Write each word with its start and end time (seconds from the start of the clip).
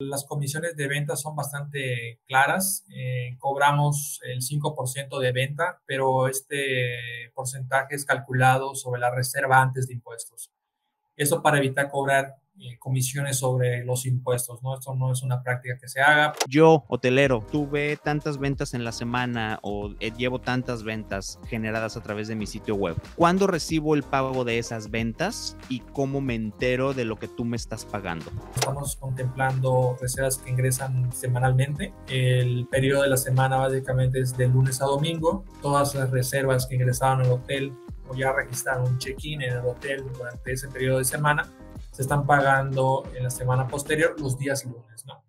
Las 0.00 0.24
comisiones 0.24 0.76
de 0.76 0.86
venta 0.86 1.16
son 1.16 1.34
bastante 1.34 2.20
claras. 2.28 2.86
Eh, 2.88 3.36
cobramos 3.38 4.20
el 4.22 4.42
5% 4.42 5.18
de 5.18 5.32
venta, 5.32 5.82
pero 5.86 6.28
este 6.28 7.32
porcentaje 7.34 7.96
es 7.96 8.04
calculado 8.04 8.76
sobre 8.76 9.00
la 9.00 9.12
reserva 9.12 9.60
antes 9.60 9.88
de 9.88 9.94
impuestos. 9.94 10.52
Eso 11.16 11.42
para 11.42 11.58
evitar 11.58 11.90
cobrar 11.90 12.36
eh, 12.60 12.76
comisiones 12.80 13.38
sobre 13.38 13.84
los 13.84 14.04
impuestos, 14.04 14.60
¿no? 14.64 14.74
Esto 14.74 14.92
no 14.92 15.12
es 15.12 15.22
una 15.22 15.44
práctica 15.44 15.78
que 15.78 15.86
se 15.86 16.00
haga. 16.00 16.32
Yo, 16.48 16.84
hotelero, 16.88 17.46
tuve 17.52 17.96
tantas 17.96 18.38
ventas 18.38 18.74
en 18.74 18.82
la 18.82 18.90
semana 18.90 19.60
o 19.62 19.94
eh, 20.00 20.10
llevo 20.10 20.40
tantas 20.40 20.82
ventas 20.82 21.38
generadas 21.46 21.96
a 21.96 22.02
través 22.02 22.26
de 22.26 22.34
mi 22.34 22.46
sitio 22.46 22.74
web. 22.74 22.96
¿Cuándo 23.14 23.46
recibo 23.46 23.94
el 23.94 24.02
pago 24.02 24.44
de 24.44 24.58
esas 24.58 24.90
ventas 24.90 25.56
y 25.68 25.80
cómo 25.80 26.20
me 26.20 26.34
entero 26.34 26.94
de 26.94 27.04
lo 27.04 27.16
que 27.16 27.28
tú 27.28 27.44
me 27.44 27.56
estás 27.56 27.84
pagando? 27.84 28.26
Estamos 28.56 28.96
contemplando 28.96 29.96
reservas 30.00 30.38
que 30.38 30.50
ingresan 30.50 31.12
semanalmente. 31.12 31.94
El 32.08 32.66
periodo 32.66 33.02
de 33.02 33.10
la 33.10 33.18
semana 33.18 33.58
básicamente 33.58 34.18
es 34.18 34.36
de 34.36 34.48
lunes 34.48 34.82
a 34.82 34.86
domingo. 34.86 35.44
Todas 35.62 35.94
las 35.94 36.10
reservas 36.10 36.66
que 36.66 36.74
ingresaron 36.74 37.20
al 37.20 37.30
hotel 37.30 37.72
o 38.08 38.16
ya 38.16 38.32
registraron 38.32 38.88
un 38.88 38.98
check-in 38.98 39.42
en 39.42 39.52
el 39.58 39.64
hotel 39.64 40.04
durante 40.12 40.52
ese 40.52 40.66
periodo 40.66 40.98
de 40.98 41.04
semana 41.04 41.48
se 41.98 42.02
están 42.02 42.28
pagando 42.28 43.10
en 43.16 43.24
la 43.24 43.30
semana 43.30 43.66
posterior 43.66 44.14
los 44.20 44.38
días 44.38 44.64
lunes, 44.64 45.04
¿no? 45.04 45.24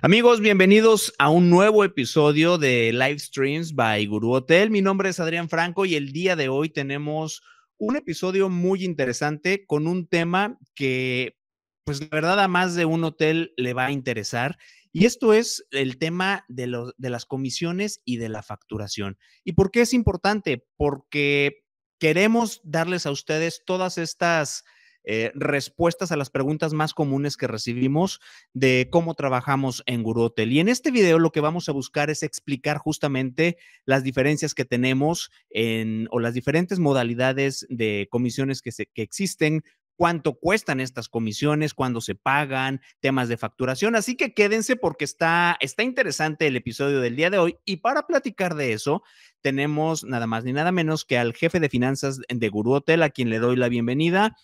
Amigos, 0.00 0.38
bienvenidos 0.38 1.12
a 1.18 1.28
un 1.28 1.50
nuevo 1.50 1.82
episodio 1.82 2.56
de 2.56 2.92
Live 2.92 3.18
Streams 3.18 3.74
by 3.74 4.06
Guru 4.06 4.32
Hotel. 4.32 4.70
Mi 4.70 4.80
nombre 4.80 5.08
es 5.08 5.18
Adrián 5.18 5.48
Franco 5.48 5.84
y 5.86 5.96
el 5.96 6.12
día 6.12 6.36
de 6.36 6.48
hoy 6.48 6.68
tenemos 6.68 7.42
un 7.76 7.96
episodio 7.96 8.48
muy 8.48 8.84
interesante 8.84 9.66
con 9.66 9.88
un 9.88 10.06
tema 10.06 10.56
que, 10.76 11.36
pues 11.82 12.00
la 12.00 12.06
verdad, 12.12 12.38
a 12.38 12.46
más 12.46 12.76
de 12.76 12.84
un 12.84 13.02
hotel 13.02 13.54
le 13.56 13.74
va 13.74 13.86
a 13.86 13.90
interesar 13.90 14.56
y 14.94 15.06
esto 15.06 15.34
es 15.34 15.66
el 15.72 15.98
tema 15.98 16.44
de, 16.46 16.68
las 16.98 17.26
comisiones 17.26 18.00
y 18.04 18.18
de 18.18 18.28
la 18.28 18.44
facturación. 18.44 19.18
¿Y 19.42 19.54
por 19.54 19.72
qué 19.72 19.80
es 19.80 19.92
importante? 19.92 20.68
Porque 20.76 21.64
queremos 21.98 22.60
darles 22.62 23.04
a 23.04 23.10
ustedes 23.10 23.64
todas 23.66 23.98
estas 23.98 24.62
eh, 25.02 25.32
respuestas 25.34 26.12
a 26.12 26.16
las 26.16 26.30
preguntas 26.30 26.74
más 26.74 26.94
comunes 26.94 27.36
que 27.36 27.48
recibimos 27.48 28.20
de 28.52 28.86
cómo 28.88 29.14
trabajamos 29.14 29.82
en 29.86 30.04
Guru. 30.04 30.32
Y 30.36 30.60
en 30.60 30.68
este 30.68 30.92
video 30.92 31.18
lo 31.18 31.32
que 31.32 31.40
vamos 31.40 31.68
a 31.68 31.72
buscar 31.72 32.08
es 32.08 32.22
explicar 32.22 32.78
justamente 32.78 33.56
las 33.84 34.04
diferencias 34.04 34.54
que 34.54 34.64
tenemos 34.64 35.32
en, 35.50 36.06
o 36.12 36.20
las 36.20 36.34
diferentes 36.34 36.78
modalidades 36.78 37.66
de 37.68 38.06
comisiones 38.12 38.62
que 38.62 39.02
existen, 39.02 39.64
cuánto 39.96 40.34
cuestan 40.34 40.80
estas 40.80 41.08
comisiones, 41.08 41.74
cuándo 41.74 42.00
se 42.00 42.14
pagan, 42.14 42.80
temas 43.00 43.28
de 43.28 43.36
facturación. 43.36 43.96
Así 43.96 44.16
que 44.16 44.34
quédense 44.34 44.76
porque 44.76 45.04
está, 45.04 45.56
está 45.60 45.82
interesante 45.82 46.46
el 46.46 46.56
episodio 46.56 47.00
del 47.00 47.16
día 47.16 47.30
de 47.30 47.38
hoy. 47.38 47.56
Y 47.64 47.78
para 47.78 48.06
platicar 48.06 48.54
de 48.54 48.72
eso, 48.72 49.02
tenemos 49.40 50.04
nada 50.04 50.26
más 50.26 50.44
ni 50.44 50.52
nada 50.52 50.72
menos 50.72 51.04
que 51.04 51.18
al 51.18 51.34
jefe 51.34 51.60
de 51.60 51.68
finanzas 51.68 52.20
de 52.28 52.48
Guru 52.48 52.72
Hotel, 52.72 53.02
a 53.02 53.10
quien 53.10 53.30
le 53.30 53.38
doy 53.38 53.56
la 53.56 53.68
bienvenida. 53.68 54.36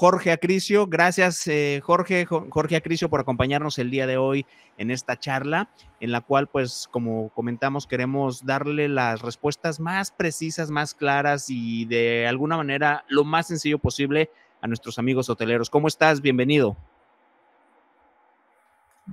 Jorge 0.00 0.30
Acricio, 0.30 0.86
gracias 0.86 1.44
eh, 1.48 1.80
Jorge, 1.82 2.24
Jorge 2.24 2.76
Acricio 2.76 3.10
por 3.10 3.18
acompañarnos 3.18 3.78
el 3.78 3.90
día 3.90 4.06
de 4.06 4.16
hoy 4.16 4.46
en 4.76 4.92
esta 4.92 5.18
charla, 5.18 5.70
en 5.98 6.12
la 6.12 6.20
cual 6.20 6.46
pues 6.46 6.86
como 6.92 7.30
comentamos 7.30 7.88
queremos 7.88 8.46
darle 8.46 8.88
las 8.88 9.22
respuestas 9.22 9.80
más 9.80 10.12
precisas, 10.12 10.70
más 10.70 10.94
claras 10.94 11.46
y 11.48 11.84
de 11.86 12.28
alguna 12.28 12.56
manera 12.56 13.04
lo 13.08 13.24
más 13.24 13.48
sencillo 13.48 13.80
posible 13.80 14.30
a 14.60 14.66
nuestros 14.66 14.98
amigos 14.98 15.28
hoteleros. 15.28 15.70
¿Cómo 15.70 15.88
estás? 15.88 16.20
Bienvenido. 16.20 16.76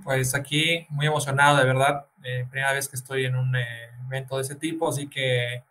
Pues 0.03 0.35
aquí 0.35 0.85
muy 0.89 1.05
emocionado, 1.05 1.57
de 1.57 1.65
verdad. 1.65 2.07
Eh, 2.23 2.45
primera 2.49 2.73
vez 2.73 2.89
que 2.89 2.95
estoy 2.95 3.25
en 3.25 3.35
un 3.35 3.55
eh, 3.55 3.89
evento 4.07 4.35
de 4.35 4.41
ese 4.41 4.55
tipo, 4.55 4.89
así 4.89 5.07
que, 5.07 5.63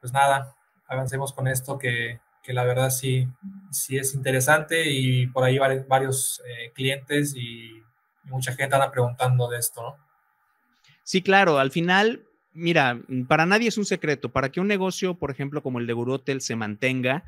pues 0.00 0.12
nada, 0.12 0.54
avancemos 0.88 1.32
con 1.32 1.46
esto 1.46 1.78
que, 1.78 2.20
que 2.42 2.52
la 2.52 2.64
verdad 2.64 2.90
sí, 2.90 3.28
sí 3.70 3.96
es 3.98 4.14
interesante 4.14 4.90
y 4.90 5.26
por 5.28 5.44
ahí 5.44 5.58
varios 5.58 6.42
eh, 6.46 6.72
clientes 6.74 7.34
y 7.36 7.82
mucha 8.24 8.52
gente 8.52 8.74
anda 8.74 8.90
preguntando 8.90 9.48
de 9.48 9.58
esto, 9.58 9.82
¿no? 9.82 9.96
Sí, 11.04 11.22
claro, 11.22 11.58
al 11.58 11.70
final, 11.70 12.24
mira, 12.52 13.00
para 13.28 13.46
nadie 13.46 13.68
es 13.68 13.78
un 13.78 13.84
secreto, 13.84 14.30
para 14.30 14.50
que 14.50 14.60
un 14.60 14.68
negocio, 14.68 15.14
por 15.14 15.30
ejemplo, 15.30 15.62
como 15.62 15.78
el 15.78 15.86
de 15.86 15.92
Guru 15.92 16.14
Hotel 16.14 16.40
se 16.40 16.56
mantenga, 16.56 17.24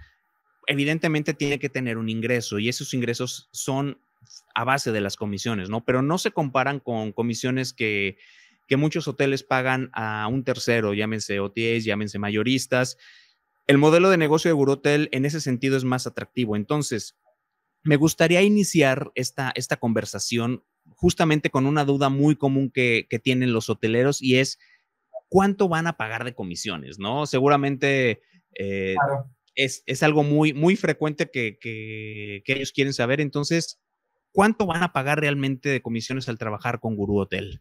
evidentemente 0.67 1.35
tiene 1.35 1.59
que 1.59 1.69
tener 1.69 1.99
un 1.99 2.09
ingreso 2.09 2.59
y 2.59 2.69
esos 2.69 2.95
ingresos 2.95 3.49
son 3.53 4.01
a 4.55 4.65
base 4.65 4.93
de 4.93 5.01
las 5.01 5.17
comisiones, 5.17 5.69
¿no? 5.69 5.85
Pero 5.85 6.03
no 6.03 6.19
se 6.19 6.31
comparan 6.31 6.81
con 6.81 7.13
comisiones 7.13 7.73
que, 7.73 8.19
que 8.67 8.77
muchos 8.77 9.09
hoteles 9.09 9.43
pagan 9.43 9.91
a 9.93 10.27
un 10.29 10.45
tercero, 10.45 10.95
llámense 10.95 11.41
OTAs, 11.41 11.85
llámense 11.85 12.19
mayoristas. 12.19 12.97
El 13.67 13.79
modelo 13.79 14.11
de 14.11 14.17
negocio 14.17 14.49
de 14.49 14.55
Gurotel 14.55 15.09
en 15.13 15.25
ese 15.25 15.41
sentido 15.41 15.77
es 15.77 15.85
más 15.85 16.07
atractivo. 16.07 16.57
Entonces, 16.57 17.17
me 17.83 17.97
gustaría 17.97 18.43
iniciar 18.43 19.11
esta, 19.15 19.53
esta 19.55 19.77
conversación 19.77 20.65
justamente 20.97 21.51
con 21.51 21.67
una 21.67 21.85
duda 21.85 22.09
muy 22.09 22.37
común 22.37 22.71
que, 22.71 23.07
que 23.09 23.19
tienen 23.19 23.53
los 23.53 23.69
hoteleros 23.69 24.23
y 24.23 24.37
es 24.37 24.59
cuánto 25.29 25.69
van 25.69 25.87
a 25.87 25.97
pagar 25.97 26.25
de 26.25 26.35
comisiones, 26.35 26.99
¿no? 26.99 27.27
Seguramente 27.27 28.23
eh, 28.59 28.95
es, 29.55 30.03
algo 30.03 30.23
muy, 30.23 30.53
muy 30.53 30.77
frecuente 30.77 31.31
que, 31.31 31.59
que, 31.61 32.43
ellos 32.47 32.73
quieren 32.73 32.93
saber. 32.93 33.21
Entonces, 33.21 33.81
¿cuánto 34.33 34.67
van 34.67 34.83
a 34.83 34.93
pagar 34.93 35.21
realmente 35.21 35.69
de 35.69 35.83
comisiones 35.83 36.29
al 36.29 36.39
trabajar 36.39 36.81
con 36.81 36.97
Guru 36.97 37.21
Hotel? 37.21 37.61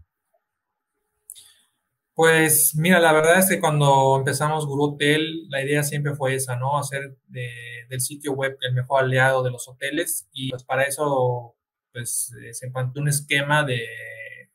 Pues 2.16 2.76
mira, 2.76 3.00
la 3.00 3.12
verdad 3.12 3.40
es 3.40 3.50
que 3.50 3.60
cuando 3.60 4.18
empezamos 4.18 4.68
Guru 4.68 4.94
Hotel, 4.94 5.50
la 5.50 5.64
idea 5.64 5.82
siempre 5.82 6.14
fue 6.14 6.36
esa, 6.36 6.56
¿no? 6.56 6.78
Hacer 6.78 7.18
del 7.28 8.02
sitio 8.02 8.34
web 8.34 8.58
el 8.62 8.74
mejor 8.74 9.04
aliado 9.04 9.44
de 9.44 9.52
los 9.52 9.68
hoteles 9.68 10.28
y 10.32 10.50
pues 10.52 10.64
para 10.64 10.84
eso 10.84 11.56
pues 11.92 12.34
eh, 12.44 12.54
se 12.54 12.68
implantó 12.68 13.02
un 13.02 13.08
esquema 13.08 13.64
de, 13.64 13.84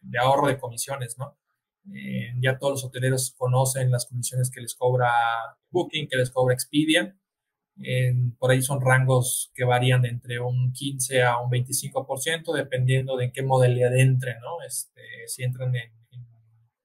de 0.01 0.19
ahorro 0.19 0.49
de 0.49 0.59
comisiones, 0.59 1.19
¿no? 1.19 1.37
Eh, 1.95 2.33
ya 2.41 2.59
todos 2.59 2.75
los 2.75 2.85
hoteleros 2.85 3.35
conocen 3.37 3.91
las 3.91 4.07
comisiones 4.07 4.51
que 4.51 4.61
les 4.61 4.75
cobra 4.75 5.11
Booking, 5.71 6.09
que 6.09 6.17
les 6.17 6.31
cobra 6.31 6.55
Expedia 6.55 7.18
por 8.39 8.51
ahí 8.51 8.61
son 8.61 8.81
rangos 8.81 9.53
que 9.55 9.65
varían 9.65 10.03
de 10.03 10.09
entre 10.09 10.41
un 10.41 10.73
15 10.73 11.23
a 11.23 11.39
un 11.39 11.51
25%, 11.51 12.53
dependiendo 12.55 13.17
de 13.17 13.27
en 13.27 13.33
qué 13.33 13.43
modalidad 13.43 13.97
entren, 13.97 14.41
¿no? 14.41 14.63
Este, 14.67 15.01
si 15.27 15.45
entran 15.45 15.75
en, 15.77 15.93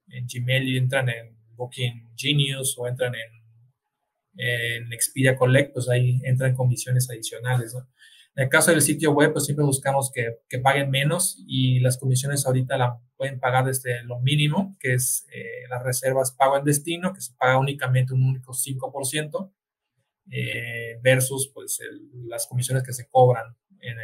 en, 0.10 0.28
Gmail 0.28 0.68
y 0.68 0.78
entran 0.78 1.10
en 1.10 1.36
Booking 1.56 2.12
Genius 2.16 2.78
o 2.78 2.88
entran 2.88 3.14
en, 3.16 4.46
en 4.46 4.94
Expedia 4.94 5.36
Collect, 5.36 5.74
pues 5.74 5.90
ahí 5.90 6.22
entran 6.24 6.56
comisiones 6.56 7.10
adicionales, 7.10 7.74
¿no? 7.74 7.88
En 8.36 8.46
el 8.46 8.50
caso 8.50 8.72
del 8.72 8.82
sitio 8.82 9.12
web, 9.12 9.32
pues 9.32 9.46
siempre 9.46 9.64
buscamos 9.64 10.12
que, 10.12 10.40
que, 10.50 10.58
paguen 10.58 10.90
menos 10.90 11.38
y 11.48 11.80
las 11.82 11.98
comisiones 12.00 12.48
ahorita 12.48 12.78
la 12.80 13.00
pueden 13.16 13.40
pagar 13.40 13.66
desde 13.66 14.04
lo 14.06 14.20
mínimo, 14.22 14.76
que 14.80 14.94
es 14.96 15.28
eh, 15.32 15.68
las 15.70 15.84
reservas 15.84 16.32
pago 16.32 16.58
en 16.58 16.66
destino, 16.66 17.14
que 17.14 17.22
se 17.22 17.34
paga 17.36 17.60
únicamente 17.60 18.14
un 18.14 18.24
único 18.24 18.54
5%, 18.54 19.52
eh, 20.32 21.00
versus 21.02 21.52
pues 21.54 21.80
las 22.26 22.48
comisiones 22.48 22.84
que 22.84 22.94
se 22.94 23.08
cobran 23.08 23.56
en, 23.82 23.96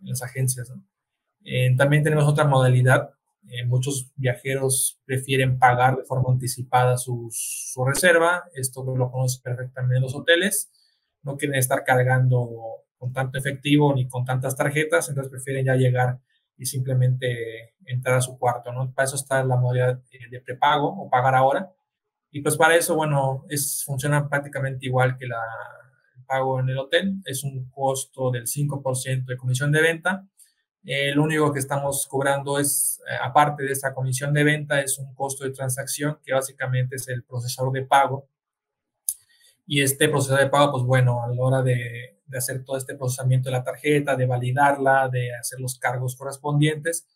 las 0.00 0.22
agencias. 0.22 0.72
Eh, 1.44 1.74
también 1.76 2.02
tenemos 2.02 2.24
otra 2.26 2.44
modalidad. 2.44 3.10
Eh, 3.48 3.64
muchos 3.64 4.12
viajeros 4.16 5.00
prefieren 5.04 5.58
pagar 5.58 5.96
de 5.96 6.04
forma 6.04 6.30
anticipada 6.30 6.96
su, 6.96 7.28
su 7.32 7.84
reserva. 7.84 8.44
Esto 8.54 8.84
lo 8.84 9.10
conocen 9.10 9.42
perfectamente 9.42 10.00
los 10.00 10.14
hoteles. 10.14 10.70
No 11.22 11.36
quieren 11.36 11.58
estar 11.58 11.84
cargando 11.84 12.84
con 12.98 13.12
tanto 13.12 13.38
efectivo 13.38 13.94
ni 13.94 14.08
con 14.08 14.24
tantas 14.24 14.56
tarjetas, 14.56 15.08
entonces 15.08 15.30
prefieren 15.30 15.66
ya 15.66 15.76
llegar 15.76 16.18
y 16.56 16.66
simplemente 16.66 17.74
entrar 17.86 18.16
a 18.16 18.20
su 18.20 18.38
cuarto, 18.38 18.72
¿no? 18.72 18.92
Para 18.92 19.06
eso 19.06 19.16
está 19.16 19.42
la 19.44 19.56
modalidad 19.56 20.00
de 20.30 20.40
prepago 20.40 20.88
o 20.88 21.08
pagar 21.08 21.36
ahora, 21.36 21.72
y 22.30 22.42
pues 22.42 22.56
para 22.56 22.76
eso, 22.76 22.94
bueno, 22.94 23.44
es, 23.48 23.82
funciona 23.84 24.28
prácticamente 24.28 24.86
igual 24.86 25.16
que 25.16 25.26
la, 25.26 25.40
el 26.16 26.24
pago 26.24 26.60
en 26.60 26.68
el 26.68 26.78
hotel. 26.78 27.16
Es 27.24 27.42
un 27.44 27.70
costo 27.70 28.30
del 28.30 28.46
5% 28.46 29.24
de 29.26 29.36
comisión 29.36 29.72
de 29.72 29.82
venta. 29.82 30.26
Eh, 30.84 31.14
lo 31.14 31.24
único 31.24 31.52
que 31.52 31.58
estamos 31.58 32.06
cobrando 32.06 32.58
es, 32.58 33.00
eh, 33.10 33.14
aparte 33.22 33.62
de 33.64 33.72
esta 33.72 33.94
comisión 33.94 34.32
de 34.32 34.44
venta, 34.44 34.80
es 34.80 34.98
un 34.98 35.14
costo 35.14 35.44
de 35.44 35.50
transacción 35.50 36.18
que 36.22 36.32
básicamente 36.32 36.96
es 36.96 37.08
el 37.08 37.24
procesador 37.24 37.72
de 37.72 37.84
pago. 37.84 38.28
Y 39.66 39.82
este 39.82 40.08
procesador 40.08 40.44
de 40.44 40.50
pago, 40.50 40.72
pues 40.72 40.84
bueno, 40.84 41.22
a 41.22 41.28
la 41.28 41.42
hora 41.42 41.62
de, 41.62 42.18
de 42.26 42.38
hacer 42.38 42.64
todo 42.64 42.76
este 42.76 42.94
procesamiento 42.94 43.48
de 43.48 43.52
la 43.56 43.64
tarjeta, 43.64 44.16
de 44.16 44.26
validarla, 44.26 45.08
de 45.08 45.34
hacer 45.34 45.60
los 45.60 45.78
cargos 45.78 46.14
correspondientes, 46.14 47.06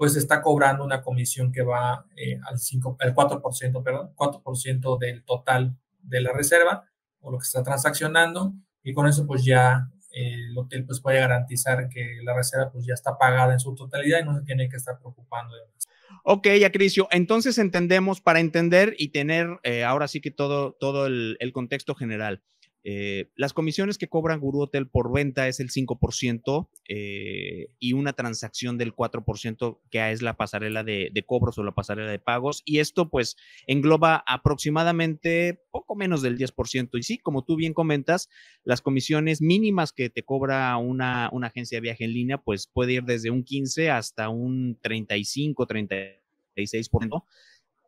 pues 0.00 0.16
está 0.16 0.40
cobrando 0.40 0.82
una 0.82 1.02
comisión 1.02 1.52
que 1.52 1.60
va 1.60 2.06
eh, 2.16 2.40
al, 2.48 2.58
5, 2.58 2.96
al 3.00 3.14
4%, 3.14 3.82
perdón, 3.82 4.14
4% 4.16 4.98
del 4.98 5.22
total 5.24 5.76
de 6.00 6.22
la 6.22 6.32
reserva, 6.32 6.86
o 7.20 7.30
lo 7.30 7.36
que 7.36 7.44
está 7.44 7.62
transaccionando 7.62 8.54
y 8.82 8.94
con 8.94 9.06
eso 9.06 9.26
pues 9.26 9.44
ya 9.44 9.90
el 10.12 10.56
hotel 10.56 10.86
pues 10.86 11.02
puede 11.02 11.20
garantizar 11.20 11.90
que 11.90 12.16
la 12.22 12.34
reserva 12.34 12.72
pues 12.72 12.86
ya 12.86 12.94
está 12.94 13.18
pagada 13.18 13.52
en 13.52 13.60
su 13.60 13.74
totalidad 13.74 14.20
y 14.22 14.24
no 14.24 14.38
se 14.38 14.42
tiene 14.46 14.70
que 14.70 14.76
estar 14.76 14.98
preocupando 14.98 15.54
de 15.54 15.66
más. 15.66 15.86
Ok, 16.24 16.46
Acricio, 16.64 17.06
entonces 17.10 17.58
entendemos, 17.58 18.22
para 18.22 18.40
entender 18.40 18.94
y 18.96 19.08
tener 19.08 19.58
eh, 19.64 19.84
ahora 19.84 20.08
sí 20.08 20.22
que 20.22 20.30
todo, 20.30 20.72
todo 20.80 21.04
el, 21.04 21.36
el 21.40 21.52
contexto 21.52 21.94
general, 21.94 22.42
eh, 22.82 23.30
las 23.36 23.52
comisiones 23.52 23.98
que 23.98 24.08
cobran 24.08 24.40
Guru 24.40 24.62
Hotel 24.62 24.88
por 24.88 25.12
venta 25.12 25.48
es 25.48 25.60
el 25.60 25.70
5% 25.70 26.68
eh, 26.88 27.68
y 27.78 27.92
una 27.92 28.14
transacción 28.14 28.78
del 28.78 28.94
4% 28.94 29.80
que 29.90 30.10
es 30.10 30.22
la 30.22 30.36
pasarela 30.36 30.82
de, 30.82 31.24
cobros 31.26 31.58
o 31.58 31.62
la 31.62 31.72
pasarela 31.72 32.10
de 32.10 32.18
pagos. 32.18 32.62
Y 32.64 32.78
esto 32.78 33.10
pues 33.10 33.36
engloba 33.66 34.24
aproximadamente 34.26 35.62
poco 35.70 35.94
menos 35.94 36.22
del 36.22 36.38
10%. 36.38 36.98
Y 36.98 37.02
sí, 37.02 37.18
como 37.18 37.44
tú 37.44 37.56
bien 37.56 37.74
comentas, 37.74 38.28
las 38.64 38.80
comisiones 38.80 39.42
mínimas 39.42 39.92
que 39.92 40.08
te 40.08 40.22
cobra 40.22 40.76
una, 40.78 41.28
una 41.32 41.48
agencia 41.48 41.76
de 41.76 41.82
viaje 41.82 42.04
en 42.04 42.14
línea 42.14 42.38
pues 42.38 42.66
puede 42.66 42.94
ir 42.94 43.04
desde 43.04 43.30
un 43.30 43.44
15 43.44 43.90
hasta 43.90 44.30
un 44.30 44.78
35, 44.80 45.66
36% 45.66 47.24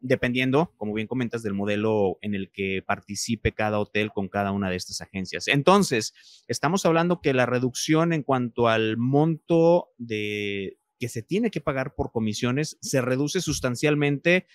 dependiendo, 0.02 0.74
como 0.76 0.92
bien 0.92 1.06
comentas, 1.06 1.42
del 1.42 1.54
modelo 1.54 2.18
en 2.20 2.34
el 2.34 2.50
que 2.50 2.82
participe 2.86 3.52
cada 3.52 3.78
hotel 3.78 4.10
con 4.12 4.28
cada 4.28 4.52
una 4.52 4.68
de 4.68 4.76
estas 4.76 5.00
agencias. 5.00 5.48
Entonces, 5.48 6.12
estamos 6.48 6.84
hablando 6.84 7.20
que 7.20 7.32
la 7.32 7.46
reducción 7.46 8.12
en 8.12 8.22
cuanto 8.22 8.68
al 8.68 8.96
monto 8.98 9.88
de 9.96 10.78
que 10.98 11.08
se 11.08 11.22
tiene 11.22 11.50
que 11.50 11.60
pagar 11.60 11.94
por 11.94 12.12
comisiones 12.12 12.78
se 12.80 13.00
reduce 13.00 13.40
sustancialmente 13.40 14.46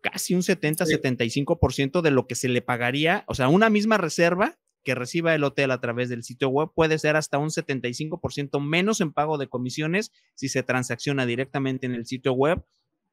casi 0.00 0.34
un 0.34 0.42
70-75% 0.42 2.00
de 2.00 2.10
lo 2.10 2.26
que 2.26 2.36
se 2.36 2.48
le 2.48 2.62
pagaría, 2.62 3.24
o 3.26 3.34
sea, 3.34 3.48
una 3.48 3.68
misma 3.68 3.98
reserva 3.98 4.58
que 4.84 4.94
reciba 4.94 5.34
el 5.34 5.44
hotel 5.44 5.70
a 5.70 5.80
través 5.80 6.08
del 6.08 6.22
sitio 6.22 6.48
web 6.48 6.70
puede 6.74 6.98
ser 6.98 7.16
hasta 7.16 7.36
un 7.38 7.50
75% 7.50 8.60
menos 8.64 9.00
en 9.00 9.12
pago 9.12 9.36
de 9.36 9.48
comisiones 9.48 10.12
si 10.34 10.48
se 10.48 10.62
transacciona 10.62 11.26
directamente 11.26 11.86
en 11.86 11.94
el 11.94 12.06
sitio 12.06 12.32
web 12.32 12.64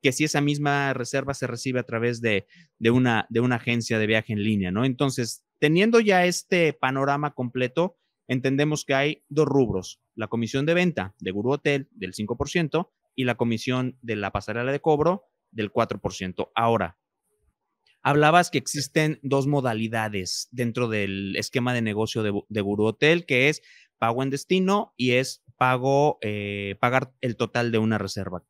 que 0.06 0.12
si 0.12 0.24
esa 0.24 0.40
misma 0.40 0.94
reserva 0.94 1.34
se 1.34 1.48
recibe 1.48 1.80
a 1.80 1.84
través 1.84 2.22
de, 2.22 2.46
una, 2.92 3.26
de 3.32 3.40
una 3.40 3.56
agencia 3.56 3.98
de 3.98 4.06
viaje 4.06 4.34
en 4.34 4.44
línea, 4.44 4.70
¿no? 4.70 4.86
Entonces, 4.86 5.44
teniendo 5.58 6.00
ya 6.00 6.26
este 6.26 6.74
panorama 6.74 7.34
completo, 7.34 7.98
entendemos 8.28 8.86
que 8.86 8.94
hay 8.94 9.24
dos 9.30 9.48
rubros, 9.48 10.00
la 10.14 10.28
comisión 10.28 10.68
de 10.68 10.76
venta 10.76 11.16
de 11.18 11.32
Guru 11.32 11.54
Hotel 11.54 11.90
del 11.90 12.14
5% 12.14 12.92
y 13.16 13.24
la 13.24 13.34
comisión 13.34 13.98
de 14.04 14.16
la 14.16 14.30
pasarela 14.32 14.72
de 14.72 14.80
cobro 14.80 15.24
del 15.50 15.74
4%. 15.74 16.52
Ahora, 16.54 17.00
hablabas 18.04 18.52
que 18.52 18.60
existen 18.60 19.18
dos 19.24 19.48
modalidades 19.48 20.50
dentro 20.52 20.88
del 20.88 21.36
esquema 21.36 21.74
de 21.74 21.82
negocio 21.82 22.22
de, 22.22 22.40
de 22.48 22.62
Guru 22.62 22.86
Hotel, 22.86 23.26
que 23.26 23.50
es 23.50 23.64
pago 23.98 24.22
en 24.22 24.30
destino 24.30 24.94
y 24.98 25.14
es 25.14 25.44
pago, 25.58 26.20
eh, 26.22 26.76
pagar 26.80 27.12
el 27.22 27.38
total 27.38 27.72
de 27.72 27.80
una 27.80 27.98
reserva. 27.98 28.44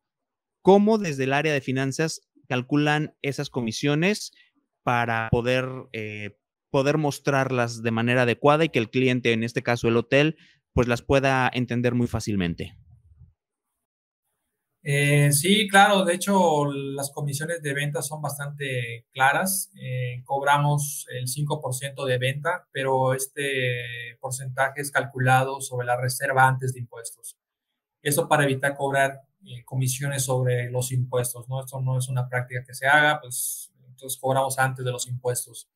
¿Cómo 0.66 0.98
desde 0.98 1.22
el 1.22 1.32
área 1.32 1.52
de 1.52 1.60
finanzas 1.60 2.22
calculan 2.48 3.14
esas 3.22 3.50
comisiones 3.50 4.32
para 4.82 5.28
poder, 5.30 5.64
eh, 5.92 6.40
poder 6.70 6.98
mostrarlas 6.98 7.84
de 7.84 7.92
manera 7.92 8.22
adecuada 8.22 8.64
y 8.64 8.70
que 8.70 8.80
el 8.80 8.90
cliente, 8.90 9.32
en 9.32 9.44
este 9.44 9.62
caso 9.62 9.86
el 9.86 9.96
hotel, 9.96 10.36
pues 10.72 10.88
las 10.88 11.02
pueda 11.02 11.48
entender 11.54 11.94
muy 11.94 12.08
fácilmente? 12.08 12.76
Eh, 14.82 15.30
sí, 15.30 15.68
claro, 15.68 16.04
de 16.04 16.14
hecho 16.14 16.64
las 16.72 17.12
comisiones 17.12 17.62
de 17.62 17.72
venta 17.72 18.02
son 18.02 18.20
bastante 18.20 19.06
claras. 19.12 19.70
Eh, 19.80 20.24
cobramos 20.24 21.06
el 21.10 21.28
5% 21.28 22.04
de 22.04 22.18
venta, 22.18 22.66
pero 22.72 23.14
este 23.14 24.16
porcentaje 24.20 24.80
es 24.80 24.90
calculado 24.90 25.60
sobre 25.60 25.86
la 25.86 25.96
reserva 25.96 26.48
antes 26.48 26.72
de 26.72 26.80
impuestos. 26.80 27.36
Eso 28.02 28.28
para 28.28 28.42
evitar 28.42 28.74
cobrar 28.76 29.25
eh, 29.46 29.64
comisiones 29.64 30.24
sobre 30.24 30.70
los 30.70 30.92
impuestos, 30.92 31.48
¿no? 31.48 31.60
Esto 31.60 31.80
no 31.80 31.98
es 31.98 32.08
una 32.08 32.28
práctica 32.28 32.64
que 32.64 32.74
se 32.74 32.86
haga, 32.86 33.20
pues 33.20 33.72
entonces 33.88 34.18
cobramos 34.20 34.58
antes 34.58 34.84
de 34.84 34.90
los 34.90 35.06
impuestos. 35.06 35.68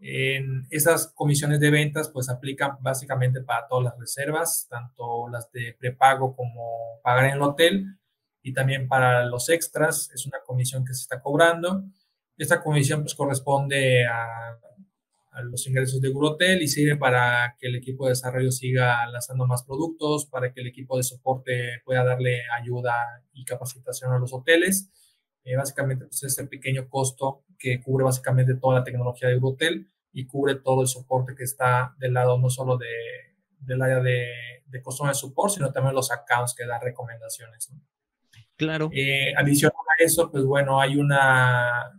En 0.00 0.66
esas 0.70 1.08
comisiones 1.14 1.60
de 1.60 1.70
ventas, 1.70 2.08
pues 2.08 2.28
aplican 2.28 2.76
básicamente 2.80 3.40
para 3.40 3.66
todas 3.68 3.84
las 3.84 3.98
reservas, 3.98 4.66
tanto 4.68 5.28
las 5.28 5.50
de 5.52 5.76
prepago 5.78 6.34
como 6.36 7.00
pagar 7.02 7.26
en 7.26 7.32
el 7.32 7.42
hotel, 7.42 7.98
y 8.42 8.52
también 8.52 8.88
para 8.88 9.24
los 9.26 9.48
extras, 9.48 10.10
es 10.14 10.26
una 10.26 10.40
comisión 10.44 10.84
que 10.84 10.94
se 10.94 11.02
está 11.02 11.20
cobrando. 11.20 11.84
Esta 12.36 12.62
comisión 12.62 13.02
pues 13.02 13.14
corresponde 13.14 14.06
a 14.06 14.58
los 15.42 15.66
ingresos 15.66 16.00
de 16.00 16.08
Gurotel 16.08 16.62
y 16.62 16.68
sirve 16.68 16.96
para 16.96 17.56
que 17.58 17.68
el 17.68 17.76
equipo 17.76 18.04
de 18.04 18.10
desarrollo 18.10 18.50
siga 18.50 19.06
lanzando 19.06 19.46
más 19.46 19.62
productos, 19.62 20.26
para 20.26 20.52
que 20.52 20.60
el 20.60 20.68
equipo 20.68 20.96
de 20.96 21.02
soporte 21.02 21.80
pueda 21.84 22.04
darle 22.04 22.42
ayuda 22.60 22.94
y 23.32 23.44
capacitación 23.44 24.12
a 24.12 24.18
los 24.18 24.32
hoteles. 24.32 24.90
Eh, 25.44 25.56
básicamente, 25.56 26.06
pues 26.06 26.22
es 26.24 26.38
el 26.38 26.48
pequeño 26.48 26.88
costo 26.88 27.44
que 27.58 27.80
cubre 27.80 28.04
básicamente 28.04 28.54
toda 28.54 28.80
la 28.80 28.84
tecnología 28.84 29.28
de 29.28 29.36
Gurotel 29.36 29.88
y 30.12 30.26
cubre 30.26 30.56
todo 30.56 30.82
el 30.82 30.88
soporte 30.88 31.34
que 31.34 31.44
está 31.44 31.94
del 31.98 32.14
lado 32.14 32.38
no 32.38 32.50
solo 32.50 32.76
de, 32.76 32.86
del 33.60 33.80
área 33.80 34.00
de, 34.00 34.26
de 34.66 34.82
Customer 34.82 35.14
Support, 35.14 35.54
sino 35.54 35.72
también 35.72 35.94
los 35.94 36.10
accounts 36.10 36.54
que 36.54 36.66
dan 36.66 36.80
recomendaciones. 36.80 37.72
Claro. 38.56 38.90
Eh, 38.92 39.32
adicional 39.36 39.76
a 39.76 40.02
eso, 40.02 40.30
pues 40.30 40.44
bueno, 40.44 40.80
hay 40.80 40.96
una 40.96 41.97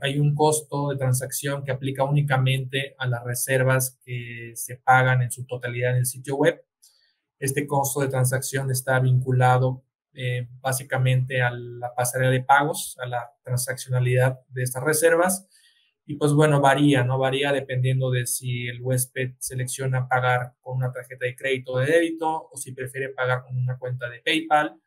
hay 0.00 0.18
un 0.18 0.34
costo 0.34 0.90
de 0.90 0.96
transacción 0.96 1.64
que 1.64 1.72
aplica 1.72 2.04
únicamente 2.04 2.94
a 2.98 3.06
las 3.06 3.24
reservas 3.24 3.98
que 4.04 4.52
se 4.54 4.76
pagan 4.76 5.22
en 5.22 5.30
su 5.30 5.44
totalidad 5.46 5.92
en 5.92 5.98
el 5.98 6.06
sitio 6.06 6.36
web. 6.36 6.64
Este 7.38 7.66
costo 7.66 8.00
de 8.00 8.08
transacción 8.08 8.70
está 8.70 9.00
vinculado 9.00 9.84
eh, 10.12 10.48
básicamente 10.60 11.40
a 11.40 11.50
la 11.50 11.94
pasarela 11.94 12.30
de 12.30 12.42
pagos, 12.42 12.96
a 13.00 13.06
la 13.06 13.32
transaccionalidad 13.42 14.40
de 14.48 14.62
estas 14.62 14.82
reservas. 14.82 15.46
Y 16.04 16.16
pues 16.16 16.32
bueno, 16.32 16.60
varía, 16.60 17.04
¿no? 17.04 17.18
Varía 17.18 17.52
dependiendo 17.52 18.10
de 18.10 18.26
si 18.26 18.66
el 18.66 18.82
huésped 18.82 19.34
selecciona 19.38 20.08
pagar 20.08 20.54
con 20.60 20.76
una 20.76 20.92
tarjeta 20.92 21.26
de 21.26 21.36
crédito 21.36 21.72
o 21.72 21.78
de 21.78 21.86
débito 21.86 22.48
o 22.50 22.56
si 22.56 22.72
prefiere 22.72 23.10
pagar 23.10 23.44
con 23.44 23.56
una 23.56 23.78
cuenta 23.78 24.08
de 24.08 24.20
PayPal 24.20 24.80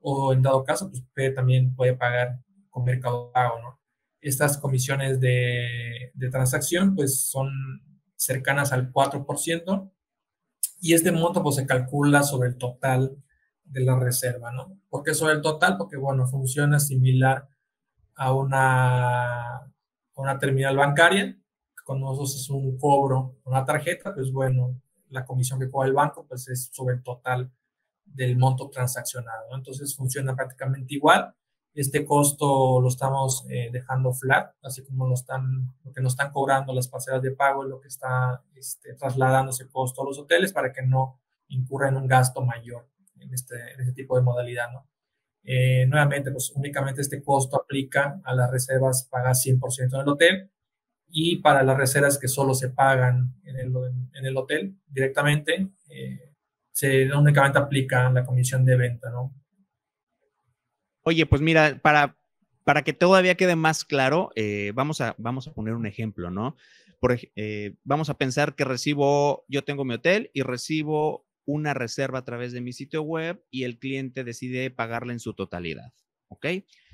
o 0.00 0.32
en 0.32 0.42
dado 0.42 0.64
caso, 0.64 0.90
pues 0.90 1.04
también 1.34 1.74
puede 1.74 1.94
pagar 1.94 2.38
con 2.70 2.84
Mercado 2.84 3.30
Pago, 3.32 3.60
¿no? 3.60 3.79
Estas 4.20 4.58
comisiones 4.58 5.20
de, 5.20 6.12
transacción 6.30 6.94
pues 6.94 7.22
son 7.22 7.50
cercanas 8.16 8.72
al 8.72 8.92
4% 8.92 9.90
y 10.82 10.94
este 10.94 11.12
monto 11.12 11.42
pues 11.42 11.56
se 11.56 11.66
calcula 11.66 12.22
sobre 12.22 12.50
el 12.50 12.56
total 12.56 13.16
de 13.64 13.80
la 13.84 13.98
reserva, 13.98 14.50
¿no? 14.50 14.78
¿Por 14.88 15.02
qué 15.02 15.14
sobre 15.14 15.34
el 15.34 15.42
total? 15.42 15.76
Porque, 15.76 15.96
bueno, 15.96 16.26
funciona 16.26 16.80
similar 16.80 17.48
a 18.16 18.32
una, 18.32 19.72
una 20.14 20.38
terminal 20.38 20.76
bancaria. 20.76 21.38
Cuando 21.84 22.06
nosotros 22.06 22.36
es 22.36 22.50
un 22.50 22.76
cobro, 22.78 23.38
una 23.44 23.64
tarjeta, 23.64 24.14
pues 24.14 24.32
bueno, 24.32 24.80
la 25.08 25.24
comisión 25.24 25.60
que 25.60 25.70
cobra 25.70 25.88
el 25.88 25.94
banco 25.94 26.26
pues 26.26 26.48
es 26.48 26.70
sobre 26.72 26.96
el 26.96 27.02
total 27.02 27.50
del 28.04 28.36
monto 28.36 28.68
transaccionado. 28.70 29.54
Entonces 29.54 29.94
funciona 29.94 30.34
prácticamente 30.34 30.94
igual 30.94 31.34
este 31.74 32.04
costo 32.04 32.80
lo 32.80 32.88
estamos 32.88 33.46
eh, 33.48 33.70
dejando 33.72 34.12
flat, 34.12 34.54
así 34.62 34.84
como 34.84 35.06
lo, 35.06 35.14
están, 35.14 35.74
lo 35.84 35.92
que 35.92 36.00
nos 36.00 36.14
están 36.14 36.32
cobrando 36.32 36.72
las 36.72 36.88
parcelas 36.88 37.22
de 37.22 37.30
pago, 37.30 37.64
lo 37.64 37.80
que 37.80 37.88
está 37.88 38.42
este, 38.54 38.94
trasladando 38.94 39.50
ese 39.50 39.68
costo 39.68 40.02
a 40.02 40.04
los 40.04 40.18
hoteles 40.18 40.52
para 40.52 40.72
que 40.72 40.82
no 40.82 41.20
incurra 41.48 41.88
en 41.88 41.96
un 41.96 42.06
gasto 42.06 42.42
mayor 42.42 42.88
en 43.18 43.32
este, 43.34 43.72
en 43.72 43.80
este 43.80 43.92
tipo 43.92 44.16
de 44.16 44.22
modalidad, 44.22 44.70
¿no? 44.72 44.86
Eh, 45.42 45.86
nuevamente, 45.86 46.30
pues 46.30 46.50
únicamente 46.54 47.00
este 47.00 47.22
costo 47.22 47.56
aplica 47.56 48.20
a 48.24 48.34
las 48.34 48.50
reservas 48.50 49.08
pagadas 49.10 49.42
100% 49.44 49.94
en 49.94 50.00
el 50.00 50.08
hotel 50.08 50.50
y 51.08 51.36
para 51.36 51.62
las 51.62 51.76
reservas 51.76 52.18
que 52.18 52.28
solo 52.28 52.54
se 52.54 52.68
pagan 52.68 53.34
en 53.44 53.56
el, 53.56 53.72
en 54.12 54.26
el 54.26 54.36
hotel 54.36 54.76
directamente, 54.86 55.70
eh, 55.88 56.34
se 56.72 57.12
únicamente 57.12 57.58
aplica 57.58 58.10
la 58.10 58.24
comisión 58.24 58.64
de 58.64 58.76
venta, 58.76 59.10
¿no? 59.10 59.34
Oye, 61.02 61.26
pues 61.26 61.40
mira, 61.42 61.80
para, 61.82 62.16
para 62.64 62.82
que 62.82 62.92
todavía 62.92 63.36
quede 63.36 63.56
más 63.56 63.84
claro, 63.84 64.30
eh, 64.36 64.72
vamos, 64.74 65.00
a, 65.00 65.14
vamos 65.18 65.48
a 65.48 65.54
poner 65.54 65.74
un 65.74 65.86
ejemplo, 65.86 66.30
¿no? 66.30 66.56
Por, 67.00 67.18
eh, 67.36 67.76
vamos 67.84 68.10
a 68.10 68.18
pensar 68.18 68.54
que 68.54 68.64
recibo, 68.64 69.44
yo 69.48 69.64
tengo 69.64 69.84
mi 69.84 69.94
hotel 69.94 70.30
y 70.34 70.42
recibo 70.42 71.26
una 71.46 71.74
reserva 71.74 72.20
a 72.20 72.24
través 72.24 72.52
de 72.52 72.60
mi 72.60 72.72
sitio 72.72 73.02
web 73.02 73.42
y 73.50 73.64
el 73.64 73.78
cliente 73.78 74.24
decide 74.24 74.70
pagarla 74.70 75.12
en 75.12 75.20
su 75.20 75.34
totalidad, 75.34 75.92
¿ok? 76.28 76.46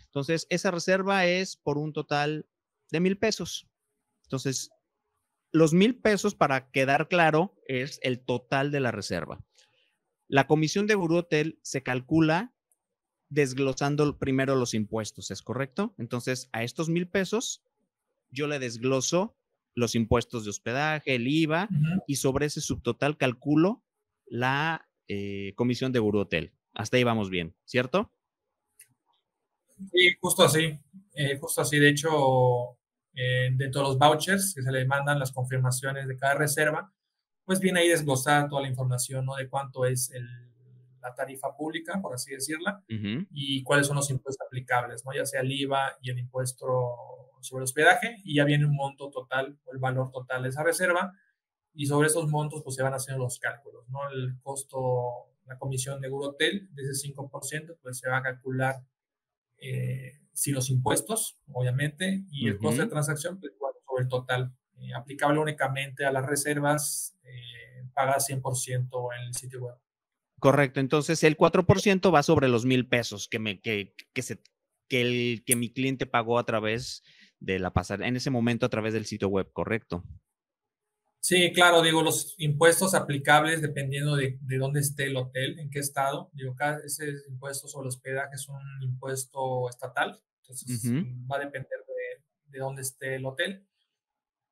Entonces, 0.06 0.46
esa 0.48 0.70
reserva 0.70 1.26
es 1.26 1.56
por 1.56 1.76
un 1.76 1.92
total 1.92 2.46
de 2.90 3.00
mil 3.00 3.18
pesos. 3.18 3.68
Entonces, 4.22 4.70
los 5.52 5.72
mil 5.72 5.96
pesos, 6.00 6.34
para 6.34 6.70
quedar 6.70 7.08
claro, 7.08 7.54
es 7.66 7.98
el 8.02 8.24
total 8.24 8.70
de 8.70 8.80
la 8.80 8.92
reserva. 8.92 9.44
La 10.28 10.46
comisión 10.46 10.86
de 10.86 10.94
Guru 10.94 11.16
Hotel 11.16 11.58
se 11.62 11.82
calcula 11.82 12.55
desglosando 13.28 14.18
primero 14.18 14.54
los 14.54 14.74
impuestos, 14.74 15.30
¿es 15.30 15.42
correcto? 15.42 15.94
Entonces, 15.98 16.48
a 16.52 16.62
estos 16.62 16.88
mil 16.88 17.08
pesos, 17.08 17.62
yo 18.30 18.46
le 18.46 18.58
desgloso 18.58 19.36
los 19.74 19.94
impuestos 19.94 20.44
de 20.44 20.50
hospedaje, 20.50 21.14
el 21.14 21.28
IVA, 21.28 21.68
y 22.06 22.16
sobre 22.16 22.46
ese 22.46 22.60
subtotal 22.60 23.16
calculo 23.16 23.84
la 24.26 24.88
eh, 25.08 25.52
comisión 25.54 25.92
de 25.92 25.98
Guru 25.98 26.20
Hotel. 26.20 26.52
Hasta 26.72 26.96
ahí 26.96 27.04
vamos 27.04 27.30
bien, 27.30 27.54
¿cierto? 27.64 28.10
Sí, 29.92 30.16
justo 30.20 30.44
así. 30.44 30.78
Eh, 31.14 31.38
justo 31.38 31.60
así. 31.60 31.78
De 31.78 31.90
hecho, 31.90 32.78
eh, 33.14 33.50
dentro 33.52 33.82
de 33.82 33.88
los 33.88 33.98
vouchers 33.98 34.54
que 34.54 34.62
se 34.62 34.72
le 34.72 34.86
mandan 34.86 35.18
las 35.18 35.32
confirmaciones 35.32 36.08
de 36.08 36.16
cada 36.16 36.34
reserva, 36.34 36.92
pues 37.44 37.60
viene 37.60 37.80
ahí 37.80 37.88
desglosada 37.88 38.48
toda 38.48 38.62
la 38.62 38.68
información, 38.68 39.26
¿no? 39.26 39.36
De 39.36 39.48
cuánto 39.48 39.84
es 39.84 40.10
la 41.06 41.14
tarifa 41.14 41.56
pública, 41.56 42.00
por 42.02 42.14
así 42.14 42.32
decirla, 42.32 42.82
y 42.88 43.62
cuáles 43.62 43.86
son 43.86 43.96
los 43.96 44.10
impuestos 44.10 44.44
aplicables, 44.46 45.04
¿no? 45.04 45.12
Ya 45.12 45.24
sea 45.24 45.40
el 45.40 45.52
IVA 45.52 45.96
y 46.02 46.10
el 46.10 46.18
impuesto 46.18 46.66
sobre 47.40 47.64
hospedaje, 47.64 48.16
y 48.24 48.36
ya 48.36 48.44
viene 48.44 48.66
un 48.66 48.74
monto 48.74 49.10
total, 49.10 49.58
o 49.64 49.72
el 49.72 49.78
valor 49.78 50.10
total 50.10 50.42
de 50.42 50.48
esa 50.48 50.64
reserva, 50.64 51.12
y 51.72 51.86
sobre 51.86 52.08
esos 52.08 52.28
montos, 52.28 52.62
pues 52.64 52.74
se 52.74 52.82
van 52.82 52.94
haciendo 52.94 53.22
los 53.22 53.38
cálculos, 53.38 53.88
¿no? 53.88 54.08
El 54.10 54.40
costo, 54.42 55.30
la 55.46 55.58
comisión 55.58 56.00
de 56.00 56.08
Hotel 56.10 56.68
de 56.72 56.82
ese 56.82 57.08
5%, 57.12 57.78
pues 57.82 57.98
se 57.98 58.08
va 58.08 58.18
a 58.18 58.22
calcular 58.22 58.76
eh, 59.58 60.20
sin 60.32 60.54
los 60.54 60.70
impuestos, 60.70 61.38
obviamente, 61.52 62.24
y 62.30 62.48
el 62.48 62.58
costo 62.58 62.82
de 62.82 62.88
transacción, 62.88 63.38
pues, 63.38 63.52
sobre 63.86 64.02
el 64.02 64.08
total, 64.08 64.54
eh, 64.78 64.94
aplicable 64.94 65.38
únicamente 65.38 66.04
a 66.04 66.12
las 66.12 66.26
reservas, 66.26 67.16
eh, 67.24 67.84
paga 67.94 68.18
100% 68.20 69.08
en 69.18 69.26
el 69.28 69.34
sitio 69.34 69.62
web. 69.62 69.76
Correcto, 70.46 70.78
entonces 70.78 71.24
el 71.24 71.36
4% 71.36 72.14
va 72.14 72.22
sobre 72.22 72.46
los 72.46 72.64
mil 72.64 72.86
pesos 72.86 73.26
que, 73.26 73.40
me, 73.40 73.60
que, 73.60 73.96
que, 74.12 74.22
se, 74.22 74.40
que, 74.88 75.00
el, 75.00 75.42
que 75.44 75.56
mi 75.56 75.72
cliente 75.72 76.06
pagó 76.06 76.38
a 76.38 76.46
través 76.46 77.02
de 77.40 77.58
la 77.58 77.72
pasarela, 77.72 78.06
en 78.06 78.14
ese 78.14 78.30
momento 78.30 78.64
a 78.64 78.68
través 78.68 78.94
del 78.94 79.06
sitio 79.06 79.26
web, 79.26 79.50
¿correcto? 79.52 80.04
Sí, 81.18 81.52
claro, 81.52 81.82
digo, 81.82 82.00
los 82.00 82.36
impuestos 82.38 82.94
aplicables 82.94 83.60
dependiendo 83.60 84.14
de, 84.14 84.38
de, 84.40 84.58
dónde 84.58 84.78
esté 84.78 85.06
el 85.06 85.16
hotel, 85.16 85.58
en 85.58 85.68
qué 85.68 85.80
estado. 85.80 86.30
Digo, 86.32 86.54
cada, 86.54 86.78
ese 86.78 87.10
impuesto 87.28 87.66
sobre 87.66 87.88
hospedaje 87.88 88.36
es 88.36 88.46
un 88.46 88.62
impuesto 88.82 89.68
estatal, 89.68 90.16
entonces 90.42 90.92
va 91.28 91.38
a 91.38 91.40
depender 91.40 91.80
de, 91.88 92.52
de, 92.52 92.58
dónde 92.60 92.82
esté 92.82 93.16
el 93.16 93.26
hotel. 93.26 93.66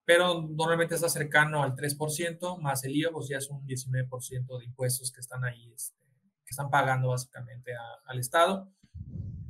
Pero 0.04 0.42
normalmente 0.42 0.94
está 0.94 1.08
cercano 1.08 1.62
al 1.62 1.75
3%, 1.75 2.58
más 2.61 2.84
el 2.84 2.94
IVA, 2.96 3.11
pues 3.11 3.28
ya 3.28 3.38
es 3.38 3.49
un 3.49 3.66
19% 3.66 4.58
de 4.58 4.64
impuestos 4.64 5.11
que 5.11 5.20
están 5.20 5.44
ahí, 5.44 5.73
este, 5.75 5.99
que 6.44 6.50
están 6.50 6.70
pagando 6.70 7.08
básicamente 7.08 7.73
al 8.04 8.18
Estado. 8.18 8.70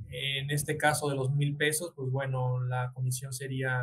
En 0.08 0.50
este 0.50 0.76
caso 0.76 1.08
de 1.08 1.16
los 1.16 1.32
mil 1.32 1.56
pesos, 1.56 1.92
pues 1.96 2.08
bueno, 2.10 2.60
la 2.60 2.92
comisión 2.92 3.32
sería 3.32 3.82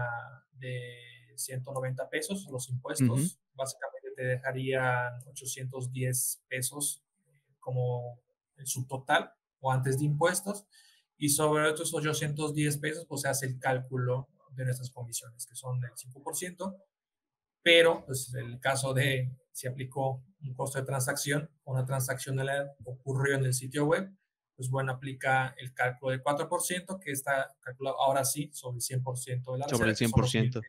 de 0.53 1.33
190 1.35 2.09
pesos 2.09 2.47
los 2.49 2.69
impuestos. 2.69 3.37
Básicamente 3.53 4.11
te 4.15 4.23
dejarían 4.23 5.21
810 5.27 6.43
pesos 6.47 7.03
eh, 7.27 7.55
como 7.59 8.19
el 8.57 8.65
subtotal 8.65 9.33
o 9.59 9.71
antes 9.71 9.99
de 9.99 10.05
impuestos. 10.05 10.65
Y 11.17 11.29
sobre 11.29 11.69
estos 11.69 11.93
810 11.93 12.77
pesos, 12.77 13.05
pues 13.07 13.21
se 13.21 13.27
hace 13.27 13.45
el 13.45 13.59
cálculo 13.59 14.29
de 14.51 14.65
nuestras 14.65 14.91
comisiones, 14.91 15.45
que 15.45 15.55
son 15.55 15.79
del 15.79 15.91
5%. 15.91 16.75
Pero, 17.63 18.05
pues, 18.05 18.33
el 18.33 18.59
caso 18.59 18.93
de 18.93 19.31
si 19.51 19.67
aplicó 19.67 20.23
un 20.41 20.53
costo 20.53 20.79
de 20.79 20.85
transacción, 20.85 21.49
una 21.65 21.85
transacción 21.85 22.35
de 22.37 22.45
la, 22.45 22.73
ocurrió 22.85 23.35
en 23.35 23.45
el 23.45 23.53
sitio 23.53 23.85
web, 23.85 24.11
pues 24.55 24.69
bueno, 24.69 24.91
aplica 24.91 25.55
el 25.57 25.73
cálculo 25.73 26.11
del 26.11 26.23
4%, 26.23 26.99
que 26.99 27.11
está 27.11 27.53
calculado 27.59 27.99
ahora 27.99 28.23
sí 28.25 28.49
sobre 28.53 28.77
el 28.77 28.81
100% 28.81 29.51
de 29.53 29.57
la 29.57 29.67
Sobre 29.67 29.89
el 29.91 29.95
100%. 29.95 30.61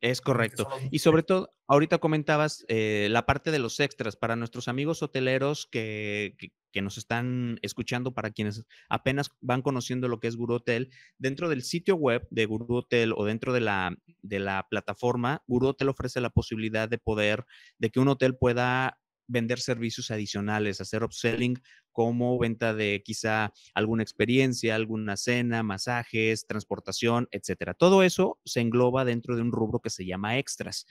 Es 0.00 0.20
correcto. 0.20 0.68
Y 0.90 1.00
sobre 1.00 1.22
todo, 1.24 1.52
ahorita 1.66 1.98
comentabas 1.98 2.64
eh, 2.68 3.08
la 3.10 3.26
parte 3.26 3.50
de 3.50 3.58
los 3.58 3.80
extras 3.80 4.16
para 4.16 4.36
nuestros 4.36 4.68
amigos 4.68 5.02
hoteleros 5.02 5.66
que, 5.66 6.36
que, 6.72 6.82
nos 6.82 6.98
están 6.98 7.58
escuchando, 7.62 8.14
para 8.14 8.30
quienes 8.30 8.64
apenas 8.88 9.30
van 9.40 9.62
conociendo 9.62 10.06
lo 10.06 10.20
que 10.20 10.28
es 10.28 10.36
Guru 10.36 10.54
Hotel. 10.54 10.90
Dentro 11.18 11.48
del 11.48 11.62
sitio 11.62 11.96
web 11.96 12.28
de 12.30 12.46
Guru 12.46 12.76
Hotel 12.76 13.12
o 13.16 13.24
dentro 13.24 13.52
de 13.52 13.60
la, 13.60 13.96
de 14.22 14.38
la 14.38 14.66
plataforma, 14.70 15.42
Guru 15.48 15.68
Hotel 15.68 15.88
ofrece 15.88 16.20
la 16.20 16.30
posibilidad 16.30 16.88
de 16.88 16.98
poder, 16.98 17.44
de 17.78 17.90
que 17.90 17.98
un 17.98 18.06
hotel 18.06 18.36
pueda 18.36 19.00
vender 19.26 19.58
servicios 19.58 20.10
adicionales, 20.10 20.80
hacer 20.80 21.02
upselling 21.04 21.60
como 21.98 22.38
venta 22.38 22.74
de 22.74 23.02
quizá 23.04 23.52
alguna 23.74 24.04
experiencia, 24.04 24.76
alguna 24.76 25.16
cena, 25.16 25.64
masajes, 25.64 26.46
transportación, 26.46 27.26
etcétera. 27.32 27.74
Todo 27.74 28.04
eso 28.04 28.38
se 28.44 28.60
engloba 28.60 29.04
dentro 29.04 29.34
de 29.34 29.42
un 29.42 29.50
rubro 29.50 29.80
que 29.80 29.90
se 29.90 30.06
llama 30.06 30.38
extras. 30.38 30.86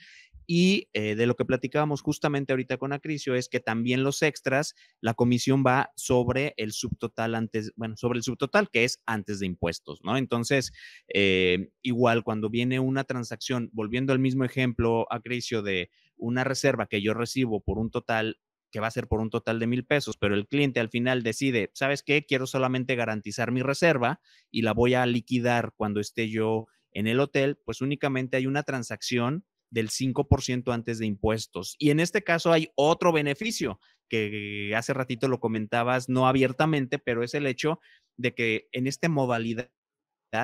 Y 0.46 0.90
eh, 0.92 1.14
de 1.14 1.26
lo 1.26 1.34
que 1.34 1.46
platicábamos 1.46 2.02
justamente 2.02 2.52
ahorita 2.52 2.76
con 2.76 2.92
Acricio 2.92 3.34
es 3.34 3.48
que 3.48 3.58
también 3.58 4.02
los 4.02 4.20
extras, 4.20 4.74
la 5.00 5.14
comisión 5.14 5.64
va 5.66 5.92
sobre 5.96 6.52
el 6.58 6.72
subtotal 6.72 7.34
antes, 7.34 7.72
bueno, 7.74 7.96
sobre 7.96 8.18
el 8.18 8.22
subtotal 8.22 8.68
que 8.68 8.84
es 8.84 9.00
antes 9.06 9.40
de 9.40 9.46
impuestos, 9.46 10.00
¿no? 10.04 10.18
Entonces, 10.18 10.72
eh, 11.08 11.70
igual 11.80 12.22
cuando 12.22 12.50
viene 12.50 12.80
una 12.80 13.04
transacción, 13.04 13.70
volviendo 13.72 14.12
al 14.12 14.18
mismo 14.18 14.44
ejemplo, 14.44 15.06
Acricio, 15.10 15.62
de 15.62 15.88
una 16.18 16.44
reserva 16.44 16.86
que 16.86 17.00
yo 17.00 17.14
recibo 17.14 17.62
por 17.62 17.78
un 17.78 17.90
total 17.90 18.36
que 18.70 18.80
va 18.80 18.86
a 18.88 18.92
ser 18.92 19.08
por 19.08 19.20
un 19.20 19.30
total 19.30 19.58
de 19.58 19.66
mil 19.66 19.84
pesos, 19.84 20.16
pero 20.16 20.34
el 20.34 20.46
cliente 20.46 20.80
al 20.80 20.90
final 20.90 21.22
decide, 21.22 21.70
¿sabes 21.74 22.02
qué? 22.02 22.26
Quiero 22.26 22.46
solamente 22.46 22.96
garantizar 22.96 23.50
mi 23.52 23.62
reserva 23.62 24.20
y 24.50 24.62
la 24.62 24.72
voy 24.72 24.94
a 24.94 25.06
liquidar 25.06 25.72
cuando 25.76 26.00
esté 26.00 26.28
yo 26.28 26.66
en 26.92 27.06
el 27.06 27.20
hotel, 27.20 27.58
pues 27.64 27.80
únicamente 27.80 28.36
hay 28.36 28.46
una 28.46 28.62
transacción 28.62 29.44
del 29.70 29.90
5% 29.90 30.72
antes 30.72 30.98
de 30.98 31.06
impuestos. 31.06 31.76
Y 31.78 31.90
en 31.90 32.00
este 32.00 32.22
caso 32.22 32.52
hay 32.52 32.70
otro 32.74 33.12
beneficio 33.12 33.80
que 34.08 34.72
hace 34.74 34.94
ratito 34.94 35.28
lo 35.28 35.40
comentabas, 35.40 36.08
no 36.08 36.26
abiertamente, 36.26 36.98
pero 36.98 37.22
es 37.22 37.34
el 37.34 37.46
hecho 37.46 37.78
de 38.16 38.34
que 38.34 38.68
en 38.72 38.86
esta 38.86 39.08
modalidad 39.08 39.70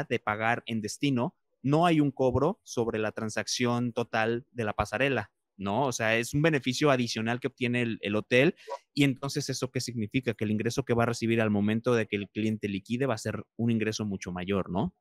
de 0.08 0.18
pagar 0.18 0.62
en 0.66 0.80
destino, 0.80 1.34
no 1.62 1.86
hay 1.86 2.00
un 2.00 2.10
cobro 2.10 2.60
sobre 2.62 2.98
la 2.98 3.12
transacción 3.12 3.92
total 3.92 4.46
de 4.52 4.64
la 4.64 4.74
pasarela. 4.74 5.32
¿No? 5.56 5.86
O 5.86 5.92
sea, 5.92 6.16
es 6.16 6.34
un 6.34 6.42
beneficio 6.42 6.90
adicional 6.90 7.40
que 7.40 7.48
obtiene 7.48 7.98
el, 8.00 8.16
hotel 8.16 8.54
y 8.92 9.04
entonces 9.04 9.48
eso 9.48 9.70
qué 9.70 9.80
significa? 9.80 10.34
Que 10.34 10.44
el 10.44 10.50
ingreso 10.50 10.84
que 10.84 10.94
va 10.94 11.04
a 11.04 11.06
recibir 11.06 11.40
al 11.40 11.50
momento 11.50 11.94
de 11.94 12.06
que 12.06 12.16
el 12.16 12.28
cliente 12.28 12.68
liquide 12.68 13.06
va 13.06 13.14
a 13.14 13.18
ser 13.18 13.44
un 13.56 13.70
ingreso 13.70 14.04
mucho 14.04 14.32
mayor, 14.32 14.70
¿no? 14.70 14.94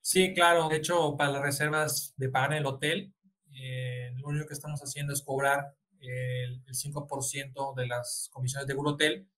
Sí, 0.00 0.32
claro. 0.34 0.68
De 0.68 0.76
hecho, 0.76 1.16
para 1.16 1.32
las 1.32 1.42
reservas 1.42 2.14
de 2.16 2.28
pagar 2.28 2.52
en 2.52 2.58
el 2.58 2.66
hotel, 2.66 3.12
eh, 3.52 4.12
lo 4.16 4.28
único 4.28 4.46
que 4.46 4.54
estamos 4.54 4.80
haciendo 4.80 5.12
es 5.12 5.22
cobrar 5.22 5.74
el, 6.00 6.64
5% 6.64 7.74
de 7.74 7.86
las 7.86 8.30
comisiones 8.32 8.66
de 8.66 8.74
hotel 8.74 9.28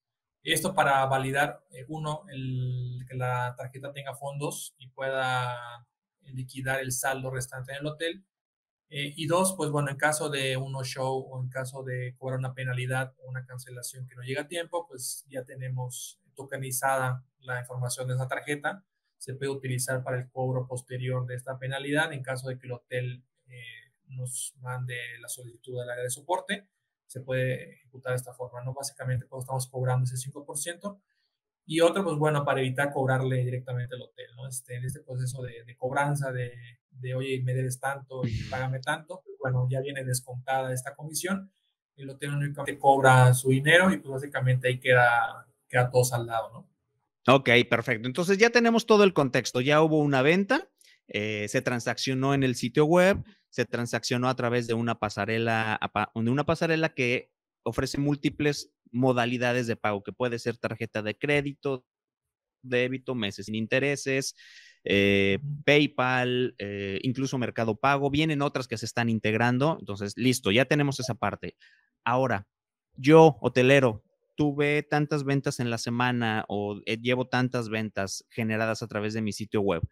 Esto 0.42 0.74
para 0.74 1.04
validar, 1.06 1.64
eh, 1.70 1.84
uno, 1.88 2.24
el, 2.28 3.04
que 3.08 3.16
la 3.16 3.54
tarjeta 3.56 3.92
tenga 3.92 4.14
fondos 4.14 4.74
y 4.78 4.88
pueda 4.88 5.86
liquidar 6.26 6.80
el 6.80 6.92
saldo 6.92 7.30
restante 7.30 7.72
en 7.72 7.78
el 7.78 7.86
hotel. 7.86 8.24
Eh, 8.88 9.14
y 9.16 9.26
dos, 9.26 9.54
pues 9.56 9.70
bueno, 9.70 9.90
en 9.90 9.96
caso 9.96 10.30
de 10.30 10.56
un 10.56 10.72
no-show 10.72 11.26
o 11.30 11.40
en 11.40 11.48
caso 11.48 11.84
de 11.84 12.16
cobrar 12.18 12.38
una 12.38 12.54
penalidad 12.54 13.14
o 13.18 13.28
una 13.28 13.46
cancelación 13.46 14.06
que 14.06 14.16
no 14.16 14.22
llega 14.22 14.42
a 14.42 14.48
tiempo, 14.48 14.86
pues 14.88 15.24
ya 15.28 15.44
tenemos 15.44 16.20
tokenizada 16.34 17.24
la 17.40 17.60
información 17.60 18.08
de 18.08 18.14
esa 18.14 18.26
tarjeta. 18.26 18.84
Se 19.16 19.34
puede 19.34 19.50
utilizar 19.50 20.02
para 20.02 20.18
el 20.18 20.28
cobro 20.30 20.66
posterior 20.66 21.26
de 21.26 21.36
esta 21.36 21.58
penalidad 21.58 22.12
en 22.12 22.22
caso 22.22 22.48
de 22.48 22.58
que 22.58 22.66
el 22.66 22.72
hotel 22.72 23.24
eh, 23.46 23.92
nos 24.08 24.54
mande 24.60 24.96
la 25.20 25.28
solicitud 25.28 25.78
del 25.78 25.90
área 25.90 26.02
de 26.02 26.10
soporte. 26.10 26.68
Se 27.06 27.20
puede 27.20 27.74
ejecutar 27.74 28.12
de 28.12 28.16
esta 28.16 28.34
forma, 28.34 28.62
¿no? 28.62 28.72
Básicamente, 28.72 29.26
pues 29.26 29.42
estamos 29.42 29.68
cobrando 29.68 30.04
ese 30.04 30.16
5% 30.30 31.00
y 31.70 31.80
otro, 31.82 32.02
pues 32.02 32.16
bueno, 32.16 32.44
para 32.44 32.58
evitar 32.58 32.92
cobrarle 32.92 33.44
directamente 33.44 33.94
al 33.94 34.02
hotel, 34.02 34.26
¿no? 34.34 34.48
Este, 34.48 34.74
en 34.74 34.84
este 34.84 35.02
proceso 35.02 35.40
de, 35.40 35.76
cobranza, 35.76 36.32
de, 36.32 36.52
de, 36.90 37.14
oye, 37.14 37.40
me 37.44 37.54
debes 37.54 37.78
tanto 37.78 38.26
y 38.26 38.42
págame 38.50 38.80
tanto, 38.80 39.22
pues 39.24 39.36
bueno, 39.38 39.68
ya 39.70 39.80
viene 39.80 40.02
descontada 40.02 40.74
esta 40.74 40.96
comisión, 40.96 41.52
el 41.94 42.10
hotel 42.10 42.34
únicamente 42.34 42.76
cobra 42.76 43.32
su 43.34 43.50
dinero 43.50 43.92
y 43.92 43.98
pues 43.98 44.10
básicamente 44.10 44.66
ahí 44.66 44.80
queda, 44.80 45.46
queda 45.68 45.92
todo 45.92 46.02
saldado, 46.02 46.50
¿no? 46.52 47.32
Ok, 47.32 47.50
perfecto. 47.70 48.08
Entonces 48.08 48.36
ya 48.36 48.50
tenemos 48.50 48.84
todo 48.84 49.04
el 49.04 49.12
contexto, 49.12 49.60
ya 49.60 49.80
hubo 49.80 50.00
una 50.00 50.22
venta, 50.22 50.68
eh, 51.06 51.46
se 51.48 51.62
transaccionó 51.62 52.34
en 52.34 52.42
el 52.42 52.56
sitio 52.56 52.84
web, 52.84 53.22
se 53.48 53.64
transaccionó 53.64 54.28
a 54.28 54.34
través 54.34 54.66
de 54.66 54.74
una 54.74 54.98
pasarela, 54.98 55.78
de 56.16 56.30
una 56.32 56.44
pasarela 56.44 56.88
que 56.88 57.30
ofrece 57.62 57.98
múltiples 57.98 58.72
modalidades 58.90 59.66
de 59.66 59.76
pago, 59.76 60.02
que 60.02 60.12
puede 60.12 60.38
ser 60.38 60.56
tarjeta 60.56 61.02
de 61.02 61.16
crédito, 61.16 61.84
débito, 62.62 63.14
meses 63.14 63.46
sin 63.46 63.54
intereses, 63.54 64.34
eh, 64.84 65.38
PayPal, 65.64 66.54
eh, 66.58 66.98
incluso 67.02 67.38
Mercado 67.38 67.76
Pago. 67.76 68.10
Vienen 68.10 68.42
otras 68.42 68.68
que 68.68 68.78
se 68.78 68.86
están 68.86 69.08
integrando. 69.08 69.76
Entonces, 69.80 70.14
listo, 70.16 70.50
ya 70.50 70.64
tenemos 70.64 71.00
esa 71.00 71.14
parte. 71.14 71.56
Ahora, 72.04 72.46
yo, 72.96 73.38
hotelero, 73.40 74.04
tuve 74.36 74.82
tantas 74.82 75.24
ventas 75.24 75.60
en 75.60 75.70
la 75.70 75.78
semana 75.78 76.44
o 76.48 76.80
eh, 76.86 76.98
llevo 76.98 77.28
tantas 77.28 77.68
ventas 77.68 78.24
generadas 78.30 78.82
a 78.82 78.88
través 78.88 79.14
de 79.14 79.22
mi 79.22 79.32
sitio 79.32 79.60
web. 79.60 79.82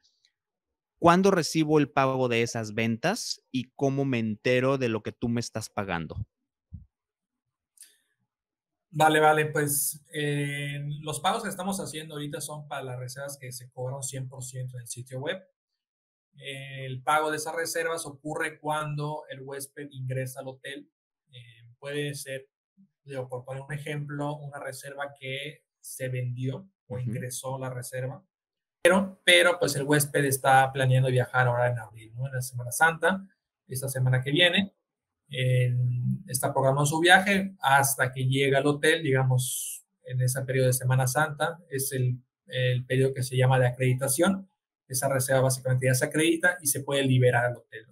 ¿cuándo 0.98 1.30
recibo 1.30 1.78
el 1.78 1.90
pago 1.90 2.28
de 2.28 2.42
esas 2.42 2.74
ventas 2.74 3.40
y 3.50 3.70
cómo 3.76 4.04
me 4.04 4.18
entero 4.18 4.78
de 4.78 4.88
lo 4.88 5.02
que 5.02 5.12
tú 5.12 5.28
me 5.28 5.40
estás 5.40 5.70
pagando? 5.70 6.26
Vale, 8.90 9.20
vale, 9.20 9.46
pues 9.46 10.02
eh, 10.12 10.80
los 11.02 11.20
pagos 11.20 11.42
que 11.42 11.50
estamos 11.50 11.78
haciendo 11.78 12.14
ahorita 12.14 12.40
son 12.40 12.66
para 12.66 12.82
las 12.82 12.98
reservas 12.98 13.36
que 13.36 13.52
se 13.52 13.70
cobran 13.70 14.00
100% 14.00 14.74
en 14.74 14.80
el 14.80 14.86
sitio 14.86 15.20
web. 15.20 15.42
el 16.36 17.02
pago 17.02 17.30
de 17.30 17.36
esas 17.36 17.54
reservas 17.54 18.06
ocurre 18.06 18.58
cuando 18.58 19.24
el 19.28 19.42
huésped 19.42 19.88
ingresa 19.90 20.40
al 20.40 20.48
hotel. 20.48 20.90
Eh, 21.32 21.68
puede 21.78 22.14
ser, 22.14 22.48
digo, 23.04 23.28
por 23.28 23.44
poner 23.44 23.62
un 23.62 23.72
ejemplo, 23.72 24.36
una 24.36 24.58
reserva 24.58 25.12
que 25.18 25.64
se 25.80 26.08
vendió 26.08 26.68
o 26.86 26.98
ingresó 26.98 27.58
la 27.58 27.70
reserva, 27.70 28.24
pero, 28.82 29.20
pero 29.24 29.58
pues 29.58 29.76
el 29.76 29.82
huésped 29.82 30.24
está 30.24 30.72
planeando 30.72 31.10
viajar 31.10 31.46
ahora 31.46 31.68
en 31.68 31.78
abril, 31.78 32.14
¿no? 32.14 32.26
En 32.26 32.32
la 32.32 32.40
Semana 32.40 32.72
Santa, 32.72 33.26
esta 33.66 33.88
semana 33.88 34.22
que 34.22 34.30
viene 34.30 34.77
está 35.28 36.52
programando 36.52 36.86
su 36.86 37.00
viaje 37.00 37.54
hasta 37.60 38.12
que 38.12 38.26
llega 38.26 38.58
al 38.58 38.66
hotel, 38.66 39.02
digamos, 39.02 39.84
en 40.04 40.20
ese 40.22 40.42
periodo 40.42 40.68
de 40.68 40.72
Semana 40.72 41.06
Santa, 41.06 41.58
es 41.68 41.92
el, 41.92 42.18
el 42.46 42.84
periodo 42.86 43.14
que 43.14 43.22
se 43.22 43.36
llama 43.36 43.58
de 43.58 43.66
acreditación. 43.66 44.48
Esa 44.88 45.08
reserva 45.08 45.42
básicamente 45.42 45.86
ya 45.86 45.94
se 45.94 46.06
acredita 46.06 46.56
y 46.62 46.66
se 46.66 46.80
puede 46.80 47.04
liberar 47.04 47.44
al 47.44 47.56
hotel. 47.56 47.86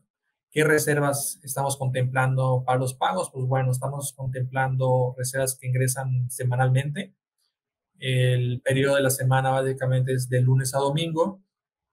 ¿Qué 0.51 0.65
reservas 0.65 1.39
estamos 1.43 1.77
contemplando 1.77 2.65
para 2.65 2.79
los 2.79 2.95
pagos? 2.95 3.31
Pues 3.31 3.45
bueno, 3.45 3.71
estamos 3.71 4.15
contemplando 4.15 5.15
reservas 5.19 5.55
que 5.55 5.67
ingresan 5.67 6.31
semanalmente. 6.31 7.15
El 7.99 8.63
periodo 8.63 8.97
de 8.97 9.03
la 9.03 9.11
semana 9.11 9.51
básicamente 9.51 10.15
es 10.15 10.31
de 10.31 10.41
lunes 10.41 10.75
a 10.75 10.79
domingo. 10.79 11.43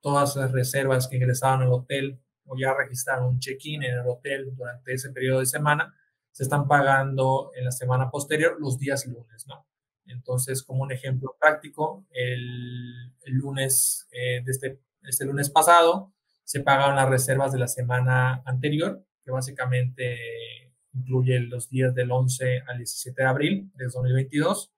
Todas 0.00 0.36
las 0.36 0.52
reservas 0.52 1.08
que 1.08 1.16
ingresaron 1.16 1.60
al 1.60 1.72
hotel 1.72 2.18
o 2.46 2.56
ya 2.56 2.74
registraron 2.74 3.26
un 3.26 3.38
check-in 3.38 3.82
en 3.82 3.98
el 3.98 4.06
hotel 4.06 4.54
durante 4.54 4.94
ese 4.94 5.10
periodo 5.10 5.40
de 5.40 5.46
semana, 5.46 5.94
se 6.30 6.42
están 6.42 6.66
pagando 6.66 7.52
en 7.54 7.64
la 7.64 7.70
semana 7.70 8.10
posterior 8.10 8.56
los 8.60 8.78
días 8.78 9.06
lunes, 9.06 9.46
¿no? 9.46 9.66
Entonces, 10.06 10.62
como 10.62 10.82
un 10.82 10.92
ejemplo 10.92 11.36
práctico, 11.40 12.06
el, 12.10 13.14
lunes, 13.26 14.06
eh, 14.12 14.42
este, 14.46 14.80
este 15.02 15.24
lunes 15.24 15.50
pasado, 15.50 16.12
se 16.44 16.60
pagaron 16.60 16.96
las 16.96 17.08
reservas 17.08 17.52
de 17.52 17.58
la 17.58 17.68
semana 17.68 18.42
anterior, 18.44 19.02
que 19.24 19.30
básicamente 19.30 20.74
incluye 20.92 21.40
los 21.40 21.70
días 21.70 21.94
del 21.94 22.10
11 22.10 22.62
al 22.66 22.78
17 22.78 23.22
de 23.22 23.28
abril 23.28 23.72
de 23.74 23.84
2022, 23.86 24.72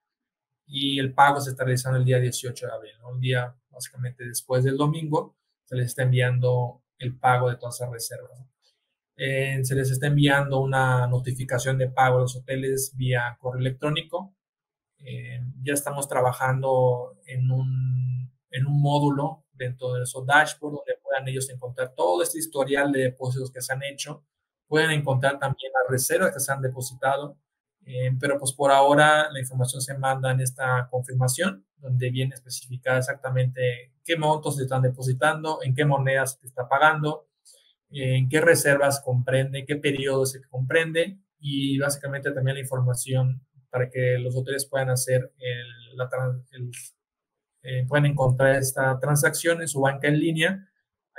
y 0.66 0.98
el 0.98 1.12
pago 1.12 1.40
se 1.40 1.50
está 1.50 1.64
realizando 1.64 1.98
el 1.98 2.04
día 2.04 2.18
18 2.18 2.66
de 2.66 2.72
abril, 2.72 2.92
¿no? 3.00 3.10
un 3.10 3.20
día 3.20 3.54
básicamente 3.70 4.24
después 4.24 4.64
del 4.64 4.76
domingo, 4.76 5.36
se 5.64 5.76
les 5.76 5.86
está 5.86 6.02
enviando 6.02 6.82
el 6.98 7.18
pago 7.18 7.50
de 7.50 7.56
todas 7.56 7.76
esas 7.76 7.90
reservas. 7.90 8.46
Eh, 9.16 9.64
se 9.64 9.74
les 9.74 9.90
está 9.90 10.08
enviando 10.08 10.60
una 10.60 11.06
notificación 11.06 11.78
de 11.78 11.88
pago 11.88 12.18
a 12.18 12.20
los 12.20 12.36
hoteles 12.36 12.94
vía 12.96 13.36
correo 13.40 13.60
electrónico. 13.60 14.34
Eh, 14.98 15.40
ya 15.62 15.74
estamos 15.74 16.08
trabajando 16.08 17.18
en 17.26 17.50
un, 17.50 18.30
en 18.50 18.66
un 18.66 18.80
módulo 18.80 19.44
dentro 19.52 19.94
de 19.94 20.02
esos 20.02 20.26
dashboard 20.26 20.74
donde 20.74 20.98
puedan 21.02 21.26
ellos 21.28 21.48
encontrar 21.50 21.94
todo 21.94 22.22
este 22.22 22.38
historial 22.38 22.92
de 22.92 23.00
depósitos 23.02 23.50
que 23.50 23.62
se 23.62 23.72
han 23.72 23.82
hecho. 23.82 24.24
Pueden 24.66 24.90
encontrar 24.90 25.38
también 25.38 25.72
las 25.72 25.90
reservas 25.90 26.32
que 26.32 26.40
se 26.40 26.52
han 26.52 26.60
depositado. 26.60 27.38
Eh, 27.88 28.10
pero 28.18 28.36
pues 28.36 28.52
por 28.52 28.72
ahora 28.72 29.30
la 29.30 29.38
información 29.38 29.80
se 29.80 29.96
manda 29.96 30.32
en 30.32 30.40
esta 30.40 30.88
confirmación, 30.90 31.64
donde 31.76 32.10
viene 32.10 32.34
especificada 32.34 32.98
exactamente 32.98 33.92
qué 34.04 34.16
montos 34.16 34.56
se 34.56 34.64
están 34.64 34.82
depositando, 34.82 35.60
en 35.62 35.72
qué 35.72 35.84
monedas 35.84 36.36
se 36.40 36.48
está 36.48 36.68
pagando, 36.68 37.28
en 37.90 38.28
qué 38.28 38.40
reservas 38.40 39.00
comprende, 39.00 39.64
qué 39.64 39.76
periodo 39.76 40.26
se 40.26 40.42
comprende 40.42 41.20
y 41.38 41.78
básicamente 41.78 42.32
también 42.32 42.56
la 42.56 42.62
información 42.62 43.46
para 43.70 43.88
que 43.88 44.18
los 44.18 44.34
hoteles 44.34 44.66
puedan 44.66 44.90
hacer 44.90 45.32
el, 45.38 45.96
la, 45.96 46.08
eh, 47.62 47.84
pueden 47.86 48.06
encontrar 48.06 48.56
esta 48.56 48.98
transacción 48.98 49.60
en 49.60 49.68
su 49.68 49.80
banca 49.80 50.08
en 50.08 50.18
línea. 50.18 50.68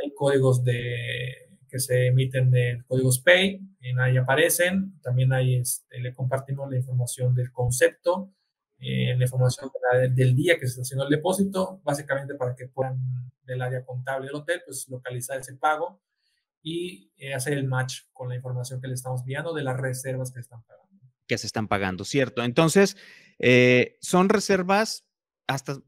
Hay 0.01 0.13
códigos 0.13 0.63
de 0.65 1.46
que 1.67 1.79
se 1.79 2.07
emiten 2.07 2.51
de 2.51 2.83
códigos 2.87 3.19
Pay, 3.19 3.61
en 3.81 3.99
ahí 3.99 4.17
aparecen, 4.17 4.99
también 5.01 5.33
ahí 5.33 5.55
este, 5.55 5.99
le 5.99 6.13
compartimos 6.13 6.69
la 6.69 6.77
información 6.77 7.35
del 7.35 7.51
concepto, 7.51 8.33
eh, 8.79 9.15
la 9.17 9.23
información 9.23 9.69
del 10.13 10.35
día 10.35 10.55
que 10.55 10.67
se 10.67 10.71
está 10.71 10.81
haciendo 10.81 11.05
el 11.05 11.09
depósito, 11.09 11.81
básicamente 11.83 12.35
para 12.35 12.55
que 12.55 12.67
puedan 12.67 12.99
del 13.43 13.61
área 13.61 13.83
contable 13.83 14.27
del 14.27 14.35
hotel, 14.35 14.61
pues 14.65 14.87
localizar 14.89 15.39
ese 15.39 15.55
pago 15.55 16.01
y 16.61 17.11
eh, 17.17 17.33
hacer 17.33 17.53
el 17.53 17.65
match 17.65 18.01
con 18.13 18.29
la 18.29 18.35
información 18.35 18.81
que 18.81 18.87
le 18.87 18.93
estamos 18.93 19.21
enviando 19.21 19.53
de 19.53 19.63
las 19.63 19.77
reservas 19.77 20.31
que 20.31 20.41
están 20.41 20.61
pagando. 20.63 20.87
Que 21.25 21.37
se 21.37 21.47
están 21.47 21.67
pagando, 21.67 22.03
cierto. 22.03 22.43
Entonces, 22.43 22.97
eh, 23.39 23.97
son 24.01 24.29
reservas, 24.29 25.05
hasta 25.47 25.81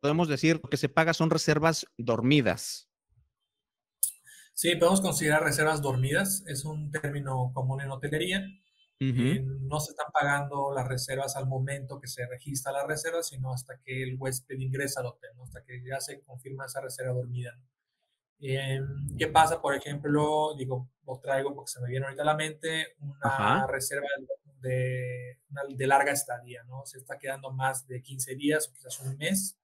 podemos 0.00 0.28
decir 0.28 0.60
que 0.70 0.76
se 0.76 0.88
paga 0.88 1.12
son 1.14 1.30
reservas 1.30 1.86
dormidas. 1.96 2.88
Sí, 4.54 4.76
podemos 4.76 5.00
considerar 5.00 5.42
reservas 5.42 5.82
dormidas, 5.82 6.44
es 6.46 6.64
un 6.64 6.92
término 6.92 7.50
común 7.52 7.80
en 7.80 7.90
hotelería. 7.90 8.46
Eh, 9.00 9.44
no 9.60 9.80
se 9.80 9.90
están 9.90 10.06
pagando 10.12 10.72
las 10.72 10.86
reservas 10.86 11.36
al 11.36 11.46
momento 11.46 12.00
que 12.00 12.06
se 12.06 12.24
registra 12.26 12.72
la 12.72 12.86
reserva, 12.86 13.22
sino 13.22 13.52
hasta 13.52 13.78
que 13.84 14.04
el 14.04 14.16
huésped 14.16 14.58
ingresa 14.58 15.00
al 15.00 15.06
hotel, 15.06 15.30
hasta 15.42 15.62
que 15.64 15.82
ya 15.84 16.00
se 16.00 16.22
confirma 16.22 16.66
esa 16.66 16.80
reserva 16.80 17.12
dormida. 17.12 17.58
Eh, 18.40 18.80
¿Qué 19.18 19.26
pasa, 19.26 19.60
por 19.60 19.74
ejemplo? 19.74 20.54
Digo, 20.56 20.88
os 21.04 21.20
traigo 21.20 21.52
porque 21.54 21.72
se 21.72 21.80
me 21.80 21.88
viene 21.88 22.06
ahorita 22.06 22.22
a 22.22 22.26
la 22.26 22.36
mente 22.36 22.94
una 23.00 23.66
reserva 23.66 24.06
de, 24.60 25.38
de, 25.76 25.86
larga 25.86 26.12
estadía, 26.12 26.62
¿no? 26.64 26.86
Se 26.86 26.98
está 26.98 27.18
quedando 27.18 27.50
más 27.50 27.86
de 27.88 28.00
15 28.00 28.36
días 28.36 28.68
o 28.68 28.72
quizás 28.72 29.00
un 29.00 29.16
mes. 29.16 29.58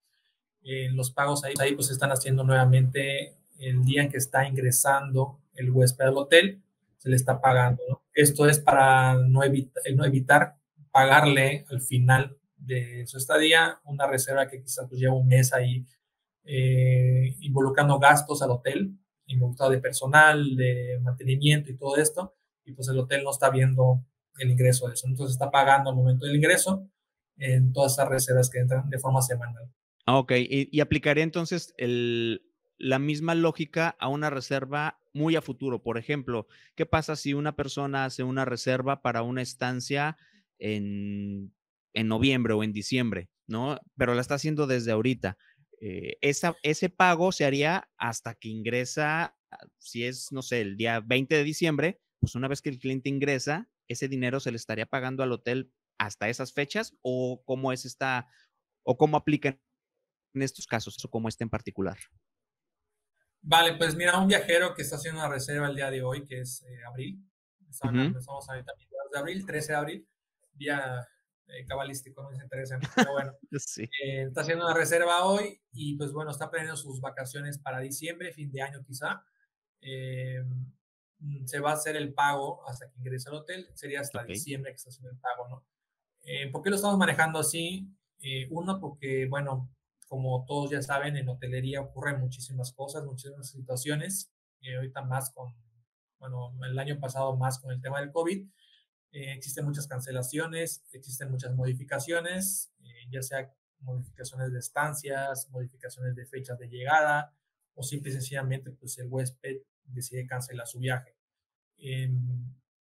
En 0.63 0.97
los 0.97 1.13
pagos 1.13 1.45
ahí, 1.45 1.55
ahí 1.61 1.75
pues 1.75 1.87
se 1.87 1.95
están 1.95 2.11
haciendo 2.11 2.45
nuevamente 2.45 3.40
el 3.61 3.85
día 3.85 4.03
en 4.03 4.11
que 4.11 4.17
está 4.17 4.47
ingresando 4.47 5.39
el 5.55 5.71
huésped 5.71 6.07
al 6.07 6.17
hotel, 6.17 6.63
se 6.97 7.09
le 7.09 7.17
está 7.17 7.41
pagando. 7.41 8.03
Esto 8.13 8.47
es 8.47 8.59
para 8.59 9.15
no, 9.15 9.41
no 9.41 10.05
evitar 10.05 10.57
pagarle 10.91 11.65
al 11.71 11.81
final 11.81 12.37
de 12.57 13.07
su 13.07 13.17
estadía 13.17 13.81
una 13.85 14.07
reserva 14.07 14.49
que 14.49 14.61
quizás 14.61 14.87
pues, 14.89 15.01
lleva 15.01 15.15
un 15.15 15.29
mes 15.29 15.53
ahí 15.53 15.87
eh, 16.45 17.37
involucrando 17.41 17.99
gastos 17.99 18.43
al 18.43 18.51
hotel, 18.51 18.99
involucrado 19.27 19.71
de 19.71 19.79
personal, 19.79 20.57
de 20.57 20.99
mantenimiento 21.01 21.71
y 21.71 21.77
todo 21.77 21.97
esto, 21.97 22.35
y 22.65 22.73
pues 22.73 22.89
el 22.89 22.99
hotel 22.99 23.23
no 23.25 23.31
está 23.31 23.51
viendo 23.51 24.05
el 24.39 24.51
ingreso 24.51 24.89
de 24.89 24.95
eso. 24.95 25.07
Entonces 25.07 25.35
está 25.35 25.51
pagando 25.51 25.91
al 25.91 25.97
momento 25.97 26.27
del 26.27 26.37
ingreso 26.37 26.89
en 27.37 27.73
todas 27.73 27.93
esas 27.93 28.09
reservas 28.09 28.51
que 28.51 28.59
entran 28.59 28.89
de 28.91 28.99
forma 28.99 29.23
semanal. 29.23 29.71
Ah, 30.07 30.19
ok, 30.19 30.33
y, 30.37 30.69
y 30.73 30.81
entonces 31.21 31.73
el, 31.77 32.43
la 32.81 32.99
misma 32.99 33.35
lógica 33.35 33.95
a 34.01 34.09
una 34.09 34.31
reserva 34.31 34.99
muy 35.13 35.37
a 35.37 35.43
futuro. 35.43 35.83
Por 35.83 35.99
ejemplo, 35.99 36.49
¿qué 36.75 36.87
pasa 36.87 37.15
si 37.15 37.35
una 37.35 37.55
persona 37.55 38.07
hace 38.07 38.23
una 38.23 38.47
reserva 38.47 39.03
para 39.03 39.23
una 39.23 39.43
estancia 39.43 40.17
en, 40.59 41.53
noviembre 41.95 42.55
o 42.55 42.65
en 42.65 42.73
diciembre, 42.73 43.29
¿no? 43.47 43.79
Pero 43.97 44.15
la 44.15 44.23
está 44.23 44.37
haciendo 44.37 44.67
desde 44.67 44.93
ahorita. 44.93 45.37
Eh, 45.83 46.17
ese 46.23 46.89
pago 46.89 47.33
se 47.33 47.45
haría 47.45 47.91
hasta 47.99 48.35
que 48.35 48.49
ingresa, 48.49 49.37
si 49.79 50.05
es, 50.05 50.33
no 50.33 50.41
sé, 50.41 50.63
el 50.63 50.77
día 50.77 51.01
20 51.01 51.35
de 51.35 51.45
diciembre, 51.45 52.01
pues 52.19 52.35
una 52.35 52.49
vez 52.49 52.63
que 52.63 52.71
el 52.71 52.79
cliente 52.79 53.11
ingresa, 53.11 53.69
ese 53.89 54.09
dinero 54.09 54.41
se 54.41 54.53
le 54.53 54.57
estaría 54.57 54.87
pagando 54.87 55.23
al 55.23 55.33
hotel 55.33 55.73
hasta 55.99 56.31
esas 56.31 56.55
fechas 56.55 56.97
o 57.03 57.43
cómo 57.45 57.73
es 57.73 57.85
esta, 57.85 58.29
o 58.85 58.97
cómo 58.97 59.19
aplica 59.19 59.59
en 60.35 60.43
estos 60.43 60.67
casos 60.67 61.05
o 61.05 61.11
cómo 61.11 61.29
está 61.29 61.45
en 61.45 61.51
particular. 61.51 61.99
Vale, 63.43 63.75
pues 63.77 63.97
mira, 63.97 64.19
un 64.19 64.29
viajero 64.29 64.75
que 64.75 64.83
está 64.83 64.97
haciendo 64.97 65.21
una 65.21 65.29
reserva 65.29 65.69
el 65.69 65.77
día 65.77 65.91
de 65.91 66.03
hoy, 66.03 66.27
que 66.27 66.41
es 66.41 66.63
eh, 66.69 66.85
abril, 66.87 67.25
estamos 67.71 68.49
a 68.51 68.55
de 68.55 69.19
abril, 69.19 69.47
13 69.47 69.73
de 69.73 69.79
abril, 69.79 70.09
día 70.53 71.09
eh, 71.49 71.65
cabalístico, 71.67 72.23
no 72.23 72.31
es 72.31 72.43
interesante, 72.43 72.87
pero 72.95 73.13
bueno, 73.13 73.33
eh, 74.05 74.25
está 74.29 74.43
haciendo 74.43 74.67
una 74.67 74.75
reserva 74.75 75.25
hoy 75.25 75.61
y 75.73 75.97
pues 75.97 76.13
bueno, 76.13 76.31
está 76.31 76.51
planeando 76.51 76.77
sus 76.77 77.01
vacaciones 77.01 77.59
para 77.59 77.81
diciembre, 77.81 78.33
fin 78.33 78.53
de 78.53 78.63
año 78.63 78.85
quizá. 78.85 79.25
Mm, 81.23 81.45
se 81.47 81.61
va 81.61 81.71
a 81.71 81.75
hacer 81.75 81.97
el 81.97 82.13
pago 82.13 82.67
hasta 82.69 82.91
que 82.91 82.99
ingrese 82.99 83.31
al 83.31 83.37
hotel, 83.37 83.69
sería 83.75 84.01
hasta 84.01 84.25
diciembre 84.25 84.71
que 84.73 84.77
está 84.77 84.91
haciendo 84.91 85.11
el 85.11 85.19
pago, 85.19 85.49
¿no? 85.49 85.67
¿Por 86.53 86.63
qué 86.63 86.71
lo 86.71 86.77
estamos 86.77 86.99
manejando 86.99 87.39
así? 87.39 87.89
uno, 88.51 88.79
porque, 88.81 89.27
bueno, 89.27 89.71
como 90.11 90.45
todos 90.45 90.73
ya 90.73 90.83
saben, 90.83 91.17
en 91.17 91.29
hotelería 91.29 91.81
ocurren 91.81 92.19
muchísimas 92.19 92.73
cosas, 92.73 93.05
muchísimas 93.05 93.49
situaciones, 93.49 94.33
y 94.61 94.75
ahorita 94.75 95.03
más 95.03 95.31
con, 95.31 95.55
bueno, 96.19 96.53
el 96.69 96.77
año 96.81 96.99
pasado 96.99 97.37
más 97.37 97.61
con 97.61 97.71
el 97.71 97.81
tema 97.81 98.01
del 98.01 98.11
COVID. 98.11 98.45
Eh, 99.13 99.33
existen 99.35 99.65
muchas 99.65 99.87
cancelaciones, 99.87 100.83
existen 100.91 101.31
muchas 101.31 101.55
modificaciones, 101.55 102.73
eh, 102.81 103.07
ya 103.09 103.23
sea 103.23 103.55
modificaciones 103.79 104.53
de 104.53 104.59
estancias, 104.59 105.49
modificaciones 105.51 106.17
de 106.17 106.27
fechas 106.27 106.59
de 106.59 106.69
llegada, 106.69 107.33
o 107.75 107.85
simple 107.85 108.11
y 108.11 108.15
sencillamente 108.15 108.73
pues 108.73 108.99
el 108.99 109.07
huésped 109.07 109.59
decide 109.85 110.27
cancelar 110.27 110.67
su 110.67 110.81
viaje. 110.81 111.15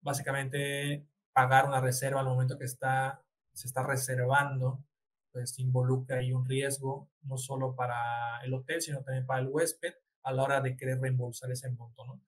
básicamente 0.00 1.06
pagar 1.32 1.66
una 1.66 1.80
reserva 1.80 2.18
al 2.18 2.26
momento 2.26 2.58
que 2.58 2.64
está, 2.64 3.24
se 3.52 3.68
está 3.68 3.84
reservando, 3.84 4.84
pues 5.32 5.58
involucra 5.58 6.18
ahí 6.18 6.32
un 6.32 6.44
riesgo, 6.44 7.08
no 7.22 7.36
solo 7.38 7.74
para 7.74 8.40
el 8.44 8.52
hotel, 8.54 8.82
sino 8.82 9.02
también 9.02 9.26
para 9.26 9.40
el 9.40 9.48
huésped 9.48 9.94
a 10.22 10.32
la 10.32 10.42
hora 10.42 10.60
de 10.60 10.76
querer 10.76 11.00
reembolsar 11.00 11.50
ese 11.50 11.70
monto, 11.70 12.04
¿no? 12.04 12.20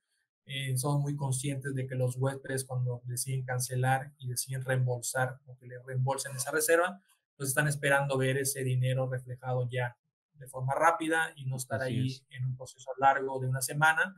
Eh, 0.47 0.77
somos 0.77 1.01
muy 1.01 1.17
conscientes 1.17 1.75
de 1.75 1.87
que 1.87 1.95
los 1.95 2.17
huéspedes 2.17 2.65
cuando 2.65 3.01
deciden 3.05 3.45
cancelar 3.45 4.13
y 4.19 4.29
deciden 4.29 4.63
reembolsar 4.63 5.39
o 5.47 5.57
que 5.57 5.67
le 5.67 5.79
reembolsen 5.83 6.37
esa 6.37 6.51
reserva, 6.51 7.01
pues 7.37 7.49
están 7.49 7.67
esperando 7.67 8.19
ver 8.19 8.37
ese 8.37 8.63
dinero 8.63 9.09
reflejado 9.09 9.69
ya 9.71 9.97
de 10.35 10.47
forma 10.47 10.75
rápida 10.75 11.33
y 11.37 11.47
no 11.47 11.57
estar 11.57 11.81
ahí 11.81 12.21
en 12.31 12.45
un 12.45 12.57
proceso 12.57 12.91
largo 12.99 13.41
de 13.41 13.49
una 13.49 13.63
semana. 13.63 14.15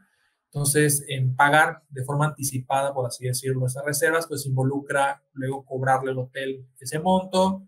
Entonces, 0.46 1.04
en 1.08 1.36
pagar 1.36 1.82
de 1.90 2.04
forma 2.04 2.26
anticipada, 2.26 2.92
por 2.92 3.06
así 3.06 3.26
decirlo, 3.26 3.66
esas 3.66 3.84
reservas, 3.84 4.26
pues 4.26 4.46
involucra 4.46 5.22
luego 5.32 5.64
cobrarle 5.64 6.10
al 6.10 6.18
hotel 6.18 6.66
ese 6.80 6.98
monto, 6.98 7.62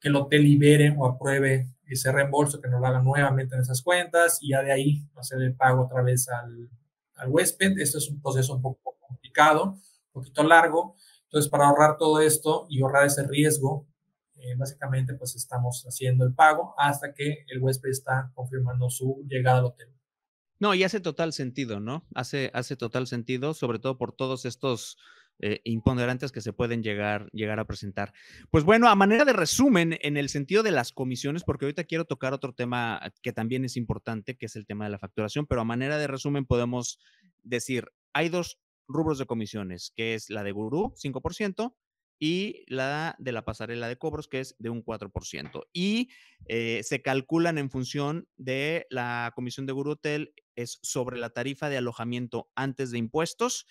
que 0.00 0.08
el 0.08 0.16
hotel 0.16 0.42
libere 0.42 0.94
o 0.96 1.06
apruebe 1.06 1.68
ese 1.86 2.12
reembolso, 2.12 2.60
que 2.60 2.68
nos 2.68 2.80
lo 2.80 2.86
haga 2.86 3.02
nuevamente 3.02 3.54
en 3.54 3.62
esas 3.62 3.82
cuentas 3.82 4.38
y 4.42 4.50
ya 4.50 4.62
de 4.62 4.72
ahí 4.72 5.08
hacer 5.16 5.40
el 5.42 5.54
pago 5.54 5.84
otra 5.84 6.02
vez 6.02 6.28
al, 6.28 6.68
al 7.14 7.28
huésped. 7.30 7.78
Esto 7.78 7.98
es 7.98 8.08
un 8.08 8.20
proceso 8.20 8.54
un 8.54 8.62
poco 8.62 8.96
complicado, 9.00 9.64
un 9.64 10.12
poquito 10.12 10.42
largo. 10.42 10.96
Entonces, 11.24 11.50
para 11.50 11.68
ahorrar 11.68 11.96
todo 11.98 12.20
esto 12.20 12.66
y 12.68 12.82
ahorrar 12.82 13.06
ese 13.06 13.26
riesgo, 13.26 13.86
eh, 14.36 14.54
básicamente 14.56 15.14
pues 15.14 15.34
estamos 15.34 15.84
haciendo 15.86 16.24
el 16.24 16.32
pago 16.32 16.74
hasta 16.78 17.12
que 17.12 17.44
el 17.48 17.60
huésped 17.60 17.90
está 17.90 18.30
confirmando 18.34 18.88
su 18.88 19.24
llegada 19.28 19.58
al 19.58 19.64
hotel. 19.66 19.88
No, 20.60 20.74
y 20.74 20.84
hace 20.84 21.00
total 21.00 21.32
sentido, 21.32 21.80
¿no? 21.80 22.06
Hace, 22.14 22.50
hace 22.54 22.76
total 22.76 23.06
sentido, 23.06 23.54
sobre 23.54 23.78
todo 23.78 23.96
por 23.96 24.12
todos 24.12 24.44
estos 24.44 24.96
eh, 25.40 25.60
imponderantes 25.64 26.32
que 26.32 26.40
se 26.40 26.52
pueden 26.52 26.82
llegar, 26.82 27.30
llegar 27.32 27.60
a 27.60 27.66
presentar. 27.66 28.12
Pues 28.50 28.64
bueno, 28.64 28.88
a 28.88 28.94
manera 28.94 29.24
de 29.24 29.32
resumen, 29.32 29.98
en 30.02 30.16
el 30.16 30.28
sentido 30.28 30.62
de 30.62 30.72
las 30.72 30.92
comisiones, 30.92 31.44
porque 31.44 31.64
ahorita 31.66 31.84
quiero 31.84 32.04
tocar 32.04 32.32
otro 32.32 32.52
tema 32.52 33.00
que 33.22 33.32
también 33.32 33.64
es 33.64 33.76
importante, 33.76 34.36
que 34.36 34.46
es 34.46 34.56
el 34.56 34.66
tema 34.66 34.84
de 34.84 34.90
la 34.90 34.98
facturación, 34.98 35.46
pero 35.46 35.60
a 35.60 35.64
manera 35.64 35.98
de 35.98 36.06
resumen 36.06 36.44
podemos 36.44 36.98
decir, 37.42 37.88
hay 38.12 38.28
dos 38.28 38.58
rubros 38.88 39.18
de 39.18 39.26
comisiones, 39.26 39.92
que 39.94 40.14
es 40.14 40.30
la 40.30 40.42
de 40.42 40.52
Gurú, 40.52 40.94
5%, 40.96 41.74
y 42.18 42.64
la 42.66 43.14
de 43.18 43.32
la 43.32 43.44
pasarela 43.44 43.88
de 43.88 43.96
cobros, 43.96 44.28
que 44.28 44.40
es 44.40 44.56
de 44.58 44.70
un 44.70 44.84
4%. 44.84 45.66
Y 45.72 46.10
eh, 46.46 46.80
se 46.82 47.00
calculan 47.00 47.58
en 47.58 47.70
función 47.70 48.28
de 48.36 48.86
la 48.90 49.32
comisión 49.34 49.66
de 49.66 49.72
Guru 49.72 49.92
Hotel, 49.92 50.34
es 50.56 50.80
sobre 50.82 51.18
la 51.18 51.30
tarifa 51.30 51.68
de 51.68 51.76
alojamiento 51.76 52.50
antes 52.56 52.90
de 52.90 52.98
impuestos 52.98 53.66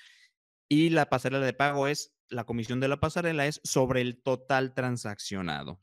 y 0.69 0.89
la 0.89 1.09
pasarela 1.09 1.45
de 1.45 1.53
pago 1.53 1.87
es, 1.87 2.13
la 2.29 2.45
comisión 2.45 2.79
de 2.79 2.87
la 2.87 2.99
pasarela 2.99 3.47
es 3.47 3.61
sobre 3.63 4.01
el 4.01 4.21
total 4.21 4.73
transaccionado. 4.73 5.81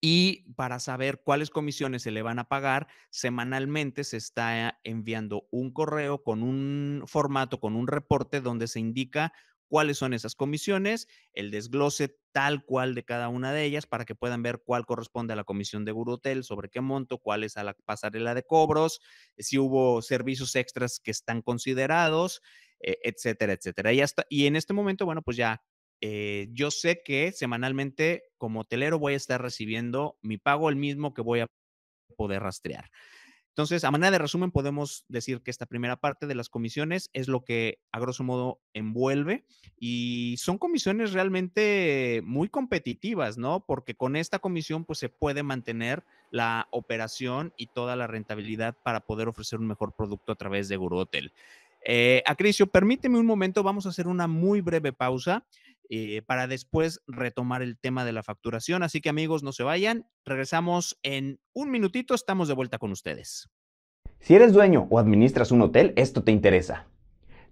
Y 0.00 0.52
para 0.54 0.80
saber 0.80 1.22
cuáles 1.24 1.48
comisiones 1.48 2.02
se 2.02 2.10
le 2.10 2.20
van 2.20 2.38
a 2.38 2.48
pagar, 2.48 2.88
semanalmente 3.08 4.04
se 4.04 4.18
está 4.18 4.78
enviando 4.84 5.48
un 5.50 5.72
correo 5.72 6.22
con 6.22 6.42
un 6.42 7.04
formato, 7.06 7.58
con 7.58 7.74
un 7.74 7.86
reporte 7.86 8.42
donde 8.42 8.68
se 8.68 8.80
indica 8.80 9.32
cuáles 9.66 9.98
son 9.98 10.12
esas 10.12 10.34
comisiones, 10.34 11.08
el 11.32 11.50
desglose 11.50 12.18
tal 12.32 12.64
cual 12.64 12.94
de 12.94 13.04
cada 13.04 13.28
una 13.28 13.52
de 13.52 13.64
ellas 13.64 13.86
para 13.86 14.04
que 14.04 14.14
puedan 14.14 14.42
ver 14.42 14.62
cuál 14.64 14.86
corresponde 14.86 15.32
a 15.32 15.36
la 15.36 15.44
comisión 15.44 15.84
de 15.84 15.92
Hotel, 15.96 16.44
sobre 16.44 16.68
qué 16.68 16.80
monto, 16.80 17.18
cuál 17.18 17.42
es 17.42 17.56
a 17.56 17.64
la 17.64 17.74
pasarela 17.84 18.34
de 18.34 18.42
cobros, 18.42 19.00
si 19.38 19.58
hubo 19.58 20.02
servicios 20.02 20.54
extras 20.54 21.00
que 21.00 21.10
están 21.10 21.42
considerados, 21.42 22.42
e, 22.80 22.98
etcétera, 23.02 23.52
etcétera. 23.52 23.92
Y, 23.92 24.00
hasta, 24.00 24.26
y 24.28 24.46
en 24.46 24.56
este 24.56 24.72
momento, 24.72 25.04
bueno, 25.04 25.22
pues 25.22 25.36
ya 25.36 25.62
eh, 26.00 26.48
yo 26.52 26.70
sé 26.70 27.02
que 27.04 27.32
semanalmente 27.32 28.24
como 28.36 28.60
hotelero 28.60 28.98
voy 28.98 29.14
a 29.14 29.16
estar 29.16 29.40
recibiendo 29.40 30.18
mi 30.22 30.38
pago 30.38 30.68
el 30.68 30.76
mismo 30.76 31.14
que 31.14 31.22
voy 31.22 31.40
a 31.40 31.46
poder 32.16 32.42
rastrear. 32.42 32.90
Entonces, 33.54 33.84
a 33.84 33.92
manera 33.92 34.10
de 34.10 34.18
resumen, 34.18 34.50
podemos 34.50 35.04
decir 35.06 35.40
que 35.40 35.52
esta 35.52 35.64
primera 35.64 35.94
parte 35.94 36.26
de 36.26 36.34
las 36.34 36.48
comisiones 36.48 37.08
es 37.12 37.28
lo 37.28 37.44
que 37.44 37.78
a 37.92 38.00
grosso 38.00 38.24
modo 38.24 38.60
envuelve 38.72 39.44
y 39.78 40.34
son 40.38 40.58
comisiones 40.58 41.12
realmente 41.12 42.20
muy 42.24 42.48
competitivas, 42.48 43.38
¿no? 43.38 43.64
Porque 43.64 43.94
con 43.94 44.16
esta 44.16 44.40
comisión 44.40 44.84
pues 44.84 44.98
se 44.98 45.08
puede 45.08 45.44
mantener 45.44 46.02
la 46.32 46.66
operación 46.72 47.54
y 47.56 47.68
toda 47.68 47.94
la 47.94 48.08
rentabilidad 48.08 48.76
para 48.82 49.06
poder 49.06 49.28
ofrecer 49.28 49.60
un 49.60 49.68
mejor 49.68 49.94
producto 49.94 50.32
a 50.32 50.36
través 50.36 50.68
de 50.68 50.76
Guru 50.76 50.98
Hotel. 50.98 51.32
Eh, 51.84 52.22
Acricio, 52.26 52.66
permíteme 52.66 53.18
un 53.18 53.26
momento, 53.26 53.62
vamos 53.62 53.86
a 53.86 53.90
hacer 53.90 54.08
una 54.08 54.26
muy 54.26 54.62
breve 54.62 54.92
pausa 54.92 55.46
eh, 55.90 56.22
para 56.22 56.46
después 56.46 57.02
retomar 57.06 57.60
el 57.60 57.78
tema 57.78 58.04
de 58.04 58.12
la 58.12 58.22
facturación. 58.22 58.82
Así 58.82 59.00
que 59.00 59.10
amigos, 59.10 59.42
no 59.42 59.52
se 59.52 59.62
vayan, 59.62 60.06
regresamos 60.24 60.98
en 61.02 61.40
un 61.52 61.70
minutito, 61.70 62.14
estamos 62.14 62.48
de 62.48 62.54
vuelta 62.54 62.78
con 62.78 62.90
ustedes. 62.90 63.50
Si 64.20 64.34
eres 64.34 64.54
dueño 64.54 64.86
o 64.90 64.98
administras 64.98 65.52
un 65.52 65.60
hotel, 65.60 65.92
esto 65.96 66.24
te 66.24 66.32
interesa. 66.32 66.86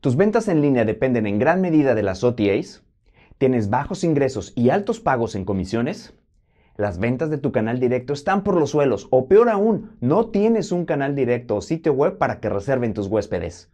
¿Tus 0.01 0.17
ventas 0.17 0.49
en 0.49 0.63
línea 0.63 0.87
dependen 0.87 1.27
en 1.27 1.39
gran 1.39 1.61
medida 1.61 1.95
de 1.95 2.03
las 2.03 2.25
OTAs? 2.25 2.83
¿Tienes 3.37 3.69
bajos 3.69 4.03
ingresos 4.03 4.53
y 4.57 4.71
altos 4.71 4.99
pagos 5.01 5.35
en 5.35 5.45
comisiones? 5.45 6.15
Las 6.77 6.99
ventas 6.99 7.29
de 7.29 7.39
tu 7.39 7.53
canal 7.53 7.79
directo 7.79 8.15
están 8.15 8.45
por 8.45 8.57
los 8.57 8.71
suelos 8.71 9.09
o 9.11 9.29
peor 9.29 9.51
aún, 9.51 9.97
no 10.01 10.31
tienes 10.31 10.73
un 10.73 10.87
canal 10.87 11.15
directo 11.15 11.57
o 11.57 11.61
sitio 11.61 11.93
web 11.93 12.17
para 12.17 12.41
que 12.41 12.49
reserven 12.49 12.95
tus 12.95 13.09
huéspedes. 13.09 13.72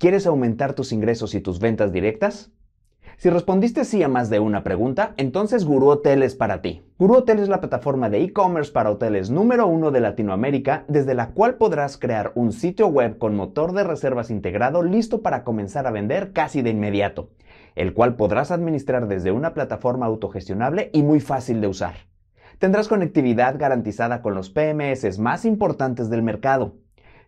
¿Quieres 0.00 0.26
aumentar 0.26 0.72
tus 0.72 0.92
ingresos 0.92 1.34
y 1.34 1.42
tus 1.42 1.60
ventas 1.60 1.92
directas? 1.92 2.50
Si 3.18 3.28
respondiste 3.28 3.84
sí 3.84 4.02
a 4.02 4.08
más 4.08 4.30
de 4.30 4.40
una 4.40 4.64
pregunta, 4.64 5.12
entonces 5.18 5.66
Guru 5.66 5.88
Hotel 5.88 6.22
es 6.22 6.34
para 6.34 6.62
ti. 6.62 6.82
Guru 6.98 7.16
Hotel 7.16 7.38
es 7.38 7.50
la 7.50 7.60
plataforma 7.60 8.08
de 8.08 8.22
e-commerce 8.22 8.72
para 8.72 8.90
hoteles 8.90 9.28
número 9.28 9.66
uno 9.66 9.90
de 9.90 10.00
Latinoamérica, 10.00 10.86
desde 10.88 11.12
la 11.12 11.32
cual 11.32 11.56
podrás 11.56 11.98
crear 11.98 12.32
un 12.34 12.52
sitio 12.52 12.86
web 12.86 13.18
con 13.18 13.36
motor 13.36 13.74
de 13.74 13.84
reservas 13.84 14.30
integrado 14.30 14.82
listo 14.82 15.20
para 15.20 15.44
comenzar 15.44 15.86
a 15.86 15.90
vender 15.90 16.32
casi 16.32 16.62
de 16.62 16.70
inmediato, 16.70 17.28
el 17.76 17.92
cual 17.92 18.16
podrás 18.16 18.50
administrar 18.50 19.06
desde 19.06 19.32
una 19.32 19.52
plataforma 19.52 20.06
autogestionable 20.06 20.88
y 20.94 21.02
muy 21.02 21.20
fácil 21.20 21.60
de 21.60 21.66
usar. 21.66 21.96
Tendrás 22.58 22.88
conectividad 22.88 23.58
garantizada 23.58 24.22
con 24.22 24.32
los 24.32 24.48
PMS 24.48 25.18
más 25.18 25.44
importantes 25.44 26.08
del 26.08 26.22
mercado 26.22 26.76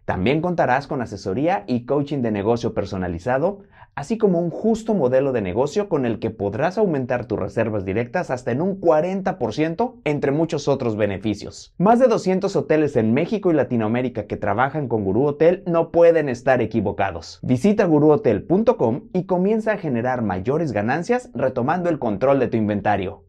también 0.05 0.41
contarás 0.41 0.87
con 0.87 1.01
asesoría 1.01 1.65
y 1.67 1.87
coaching 1.87 2.23
de 2.23 2.33
negocio 2.33 2.75
personalizado, 2.75 3.61
así 3.95 4.19
como 4.19 4.41
un 4.41 4.51
justo 4.51 4.95
modelo 4.95 5.33
de 5.33 5.43
negocio 5.43 5.89
con 5.89 6.07
el 6.07 6.19
que 6.19 6.31
podrás 6.31 6.79
aumentar 6.79 7.27
tus 7.27 7.39
reservas 7.39 7.85
directas 7.85 8.31
hasta 8.31 8.51
en 8.51 8.63
un 8.63 8.81
40%, 8.81 10.01
entre 10.05 10.33
muchos 10.33 10.67
otros 10.67 10.97
beneficios. 10.97 11.75
Más 11.79 11.99
de 11.99 12.09
200 12.09 12.55
hoteles 12.57 12.97
en 12.97 13.15
México 13.15 13.51
y 13.51 13.55
Latinoamérica 13.55 14.27
que 14.27 14.37
trabajan 14.37 14.89
con 14.89 15.05
Guru 15.05 15.27
Hotel 15.27 15.63
no 15.67 15.91
pueden 15.91 16.29
estar 16.29 16.61
equivocados. 16.61 17.39
Visita 17.43 17.85
guruhotel.com 17.85 19.09
y 19.13 19.27
comienza 19.27 19.73
a 19.73 19.79
generar 19.79 20.23
mayores 20.23 20.73
ganancias 20.73 21.31
retomando 21.35 21.89
el 21.89 21.99
control 21.99 22.39
de 22.41 22.49
tu 22.49 22.57
inventario. 22.57 23.25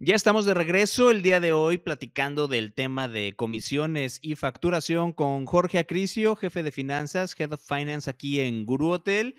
Ya 0.00 0.14
estamos 0.14 0.46
de 0.46 0.54
regreso 0.54 1.10
el 1.10 1.22
día 1.22 1.40
de 1.40 1.52
hoy 1.52 1.76
platicando 1.76 2.46
del 2.46 2.72
tema 2.72 3.08
de 3.08 3.34
comisiones 3.34 4.20
y 4.22 4.36
facturación 4.36 5.12
con 5.12 5.44
Jorge 5.44 5.80
Acricio, 5.80 6.36
jefe 6.36 6.62
de 6.62 6.70
finanzas, 6.70 7.34
Head 7.36 7.54
of 7.54 7.66
Finance 7.66 8.08
aquí 8.08 8.38
en 8.38 8.64
Guru 8.64 8.92
Hotel. 8.92 9.34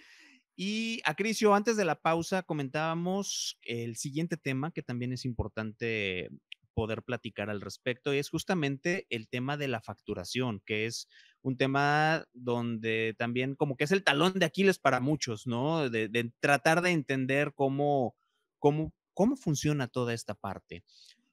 Y 0.57 0.99
Acricio, 1.05 1.55
antes 1.55 1.77
de 1.77 1.85
la 1.85 2.01
pausa 2.01 2.43
comentábamos 2.43 3.57
el 3.61 3.95
siguiente 3.95 4.35
tema 4.35 4.71
que 4.71 4.83
también 4.83 5.13
es 5.13 5.23
importante 5.23 6.29
poder 6.73 7.03
platicar 7.03 7.49
al 7.49 7.61
respecto 7.61 8.13
y 8.13 8.17
es 8.17 8.29
justamente 8.29 9.07
el 9.09 9.29
tema 9.29 9.55
de 9.55 9.69
la 9.69 9.79
facturación, 9.79 10.61
que 10.65 10.87
es 10.87 11.07
un 11.41 11.55
tema 11.55 12.25
donde 12.33 13.15
también 13.17 13.55
como 13.55 13.77
que 13.77 13.85
es 13.85 13.93
el 13.93 14.03
talón 14.03 14.33
de 14.33 14.45
Aquiles 14.45 14.77
para 14.77 14.99
muchos, 14.99 15.47
¿no? 15.47 15.89
De, 15.89 16.09
de 16.09 16.33
tratar 16.41 16.81
de 16.81 16.91
entender 16.91 17.53
cómo, 17.55 18.13
cómo 18.57 18.91
cómo 19.19 19.35
funciona 19.35 19.89
toda 19.89 20.13
esta 20.13 20.33
parte. 20.33 20.85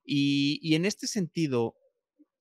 Y, 0.05 0.75
en 0.75 0.85
este 0.87 1.07
sentido, 1.07 1.77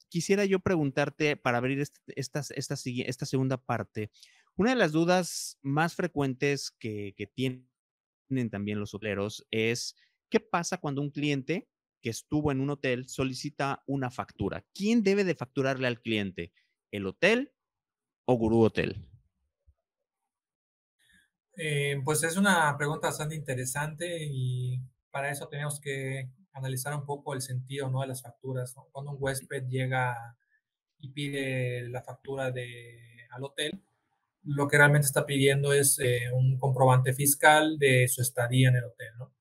quisiera 0.10 0.44
yo 0.44 0.60
preguntarte 0.60 1.38
para 1.38 1.60
abrir 1.60 1.80
este, 1.82 2.00
esta, 2.16 2.42
esta, 2.56 3.26
segunda 3.28 3.58
parte, 3.58 4.10
una 4.56 4.72
de 4.72 4.76
las 4.76 4.92
dudas 4.92 5.60
más 5.62 5.94
frecuentes 5.94 6.72
que, 6.72 7.14
tienen 7.36 7.70
también 8.50 8.80
los 8.80 8.96
hoteleros 8.96 9.46
es, 9.52 9.96
¿qué 10.32 10.40
pasa 10.40 10.80
cuando 10.80 11.04
un 11.04 11.12
cliente 11.12 11.70
que 12.02 12.10
estuvo 12.10 12.52
en 12.52 12.60
un 12.60 12.72
hotel 12.72 13.08
solicita 13.08 13.84
una 13.86 14.10
factura? 14.10 14.66
¿Quién 14.74 15.04
debe 15.04 15.24
de 15.24 15.36
facturarle 15.36 15.86
al 15.86 16.02
cliente? 16.02 16.54
¿El 16.90 17.06
hotel 17.06 17.54
o 18.26 18.34
Gurú 18.34 18.62
Hotel? 18.64 19.08
Eh, 21.56 22.02
pues 22.04 22.24
es 22.24 22.36
una 22.36 22.76
pregunta 22.80 23.10
bastante 23.10 23.36
interesante 23.36 24.26
y 24.26 24.82
para 25.16 25.32
eso 25.32 25.48
tenemos 25.48 25.80
que 25.80 26.30
analizar 26.52 26.94
un 26.94 27.06
poco 27.06 27.34
el 27.34 27.42
sentido 27.42 27.90
¿no? 27.90 28.02
de 28.02 28.08
las 28.08 28.22
facturas. 28.22 28.76
Cuando 28.92 29.12
un 29.12 29.18
huésped 29.18 29.64
llega 29.70 30.36
y 31.00 31.08
pide 31.14 31.88
la 31.88 32.04
factura 32.04 32.52
de 32.52 33.00
al 33.32 33.46
hotel, 33.46 33.82
lo 34.44 34.68
que 34.68 34.78
realmente 34.78 35.08
está 35.08 35.26
pidiendo 35.26 35.72
es 35.72 36.00
eh, 36.00 36.30
un 36.34 36.60
comprobante 36.60 37.14
fiscal 37.14 37.80
de 37.80 38.10
su 38.10 38.22
estadía 38.22 38.68
en 38.68 38.76
el 38.76 38.84
hotel, 38.84 39.08
¿no? 39.18 39.34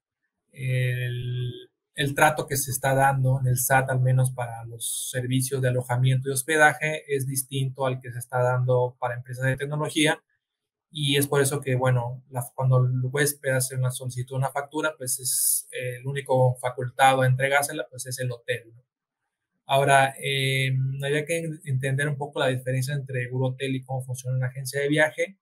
El, 0.52 1.52
el, 1.96 2.14
trato 2.14 2.46
que 2.46 2.56
se 2.56 2.70
está 2.70 2.94
dando 2.94 3.40
en 3.40 3.48
el 3.48 3.58
SAT, 3.58 3.90
al 3.90 4.00
menos 4.00 4.30
para 4.30 4.64
los 4.66 5.10
servicios 5.10 5.60
de 5.60 5.70
alojamiento 5.70 6.28
y 6.28 6.32
hospedaje, 6.32 7.02
es 7.12 7.26
distinto 7.26 7.84
al 7.84 8.00
que 8.00 8.12
se 8.12 8.20
está 8.20 8.40
dando 8.44 8.96
para 9.00 9.16
empresas 9.16 9.46
de 9.46 9.56
tecnología. 9.56 10.22
Y 10.96 11.16
es 11.16 11.26
por 11.26 11.40
eso 11.40 11.60
que, 11.60 11.74
bueno, 11.74 12.22
cuando 12.54 12.78
el 12.78 13.00
huésped 13.02 13.50
hace 13.50 13.74
una 13.74 13.90
solicitud, 13.90 14.36
una 14.36 14.52
factura, 14.52 14.94
pues 14.96 15.18
es 15.18 15.68
el 15.72 16.06
único 16.06 16.54
facultado 16.60 17.22
a 17.22 17.26
entregársela, 17.26 17.88
pues 17.90 18.06
es 18.06 18.20
el 18.20 18.30
hotel. 18.30 18.72
¿no? 18.72 18.84
Ahora, 19.66 20.14
eh, 20.22 20.70
había 21.04 21.24
que 21.24 21.50
entender 21.64 22.08
un 22.08 22.16
poco 22.16 22.38
la 22.38 22.46
diferencia 22.46 22.94
entre 22.94 23.28
Hotel 23.32 23.74
y 23.74 23.82
cómo 23.82 24.04
funciona 24.04 24.36
una 24.36 24.46
agencia 24.46 24.80
de 24.80 24.88
viaje. 24.88 25.36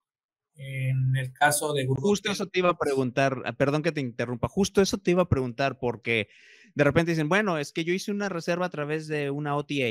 En 0.55 1.15
el 1.17 1.31
caso 1.33 1.71
de 1.73 1.83
Grupo 1.83 2.01
Justo 2.01 2.31
eso 2.31 2.47
te 2.47 2.57
iba 2.57 2.69
a 2.69 2.77
preguntar, 2.77 3.43
ah, 3.45 3.53
perdón 3.53 3.83
que 3.83 3.91
te 3.91 4.01
interrumpa, 4.01 4.47
justo 4.47 4.81
eso 4.81 4.97
te 4.97 5.11
iba 5.11 5.21
a 5.21 5.29
preguntar 5.29 5.77
porque 5.79 6.29
de 6.73 6.83
repente 6.83 7.11
dicen, 7.11 7.29
bueno, 7.29 7.59
es 7.59 7.71
que 7.71 7.83
yo 7.83 7.93
hice 7.93 8.11
una 8.11 8.29
reserva 8.29 8.65
a 8.65 8.71
través 8.71 9.07
de 9.07 9.29
una 9.29 9.55
OTA, 9.55 9.89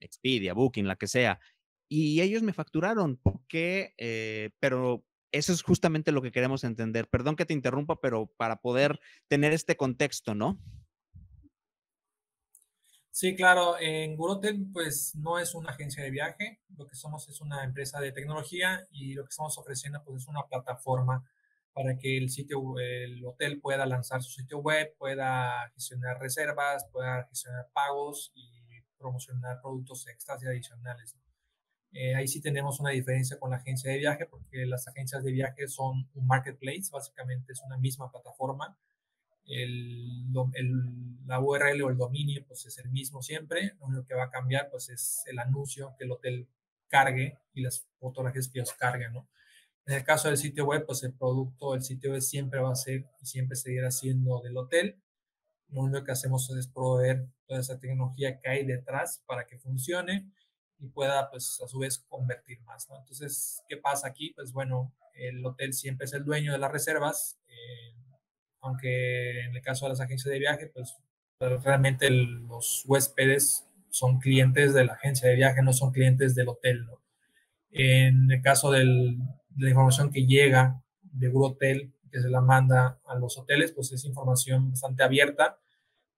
Expedia, 0.00 0.52
Booking, 0.52 0.88
la 0.88 0.96
que 0.96 1.06
sea, 1.06 1.38
y 1.88 2.20
ellos 2.20 2.42
me 2.42 2.52
facturaron, 2.52 3.16
¿por 3.16 3.40
qué? 3.46 3.94
Eh, 3.98 4.50
pero 4.60 5.04
eso 5.32 5.52
es 5.52 5.62
justamente 5.62 6.12
lo 6.12 6.22
que 6.22 6.32
queremos 6.32 6.64
entender. 6.64 7.08
Perdón 7.08 7.36
que 7.36 7.46
te 7.46 7.54
interrumpa, 7.54 8.00
pero 8.00 8.26
para 8.36 8.60
poder 8.60 9.00
tener 9.28 9.52
este 9.52 9.76
contexto, 9.76 10.34
¿no? 10.34 10.58
Sí, 13.10 13.34
claro, 13.34 13.78
en 13.80 14.14
Gurotel 14.14 14.66
pues 14.72 15.14
no 15.14 15.38
es 15.38 15.54
una 15.54 15.70
agencia 15.70 16.04
de 16.04 16.10
viaje, 16.10 16.60
lo 16.76 16.86
que 16.86 16.96
somos 16.96 17.26
es 17.30 17.40
una 17.40 17.64
empresa 17.64 17.98
de 17.98 18.12
tecnología 18.12 18.86
y 18.90 19.14
lo 19.14 19.24
que 19.24 19.30
estamos 19.30 19.56
ofreciendo 19.56 20.02
pues 20.04 20.22
es 20.22 20.28
una 20.28 20.42
plataforma 20.46 21.24
para 21.72 21.96
que 21.96 22.18
el 22.18 22.28
sitio, 22.28 22.78
el 22.78 23.24
hotel 23.24 23.58
pueda 23.58 23.86
lanzar 23.86 24.22
su 24.22 24.30
sitio 24.30 24.58
web, 24.58 24.94
pueda 24.98 25.70
gestionar 25.74 26.20
reservas, 26.20 26.86
pueda 26.92 27.24
gestionar 27.24 27.70
pagos 27.72 28.32
y 28.34 28.82
promocionar 28.98 29.60
productos 29.62 30.06
extras 30.08 30.42
y 30.42 30.46
adicionales. 30.46 31.16
Eh, 31.98 32.14
ahí 32.14 32.28
sí 32.28 32.40
tenemos 32.40 32.78
una 32.78 32.90
diferencia 32.90 33.38
con 33.38 33.50
la 33.50 33.56
agencia 33.56 33.90
de 33.90 33.98
viaje 33.98 34.26
porque 34.26 34.66
las 34.66 34.86
agencias 34.86 35.24
de 35.24 35.32
viaje 35.32 35.66
son 35.66 36.08
un 36.14 36.26
marketplace, 36.26 36.90
básicamente 36.92 37.52
es 37.52 37.62
una 37.62 37.78
misma 37.78 38.10
plataforma 38.10 38.76
el, 39.46 40.32
la 41.26 41.40
URL 41.40 41.82
o 41.82 41.90
el 41.90 41.96
dominio 41.96 42.44
pues 42.46 42.66
es 42.66 42.78
el 42.78 42.90
mismo 42.90 43.22
siempre, 43.22 43.74
lo 43.78 43.86
único 43.86 44.06
que 44.06 44.14
va 44.14 44.24
a 44.24 44.30
cambiar 44.30 44.70
pues 44.70 44.88
es 44.88 45.22
el 45.26 45.38
anuncio 45.38 45.94
que 45.98 46.04
el 46.04 46.12
hotel 46.12 46.48
cargue 46.88 47.38
y 47.54 47.62
las 47.62 47.86
fotografías 47.98 48.48
que 48.48 48.60
ellos 48.60 48.74
carguen, 48.74 49.12
¿no? 49.12 49.28
En 49.86 49.94
el 49.94 50.04
caso 50.04 50.28
del 50.28 50.36
sitio 50.36 50.66
web, 50.66 50.84
pues 50.84 51.04
el 51.04 51.14
producto, 51.14 51.74
el 51.74 51.82
sitio 51.82 52.10
web 52.10 52.20
siempre 52.20 52.58
va 52.58 52.72
a 52.72 52.76
ser 52.76 53.06
y 53.20 53.26
siempre 53.26 53.56
seguirá 53.56 53.92
siendo 53.92 54.40
del 54.40 54.56
hotel. 54.56 55.00
Lo 55.68 55.82
único 55.82 56.02
que 56.02 56.10
hacemos 56.10 56.50
es 56.50 56.66
proveer 56.66 57.28
toda 57.46 57.60
esa 57.60 57.78
tecnología 57.78 58.40
que 58.40 58.48
hay 58.48 58.66
detrás 58.66 59.22
para 59.26 59.46
que 59.46 59.58
funcione 59.58 60.28
y 60.78 60.88
pueda, 60.88 61.30
pues, 61.30 61.60
a 61.64 61.68
su 61.68 61.78
vez 61.78 61.98
convertir 62.08 62.60
más, 62.62 62.88
¿no? 62.88 62.98
Entonces, 62.98 63.62
¿qué 63.68 63.76
pasa 63.76 64.08
aquí? 64.08 64.32
Pues 64.34 64.52
bueno, 64.52 64.92
el 65.14 65.44
hotel 65.44 65.72
siempre 65.72 66.04
es 66.04 66.12
el 66.12 66.24
dueño 66.24 66.52
de 66.52 66.58
las 66.58 66.72
reservas. 66.72 67.38
Eh, 67.48 67.94
aunque 68.60 69.40
en 69.44 69.54
el 69.54 69.62
caso 69.62 69.86
de 69.86 69.90
las 69.90 70.00
agencias 70.00 70.32
de 70.32 70.38
viaje, 70.38 70.66
pues 70.66 70.96
realmente 71.38 72.10
los 72.10 72.84
huéspedes 72.86 73.66
son 73.90 74.18
clientes 74.18 74.74
de 74.74 74.84
la 74.84 74.94
agencia 74.94 75.28
de 75.28 75.36
viaje, 75.36 75.62
no 75.62 75.72
son 75.72 75.92
clientes 75.92 76.34
del 76.34 76.48
hotel. 76.48 76.84
¿no? 76.84 77.00
En 77.70 78.30
el 78.30 78.42
caso 78.42 78.70
de 78.70 78.84
la 78.84 79.68
información 79.68 80.10
que 80.10 80.26
llega 80.26 80.82
de 81.02 81.28
un 81.28 81.44
hotel, 81.44 81.92
que 82.10 82.20
se 82.20 82.28
la 82.28 82.40
manda 82.40 82.98
a 83.06 83.14
los 83.16 83.38
hoteles, 83.38 83.72
pues 83.72 83.92
es 83.92 84.04
información 84.04 84.70
bastante 84.70 85.02
abierta. 85.02 85.58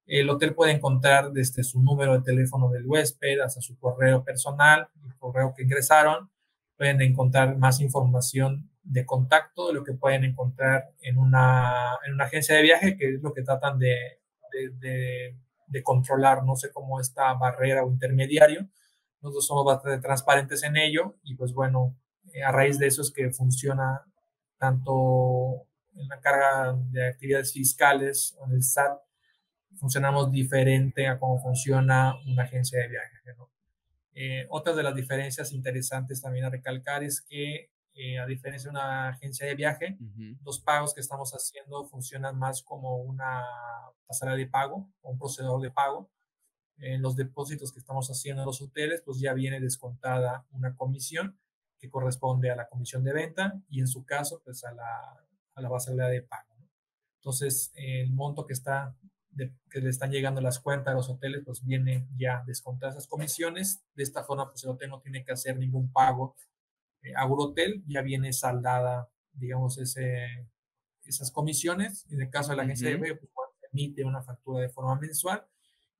El 0.09 0.31
hotel 0.31 0.55
puede 0.55 0.73
encontrar 0.73 1.33
desde 1.33 1.62
su 1.62 1.83
número 1.83 2.14
de 2.14 2.23
teléfono 2.23 2.71
del 2.71 2.87
huésped 2.87 3.40
hasta 3.40 3.61
su 3.61 3.79
correo 3.79 4.25
personal, 4.25 4.88
el 5.05 5.14
correo 5.18 5.53
que 5.55 5.64
ingresaron. 5.64 6.31
Pueden 6.79 7.03
encontrar 7.03 7.59
más 7.59 7.81
información 7.81 8.71
de 8.83 9.05
contacto 9.05 9.68
de 9.68 9.75
lo 9.75 9.85
que 9.85 9.92
pueden 9.92 10.25
encontrar 10.25 10.94
en 11.03 11.18
una, 11.18 11.99
en 12.07 12.14
una 12.14 12.25
agencia 12.25 12.57
de 12.57 12.62
viaje, 12.62 12.97
que 12.97 13.16
es 13.16 13.23
lo 13.23 13.35
que 13.35 13.42
tratan 13.42 13.79
de, 13.79 13.99
de, 14.81 15.37
de, 15.66 15.83
controlar, 15.83 16.42
no 16.42 16.57
sé 16.57 16.73
cómo 16.73 17.01
esta 17.01 17.35
barrera 17.35 17.85
o 17.85 17.90
intermediario. 17.90 18.66
Nosotros 19.21 19.47
somos 19.47 19.66
bastante 19.66 20.01
transparentes 20.01 20.62
en 20.62 20.79
ello 20.79 21.16
y 21.23 21.35
pues 21.35 21.53
bueno, 21.53 21.99
eh, 22.33 22.42
a 22.42 22.51
raíz 22.51 22.79
de 22.79 22.87
eso 22.87 23.03
es 23.03 23.11
que 23.11 23.31
funciona 23.31 24.07
tanto 24.57 25.66
en 25.94 26.09
la 26.09 26.18
carga 26.21 26.75
de 26.90 27.09
actividades 27.09 27.53
fiscales 27.53 28.38
en 28.47 28.53
el 28.53 28.62
SAT, 28.62 28.99
funcionamos 29.79 30.31
diferente 30.31 31.07
a 31.07 31.19
cómo 31.19 31.41
funciona 31.41 32.14
una 32.27 32.45
agencia 32.45 32.81
de 32.81 32.88
viaje. 32.88 33.17
¿no? 33.37 33.51
Eh, 34.14 34.47
otra 34.51 34.75
de 34.75 34.83
las 34.83 34.95
diferencias 34.95 35.53
interesantes 35.53 36.21
también 36.21 36.45
a 36.45 36.51
recalcar 36.51 37.05
es 37.05 37.21
que 37.21 37.71
eh, 37.95 38.19
a 38.19 38.27
diferencia 38.27 38.71
de 38.71 38.77
una 38.77 39.09
agencia 39.09 39.47
de 39.47 39.57
viaje, 39.57 39.99
los 40.45 40.61
pagos 40.61 40.95
que 40.95 41.01
estamos 41.01 41.33
haciendo 41.33 41.85
funcionan 41.87 42.38
más 42.38 42.62
como 42.62 42.99
una 42.99 43.43
pasarela 44.07 44.37
de 44.37 44.47
pago 44.47 44.88
o 45.03 45.11
un 45.11 45.19
procesador 45.19 45.61
de 45.61 45.71
pago. 45.71 46.09
En 46.77 47.03
los 47.03 47.17
depósitos 47.17 47.73
que 47.73 47.81
estamos 47.81 48.09
haciendo 48.09 48.43
en 48.43 48.47
los 48.47 48.62
hoteles, 48.62 49.03
pues 49.03 49.19
ya 49.19 49.35
viene 49.35 49.59
descontada 49.59 50.47
una 50.53 50.77
comisión 50.77 51.37
que 51.81 51.91
corresponde 51.91 52.51
a 52.53 52.57
la 52.57 52.69
comisión 52.69 53.03
de 53.03 53.12
venta 53.12 53.61
y 53.69 53.81
en 53.81 53.88
su 53.88 54.05
caso, 54.05 54.41
pues 54.45 54.62
a 54.64 54.73
la, 54.73 55.27
a 55.55 55.61
la 55.61 55.69
pasarela 55.69 56.09
de 56.09 56.23
pago. 56.23 56.57
Entonces, 57.17 57.73
el 57.75 58.12
monto 58.12 58.47
que 58.47 58.53
está 58.53 58.97
que 59.70 59.81
le 59.81 59.90
están 59.90 60.11
llegando 60.11 60.40
las 60.40 60.59
cuentas 60.59 60.92
a 60.92 60.96
los 60.96 61.09
hoteles, 61.09 61.42
pues 61.44 61.64
viene 61.64 62.07
ya 62.16 62.42
descontada 62.46 62.92
esas 62.92 63.07
comisiones. 63.07 63.83
De 63.94 64.03
esta 64.03 64.24
forma, 64.24 64.51
pues 64.51 64.64
el 64.64 64.70
hotel 64.70 64.90
no 64.90 65.01
tiene 65.01 65.24
que 65.24 65.33
hacer 65.33 65.57
ningún 65.57 65.92
pago 65.92 66.37
eh, 67.03 67.12
Agrotel 67.14 67.83
ya 67.87 68.03
viene 68.03 68.33
saldada, 68.33 69.09
digamos, 69.33 69.79
ese, 69.79 70.46
esas 71.05 71.31
comisiones. 71.31 72.07
En 72.11 72.22
el 72.22 72.31
caso 72.31 72.51
de 72.51 72.57
la 72.57 72.62
agencia 72.64 72.90
de 72.90 72.98
pues, 72.98 73.31
emite 73.72 74.05
una 74.05 74.22
factura 74.22 74.62
de 74.62 74.68
forma 74.68 74.96
mensual 74.96 75.44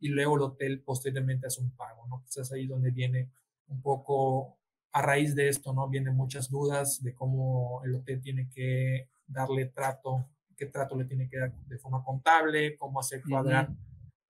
y 0.01 0.09
luego 0.09 0.37
el 0.37 0.43
hotel 0.43 0.81
posteriormente 0.81 1.47
hace 1.47 1.61
un 1.61 1.71
pago, 1.71 2.07
¿no? 2.07 2.21
Pues 2.23 2.37
es 2.37 2.53
ahí 2.53 2.67
donde 2.67 2.91
viene 2.91 3.31
un 3.69 3.83
poco, 3.83 4.57
a 4.93 5.03
raíz 5.03 5.35
de 5.35 5.49
esto, 5.49 5.73
¿no? 5.73 5.89
Vienen 5.89 6.15
muchas 6.15 6.49
dudas 6.49 7.03
de 7.03 7.15
cómo 7.15 7.83
el 7.85 7.95
hotel 7.95 8.21
tiene 8.21 8.49
que 8.49 9.09
darle 9.27 9.67
trato, 9.67 10.27
qué 10.59 10.67
trato 10.67 10.97
le 10.97 11.05
tiene 11.05 11.29
que 11.29 11.39
dar 11.39 11.55
de 11.67 11.79
forma 11.79 12.05
contable, 12.05 12.77
cómo 12.77 13.01
hacer 13.01 13.23
cuadrar 13.23 13.71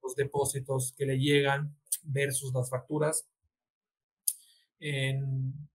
los 0.03 0.14
depósitos 0.14 0.93
que 0.97 1.07
le 1.07 1.19
llegan 1.19 1.75
versus 2.05 2.53
las 2.53 2.71
facturas. 2.71 3.27
En, 4.79 5.69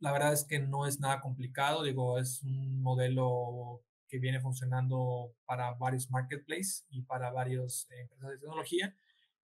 la 0.00 0.12
verdad 0.12 0.32
es 0.32 0.44
que 0.44 0.58
no 0.58 0.86
es 0.86 1.00
nada 1.00 1.20
complicado, 1.20 1.84
digo, 1.84 2.18
es 2.18 2.42
un 2.42 2.82
modelo 2.82 3.82
que 4.08 4.18
viene 4.18 4.40
funcionando 4.40 5.32
para 5.46 5.72
varios 5.74 6.10
marketplaces 6.10 6.84
y 6.90 7.02
para 7.02 7.30
varias 7.30 7.88
empresas 7.90 8.30
de 8.30 8.38
tecnología, 8.38 8.94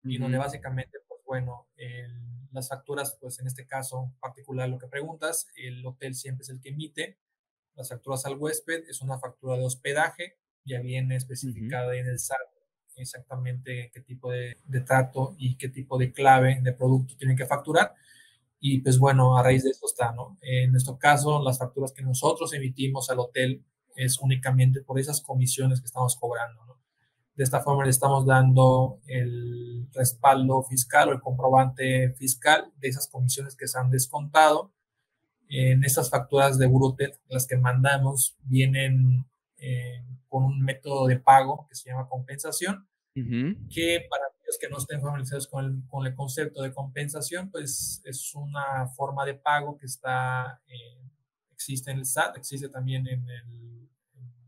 y 0.03 0.17
donde 0.17 0.37
básicamente, 0.37 0.99
pues 1.07 1.21
bueno, 1.25 1.67
las 2.51 2.69
facturas, 2.69 3.17
pues 3.19 3.39
en 3.39 3.47
este 3.47 3.67
caso 3.67 4.13
particular 4.21 4.69
lo 4.69 4.79
que 4.79 4.87
preguntas, 4.87 5.47
el 5.55 5.85
hotel 5.85 6.15
siempre 6.15 6.43
es 6.43 6.49
el 6.49 6.61
que 6.61 6.69
emite 6.69 7.17
las 7.77 7.89
facturas 7.89 8.25
al 8.25 8.37
huésped, 8.37 8.83
es 8.89 9.01
una 9.01 9.17
factura 9.19 9.55
de 9.55 9.65
hospedaje, 9.65 10.37
ya 10.65 10.81
viene 10.81 11.15
especificada 11.15 11.95
en 11.95 12.07
el 12.07 12.19
SAT 12.19 12.57
exactamente 12.97 13.91
qué 13.93 14.01
tipo 14.01 14.31
de, 14.31 14.57
de, 14.65 14.81
trato 14.81 15.35
y 15.37 15.55
qué 15.57 15.69
tipo 15.69 15.97
de 15.97 16.11
clave 16.11 16.59
de 16.61 16.73
producto 16.73 17.15
tienen 17.15 17.37
que 17.37 17.45
facturar. 17.45 17.93
Y 18.59 18.79
pues 18.79 18.97
bueno, 18.97 19.37
a 19.37 19.43
raíz 19.43 19.63
de 19.63 19.69
esto 19.69 19.85
está, 19.85 20.11
¿no? 20.13 20.37
En 20.41 20.71
nuestro 20.71 20.97
caso, 20.97 21.41
las 21.43 21.59
facturas 21.59 21.91
que 21.93 22.01
nosotros 22.01 22.53
emitimos 22.53 23.09
al 23.09 23.19
hotel 23.19 23.63
es 23.95 24.19
únicamente 24.19 24.81
por 24.81 24.99
esas 24.99 25.21
comisiones 25.21 25.79
que 25.79 25.85
estamos 25.85 26.15
cobrando, 26.15 26.65
¿no? 26.65 26.77
De 27.35 27.43
esta 27.43 27.61
forma 27.61 27.83
le 27.83 27.91
estamos 27.91 28.25
dando 28.25 28.99
el 29.05 29.87
respaldo 29.93 30.63
fiscal 30.63 31.09
o 31.09 31.11
el 31.11 31.21
comprobante 31.21 32.13
fiscal 32.13 32.71
de 32.77 32.87
esas 32.87 33.07
comisiones 33.07 33.55
que 33.55 33.67
se 33.67 33.77
han 33.77 33.91
descontado. 33.91 34.73
En 35.49 35.83
estas 35.83 36.09
facturas 36.09 36.57
de 36.57 36.67
Burotel, 36.67 37.13
las 37.29 37.47
que 37.47 37.57
mandamos, 37.57 38.35
vienen 38.43 39.25
eh, 39.57 40.03
con 40.27 40.43
un 40.43 40.61
método 40.61 41.07
de 41.07 41.19
pago 41.19 41.65
que 41.67 41.75
se 41.75 41.89
llama 41.89 42.07
compensación, 42.07 42.87
que 43.15 44.05
para 44.11 44.25
aquellos 44.27 44.59
que 44.61 44.69
no 44.69 44.77
estén 44.77 45.01
familiarizados 45.01 45.47
con 45.47 45.65
el, 45.65 45.81
con 45.87 46.05
el, 46.05 46.13
concepto 46.13 46.61
de 46.61 46.71
compensación, 46.71 47.49
pues 47.49 47.99
es 48.05 48.35
una 48.35 48.87
forma 48.95 49.25
de 49.25 49.33
pago 49.33 49.75
que 49.75 49.87
está, 49.87 50.61
eh, 50.67 51.01
existe 51.51 51.89
en 51.89 51.97
el 51.97 52.05
SAT, 52.05 52.37
existe 52.37 52.69
también 52.69 53.07
en, 53.07 53.27
el, 53.27 53.89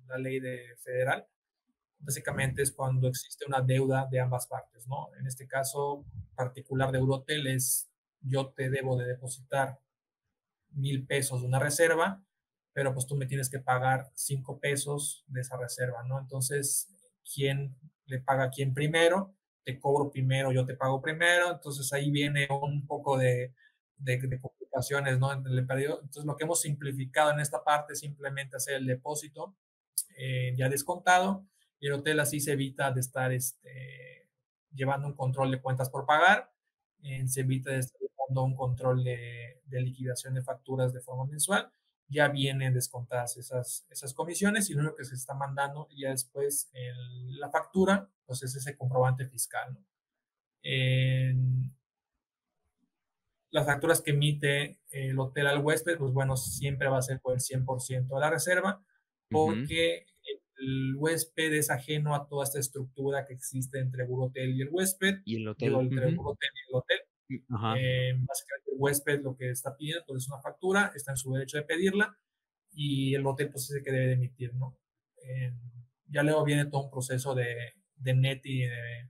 la 0.08 0.20
ley 0.20 0.40
de 0.40 0.76
federal. 0.84 1.26
Básicamente 1.98 2.62
es 2.62 2.72
cuando 2.72 3.08
existe 3.08 3.44
una 3.48 3.62
deuda 3.62 4.08
de 4.12 4.20
ambas 4.20 4.46
partes, 4.46 4.88
¿no? 4.88 5.10
En 5.20 5.26
este 5.26 5.48
caso 5.48 6.06
particular 6.36 6.92
de 6.92 7.00
Eurotel 7.00 7.48
es 7.48 7.90
yo 8.22 8.50
te 8.50 8.70
debo 8.70 8.98
de 8.98 9.06
depositar 9.06 9.80
mil 10.72 11.06
pesos 11.06 11.42
de 11.42 11.48
una 11.48 11.60
reserva, 11.60 12.24
pero 12.74 12.94
pues 12.94 13.08
tú 13.08 13.16
me 13.16 13.26
tienes 13.26 13.50
que 13.50 13.60
pagar 13.60 14.10
cinco 14.14 14.60
pesos 14.60 15.24
de 15.28 15.42
esa 15.42 15.58
reserva, 15.58 16.04
¿no? 16.04 16.20
Entonces, 16.20 16.94
¿quién 17.34 17.76
le 18.06 18.20
paga 18.22 18.46
a 18.46 18.50
quién 18.50 18.74
primero? 18.74 19.36
Te 19.64 19.80
cobro 19.80 20.12
primero, 20.12 20.52
yo 20.52 20.66
te 20.66 20.76
pago 20.76 21.02
primero, 21.02 21.52
entonces 21.52 21.92
ahí 21.94 22.12
viene 22.12 22.48
un 22.50 22.86
poco 22.88 23.18
de, 23.18 23.54
de, 23.98 24.40
complicaciones, 24.40 25.20
¿no? 25.20 25.32
Entonces, 25.34 26.26
lo 26.26 26.36
que 26.36 26.44
hemos 26.44 26.62
simplificado 26.62 27.32
en 27.32 27.40
esta 27.40 27.64
parte 27.64 27.94
es 27.94 28.00
simplemente 28.00 28.58
hacer 28.58 28.76
el 28.76 28.86
depósito 28.86 29.56
eh, 30.18 30.54
ya 30.58 30.70
descontado 30.70 31.46
y 31.80 31.88
el 31.88 31.94
hotel 31.94 32.20
así 32.20 32.40
se 32.40 32.54
evita 32.54 32.92
de 32.92 33.02
estar 33.02 33.32
este, 33.32 34.30
llevando 34.74 35.08
un 35.08 35.16
control 35.16 35.52
de 35.52 35.62
cuentas 35.62 35.90
por 35.90 36.06
pagar, 36.06 36.52
eh, 37.04 37.28
se 37.28 37.42
evita 37.42 37.72
de 37.72 37.80
estar 37.80 38.00
llevando 38.30 38.44
un 38.44 38.56
control 38.56 39.04
de, 39.04 39.62
de, 39.66 39.82
liquidación 39.82 40.34
de 40.36 40.42
facturas 40.42 40.94
de 40.94 41.02
forma 41.02 41.26
mensual, 41.26 41.72
ya 42.08 42.28
vienen 42.28 42.74
descontadas 42.74 43.38
esas, 43.38 43.86
esas 43.90 44.14
comisiones 44.14 44.70
y 44.70 44.74
lo 44.74 44.82
único 44.82 44.96
que 44.96 45.06
se 45.06 45.16
está 45.16 45.34
mandando 45.34 45.88
ya 45.96 46.10
después 46.10 46.70
en 46.74 47.40
la 47.40 47.50
factura, 47.50 48.10
pues 48.26 48.44
es 48.44 48.56
ese 48.56 48.76
comprobante 48.78 49.28
fiscal. 49.28 49.74
¿no? 49.74 49.86
las 53.52 53.66
facturas 53.66 54.02
que 54.02 54.12
emite 54.12 54.80
el 54.92 55.18
hotel 55.20 55.48
al 55.48 55.64
huésped, 55.64 55.98
pues 55.98 56.14
bueno, 56.14 56.38
siempre 56.38 56.88
va 56.88 57.00
a 57.00 57.02
ser 57.02 57.20
por 57.20 57.34
el 57.34 57.40
100% 57.40 58.08
de 58.08 58.20
la 58.20 58.30
reserva, 58.30 58.84
porque 59.30 60.06
el 60.60 60.96
huésped 60.96 61.54
es 61.54 61.72
ajeno 61.72 62.14
a 62.14 62.28
toda 62.28 62.44
esta 62.44 62.60
estructura 62.60 63.26
que 63.26 63.34
existe 63.34 63.80
entre 63.80 64.04
el 64.04 64.10
hotel 64.12 64.56
y 64.56 64.62
el 64.62 64.70
huésped. 64.70 65.22
Y 65.26 65.38
el 65.38 65.48
hotel. 65.48 65.74
entre 65.76 66.10
el 66.10 66.18
hotel 66.20 66.50
y 66.54 66.70
el 66.70 66.76
hotel. 66.76 67.00
Eh, 67.30 68.14
básicamente 68.18 68.72
el 68.72 68.78
huésped 68.78 69.22
lo 69.22 69.36
que 69.36 69.52
está 69.52 69.76
pidiendo 69.76 70.04
pues, 70.08 70.24
es 70.24 70.30
una 70.30 70.42
factura, 70.42 70.92
está 70.96 71.12
en 71.12 71.18
su 71.18 71.32
derecho 71.34 71.58
de 71.58 71.64
pedirla 71.64 72.18
y 72.72 73.14
el 73.14 73.26
hotel 73.26 73.50
pues 73.52 73.70
es 73.70 73.78
el 73.78 73.84
que 73.84 73.92
debe 73.92 74.08
de 74.08 74.14
emitir, 74.14 74.54
¿no? 74.56 74.78
Eh, 75.24 75.54
ya 76.08 76.24
luego 76.24 76.44
viene 76.44 76.66
todo 76.66 76.86
un 76.86 76.92
proceso 76.92 77.36
de, 77.36 77.74
de 77.96 78.16
net 78.16 78.42
y 78.44 78.62
de, 78.62 79.10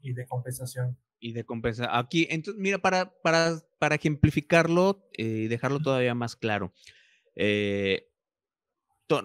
y 0.00 0.14
de 0.14 0.26
compensación. 0.26 0.98
Y 1.20 1.32
de 1.32 1.44
compensación. 1.44 1.94
Aquí, 1.94 2.26
entonces, 2.30 2.60
mira, 2.60 2.78
para, 2.78 3.12
para, 3.20 3.60
para 3.78 3.96
ejemplificarlo 3.96 5.08
eh, 5.12 5.24
y 5.24 5.48
dejarlo 5.48 5.80
todavía 5.80 6.14
más 6.14 6.36
claro. 6.36 6.72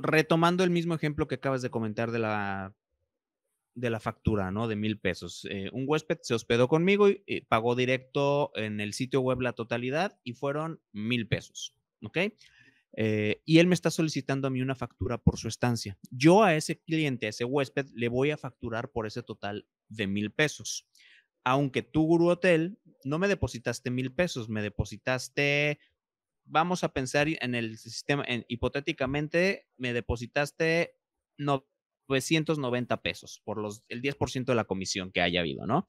Retomando 0.01 0.63
el 0.63 0.69
mismo 0.69 0.95
ejemplo 0.95 1.27
que 1.27 1.35
acabas 1.35 1.61
de 1.61 1.69
comentar 1.69 2.11
de 2.11 2.19
la, 2.19 2.75
de 3.75 3.89
la 3.89 3.99
factura, 3.99 4.51
¿no? 4.51 4.67
De 4.67 4.75
mil 4.75 4.99
pesos. 4.99 5.47
Eh, 5.49 5.69
un 5.73 5.85
huésped 5.87 6.19
se 6.21 6.33
hospedó 6.33 6.67
conmigo 6.67 7.09
y, 7.09 7.41
pagó 7.41 7.75
directo 7.75 8.51
en 8.55 8.79
el 8.79 8.93
sitio 8.93 9.21
web 9.21 9.41
la 9.41 9.53
totalidad 9.53 10.19
y 10.23 10.33
fueron 10.33 10.81
mil 10.91 11.27
pesos, 11.27 11.75
¿ok? 12.03 12.17
Eh, 12.95 13.41
y 13.45 13.57
él 13.57 13.67
me 13.67 13.73
está 13.73 13.89
solicitando 13.89 14.47
a 14.47 14.51
mí 14.51 14.61
una 14.61 14.75
factura 14.75 15.17
por 15.17 15.37
su 15.37 15.47
estancia. 15.47 15.97
Yo 16.11 16.43
a 16.43 16.55
ese 16.55 16.79
cliente, 16.79 17.25
a 17.25 17.29
ese 17.29 17.45
huésped, 17.45 17.87
le 17.95 18.07
voy 18.07 18.31
a 18.31 18.37
facturar 18.37 18.91
por 18.91 19.07
ese 19.07 19.23
total 19.23 19.67
de 19.89 20.07
mil 20.07 20.31
pesos. 20.31 20.87
Aunque 21.43 21.81
tú, 21.81 22.05
Guru 22.05 22.29
Hotel, 22.29 22.77
no 23.03 23.17
me 23.17 23.27
depositaste 23.27 23.89
mil 23.89 24.13
pesos, 24.13 24.49
me 24.49 24.61
depositaste 24.61 25.79
vamos 26.45 26.83
a 26.83 26.89
pensar 26.89 27.27
en 27.27 27.55
el 27.55 27.77
sistema, 27.77 28.25
hipotéticamente 28.47 29.67
me 29.77 29.93
depositaste 29.93 30.97
990 32.07 33.01
pesos 33.01 33.41
por 33.43 33.57
los, 33.57 33.83
el 33.89 34.01
10% 34.01 34.45
de 34.45 34.55
la 34.55 34.65
comisión 34.65 35.11
que 35.11 35.21
haya 35.21 35.39
habido, 35.39 35.65
¿no? 35.65 35.87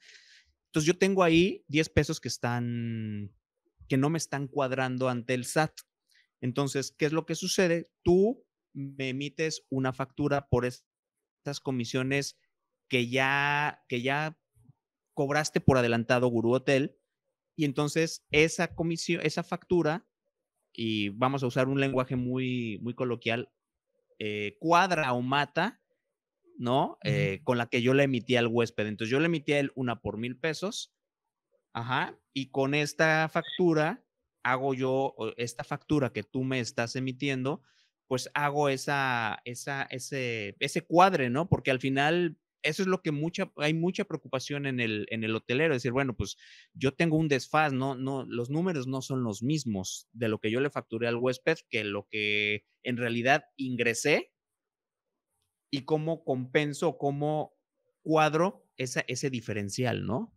Entonces 0.66 0.86
yo 0.86 0.98
tengo 0.98 1.22
ahí 1.22 1.64
10 1.68 1.88
pesos 1.90 2.20
que 2.20 2.28
están, 2.28 3.32
que 3.88 3.96
no 3.96 4.10
me 4.10 4.18
están 4.18 4.48
cuadrando 4.48 5.08
ante 5.08 5.34
el 5.34 5.44
SAT. 5.44 5.72
Entonces, 6.40 6.94
¿qué 6.98 7.06
es 7.06 7.12
lo 7.12 7.26
que 7.26 7.34
sucede? 7.34 7.90
Tú 8.02 8.44
me 8.72 9.10
emites 9.10 9.66
una 9.70 9.92
factura 9.92 10.48
por 10.48 10.66
estas 10.66 11.60
comisiones 11.60 12.38
que 12.88 13.08
ya, 13.08 13.84
que 13.88 14.02
ya 14.02 14.38
cobraste 15.14 15.60
por 15.60 15.78
adelantado 15.78 16.28
Guru 16.28 16.54
Hotel 16.54 16.98
y 17.56 17.64
entonces 17.64 18.26
esa 18.30 18.74
comisión, 18.74 19.20
esa 19.24 19.42
factura 19.42 20.06
y 20.72 21.10
vamos 21.10 21.42
a 21.42 21.46
usar 21.46 21.68
un 21.68 21.80
lenguaje 21.80 22.16
muy, 22.16 22.78
muy 22.82 22.94
coloquial, 22.94 23.52
eh, 24.18 24.56
cuadra 24.58 25.12
o 25.12 25.22
mata, 25.22 25.80
¿no? 26.56 26.98
Eh, 27.04 27.40
con 27.44 27.58
la 27.58 27.66
que 27.66 27.82
yo 27.82 27.94
le 27.94 28.04
emití 28.04 28.36
al 28.36 28.48
huésped. 28.48 28.86
Entonces 28.86 29.10
yo 29.10 29.20
le 29.20 29.26
emití 29.26 29.52
a 29.52 29.60
él 29.60 29.72
una 29.74 30.00
por 30.00 30.18
mil 30.18 30.38
pesos, 30.38 30.94
ajá, 31.72 32.18
y 32.32 32.50
con 32.50 32.74
esta 32.74 33.28
factura 33.28 34.04
hago 34.42 34.74
yo, 34.74 35.14
esta 35.36 35.64
factura 35.64 36.12
que 36.12 36.22
tú 36.22 36.44
me 36.44 36.60
estás 36.60 36.96
emitiendo, 36.96 37.62
pues 38.06 38.30
hago 38.34 38.68
esa, 38.68 39.40
esa, 39.44 39.84
ese, 39.84 40.56
ese 40.60 40.82
cuadre, 40.82 41.30
¿no? 41.30 41.48
Porque 41.48 41.70
al 41.70 41.80
final 41.80 42.38
eso 42.64 42.82
es 42.82 42.88
lo 42.88 43.02
que 43.02 43.12
mucha, 43.12 43.52
hay 43.56 43.74
mucha 43.74 44.04
preocupación 44.04 44.66
en 44.66 44.80
el, 44.80 45.06
en 45.10 45.22
el 45.22 45.36
hotelero, 45.36 45.74
decir, 45.74 45.92
bueno, 45.92 46.16
pues 46.16 46.36
yo 46.72 46.92
tengo 46.92 47.16
un 47.16 47.28
desfaz, 47.28 47.72
no, 47.72 47.94
no, 47.94 48.24
los 48.26 48.50
números 48.50 48.86
no 48.86 49.02
son 49.02 49.22
los 49.22 49.42
mismos 49.42 50.08
de 50.12 50.28
lo 50.28 50.38
que 50.38 50.50
yo 50.50 50.60
le 50.60 50.70
facturé 50.70 51.06
al 51.06 51.16
huésped 51.16 51.58
que 51.68 51.84
lo 51.84 52.08
que 52.10 52.64
en 52.82 52.96
realidad 52.96 53.44
ingresé 53.56 54.33
y 55.74 55.84
cómo 55.84 56.22
compenso, 56.22 56.98
cómo 56.98 57.52
cuadro 58.04 58.64
esa, 58.76 59.04
ese 59.08 59.28
diferencial, 59.28 60.06
¿no? 60.06 60.32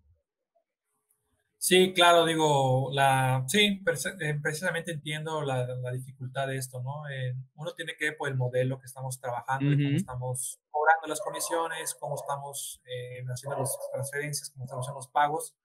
Sí, 1.60 1.94
claro, 1.94 2.26
digo, 2.26 2.90
la, 2.92 3.44
sí, 3.48 3.84
eh, 4.20 4.40
precisamente 4.42 4.92
entiendo 4.92 5.44
la, 5.44 5.68
la 5.68 5.92
dificultad 5.92 6.48
de 6.48 6.58
esto, 6.58 6.82
¿no? 6.82 7.08
Eh, 7.08 7.36
uno 7.56 7.74
tiene 7.76 7.96
que 7.96 8.06
ver 8.06 8.18
por 8.18 8.30
el 8.30 8.36
modelo 8.36 8.80
que 8.80 8.88
estamos 8.88 9.20
trabajando 9.20 9.72
y 9.72 9.84
cómo 9.84 9.96
estamos 9.96 10.60
cobrando 10.72 11.08
las 11.08 11.22
comisiones, 11.22 11.96
cómo 12.00 12.16
estamos 12.16 12.82
eh, 12.86 13.24
haciendo 13.32 13.60
las 13.60 13.78
transferencias, 13.92 14.50
cómo 14.50 14.66
estamos 14.66 14.86
haciendo 14.86 15.00
los 15.00 15.10
pagos. 15.10 15.56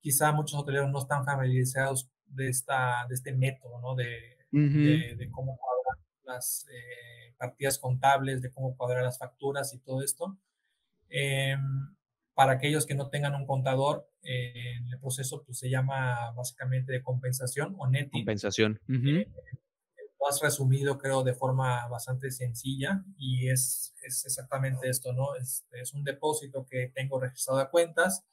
Quizá 0.00 0.32
muchos 0.32 0.60
hoteleros 0.60 0.90
no 0.90 0.98
están 0.98 1.24
familiarizados 1.24 2.10
de, 2.26 2.48
esta, 2.48 3.06
de 3.08 3.14
este 3.14 3.32
método, 3.32 3.80
¿no? 3.80 3.94
De, 3.94 4.36
de, 4.50 5.30
cómo 5.30 5.58
las 6.28 6.66
partidas 7.36 7.78
contables, 7.78 8.42
de 8.42 8.50
cómo 8.50 8.76
cuadrar 8.76 9.02
las 9.02 9.18
facturas 9.18 9.74
y 9.74 9.78
todo 9.78 10.02
esto. 10.02 10.38
Em, 11.08 11.96
para 12.34 12.52
aquellos 12.52 12.86
que 12.86 12.94
no 12.94 13.08
tengan 13.08 13.34
un 13.34 13.46
contador, 13.46 14.08
eh, 14.22 14.76
el 14.88 15.00
proceso 15.00 15.42
pues, 15.44 15.58
se 15.58 15.68
llama 15.68 16.30
básicamente 16.32 16.92
de 16.92 17.02
compensación 17.02 17.74
o 17.78 17.88
netting. 17.88 18.20
Compensación. 18.20 18.80
Eh, 18.88 19.26
lo 20.20 20.28
has 20.28 20.40
resumido, 20.40 20.98
creo, 20.98 21.24
de 21.24 21.34
forma 21.34 21.88
bastante 21.88 22.30
sencilla 22.30 23.04
y 23.16 23.48
es, 23.48 23.94
es 24.02 24.24
exactamente 24.24 24.88
esto, 24.88 25.12
¿no? 25.12 25.34
Es, 25.36 25.66
es, 25.72 25.94
un 25.94 26.04
depósito 26.04 26.66
que 26.66 26.92
tengo 26.94 27.18
registrado 27.18 27.60
a 27.60 27.70
cuentas, 27.70 28.24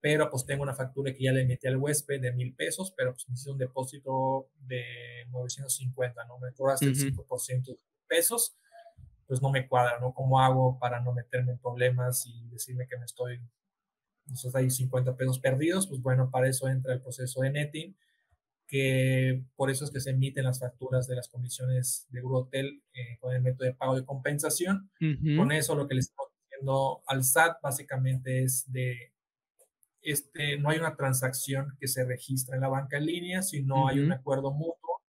pero 0.00 0.30
pues 0.30 0.46
tengo 0.46 0.62
una 0.62 0.74
factura 0.74 1.12
que 1.12 1.24
ya 1.24 1.32
le 1.32 1.44
metí 1.44 1.66
al 1.66 1.76
huésped 1.76 2.20
de 2.20 2.32
mil 2.32 2.54
pesos, 2.54 2.92
pero 2.96 3.12
pues 3.12 3.26
hice 3.28 3.50
un 3.50 3.58
depósito 3.58 4.48
de 4.60 5.26
950, 5.28 6.24
¿no? 6.24 6.38
Me 6.38 6.52
cobraste 6.52 6.86
el 6.86 6.96
5% 6.96 7.66
de 7.66 7.78
pesos 8.06 8.56
pues 9.30 9.40
no 9.40 9.52
me 9.52 9.68
cuadra, 9.68 10.00
¿no? 10.00 10.12
¿Cómo 10.12 10.40
hago 10.40 10.76
para 10.80 10.98
no 10.98 11.12
meterme 11.12 11.52
en 11.52 11.58
problemas 11.60 12.26
y 12.26 12.48
decirme 12.48 12.88
que 12.88 12.98
me 12.98 13.04
estoy, 13.04 13.40
entonces 14.22 14.52
hay 14.56 14.68
50 14.68 15.16
pesos 15.16 15.38
perdidos? 15.38 15.86
Pues 15.86 16.02
bueno, 16.02 16.32
para 16.32 16.48
eso 16.48 16.66
entra 16.66 16.94
el 16.94 17.00
proceso 17.00 17.42
de 17.42 17.50
netting, 17.50 17.96
que 18.66 19.44
por 19.54 19.70
eso 19.70 19.84
es 19.84 19.92
que 19.92 20.00
se 20.00 20.10
emiten 20.10 20.42
las 20.42 20.58
facturas 20.58 21.06
de 21.06 21.14
las 21.14 21.28
comisiones 21.28 22.08
de 22.10 22.22
Hotel 22.24 22.82
eh, 22.92 23.18
con 23.20 23.32
el 23.32 23.40
método 23.40 23.66
de 23.66 23.74
pago 23.74 23.94
de 23.94 24.04
compensación. 24.04 24.90
Con 25.36 25.52
eso 25.52 25.76
lo 25.76 25.86
que 25.86 25.94
le 25.94 26.00
estamos 26.00 26.32
diciendo 26.42 27.04
al 27.06 27.22
SAT 27.22 27.62
básicamente 27.62 28.42
es 28.42 28.64
de, 28.72 29.12
este, 30.02 30.58
no 30.58 30.70
hay 30.70 30.78
una 30.78 30.96
transacción 30.96 31.76
que 31.78 31.88
se 31.88 32.04
registra 32.04 32.54
en 32.54 32.62
la 32.62 32.68
banca 32.68 32.96
en 32.96 33.06
línea, 33.06 33.42
sino 33.42 33.88
hay 33.88 34.00
un 34.00 34.12
acuerdo 34.12 34.52
mutuo 34.52 35.02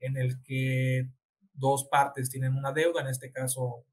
en 0.00 0.16
el 0.16 0.42
que 0.42 1.08
dos 1.52 1.88
partes 1.90 2.30
tienen 2.30 2.54
una 2.54 2.72
deuda, 2.72 3.00
en 3.02 3.08
este 3.08 3.32
caso 3.32 3.84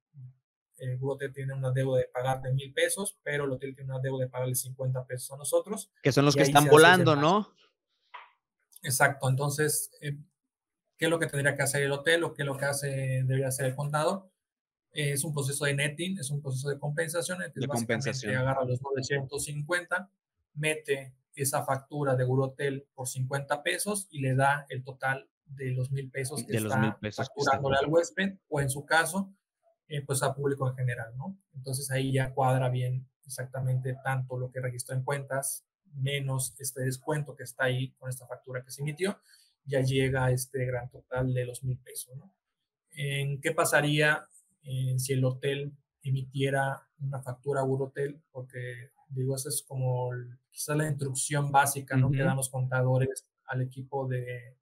el 0.78 1.00
hotel 1.02 1.32
tiene 1.34 1.54
una 1.54 1.72
deuda 1.72 2.00
de 2.00 2.10
pagar 2.14 2.42
de 2.42 2.54
mil 2.54 2.74
pesos, 2.74 3.18
pero 3.24 3.46
el 3.46 3.52
hotel 3.52 3.74
tiene 3.76 3.92
una 3.92 4.02
deuda 4.02 4.26
de 4.26 4.30
pagarle 4.30 4.56
50 4.56 5.06
pesos 5.06 5.32
a 5.32 5.38
nosotros. 5.38 5.90
Que 6.04 6.12
son 6.12 6.26
los 6.26 6.36
que 6.36 6.44
están 6.44 6.68
volando, 6.68 7.16
¿no? 7.16 7.54
Exacto, 8.84 9.30
entonces, 9.30 9.90
eh, 10.02 10.18
¿qué 10.98 11.06
es 11.06 11.10
lo 11.10 11.18
que 11.18 11.28
tendría 11.28 11.56
que 11.56 11.64
hacer 11.64 11.82
el 11.82 11.92
hotel 11.92 12.24
o 12.24 12.34
qué 12.34 12.44
es 12.44 12.46
lo 12.46 12.58
que 12.58 12.66
hace, 12.66 12.88
debería 13.24 13.48
hacer 13.48 13.68
el 13.68 13.76
contador? 13.76 14.30
es 14.96 15.26
un 15.26 15.34
proceso 15.34 15.66
de 15.66 15.74
netting, 15.74 16.18
es 16.20 16.30
un 16.32 16.42
proceso 16.42 16.70
de 16.70 16.80
compensación. 16.80 17.42
Entonces, 17.42 17.62
de 17.62 17.68
compensación. 17.68 18.36
agarra 18.38 18.64
los 18.64 18.82
950, 18.82 20.10
mete 20.56 21.16
esa 21.36 21.64
factura 21.64 22.16
de 22.16 22.24
Hotel 22.24 22.88
por 22.94 23.08
50 23.08 23.62
pesos 23.64 24.08
y 24.10 24.22
le 24.22 24.36
da 24.36 24.66
el 24.70 24.84
total 24.84 25.30
de 25.46 25.72
los 25.72 25.92
mil 25.92 26.10
pesos 26.10 26.44
que 26.44 26.58
está 26.58 26.98
facturándole 27.14 27.78
al 27.78 27.88
huésped 27.88 28.38
o 28.48 28.62
en 28.62 28.70
su 28.70 28.86
caso, 28.86 29.34
eh, 29.88 30.02
pues 30.02 30.24
a 30.24 30.34
público 30.34 30.68
en 30.68 30.76
general, 30.76 31.16
¿no? 31.18 31.38
Entonces 31.54 31.92
ahí 31.92 32.12
ya 32.12 32.34
cuadra 32.34 32.70
bien 32.70 33.08
exactamente 33.26 33.98
tanto 34.04 34.38
lo 34.38 34.52
que 34.52 34.62
registró 34.62 34.96
en 34.96 35.04
cuentas 35.04 35.66
menos 35.94 36.56
este 36.60 36.82
descuento 36.82 37.36
que 37.36 37.44
está 37.44 37.66
ahí 37.66 37.92
con 37.92 38.10
esta 38.10 38.28
factura 38.28 38.64
que 38.64 38.72
se 38.72 38.82
emitió 38.82 39.20
ya 39.66 39.82
llega 39.82 40.26
a 40.26 40.32
este 40.32 40.66
gran 40.66 40.90
total 40.90 41.34
de 41.34 41.46
los 41.46 41.64
mil 41.64 41.78
pesos. 41.78 42.16
¿no? 42.18 42.32
¿En 42.92 43.42
qué 43.42 43.52
pasaría 43.52 44.28
eh, 44.64 44.96
si 44.98 45.14
el 45.14 45.26
hotel 45.26 45.74
emitiera 46.04 46.88
una 47.00 47.22
factura 47.22 47.62
a 47.62 47.66
Hotel? 47.66 48.22
Porque 48.32 48.92
digo, 49.08 49.36
esa 49.36 49.50
es 49.50 49.64
como 49.68 50.10
quizás 50.50 50.78
la 50.78 50.88
instrucción 50.88 51.52
básica 51.52 51.96
¿no? 51.96 52.12
que 52.12 52.24
dan 52.24 52.38
los 52.38 52.50
contadores 52.50 53.26
al 53.46 53.62
equipo 53.62 54.08
de 54.08 54.58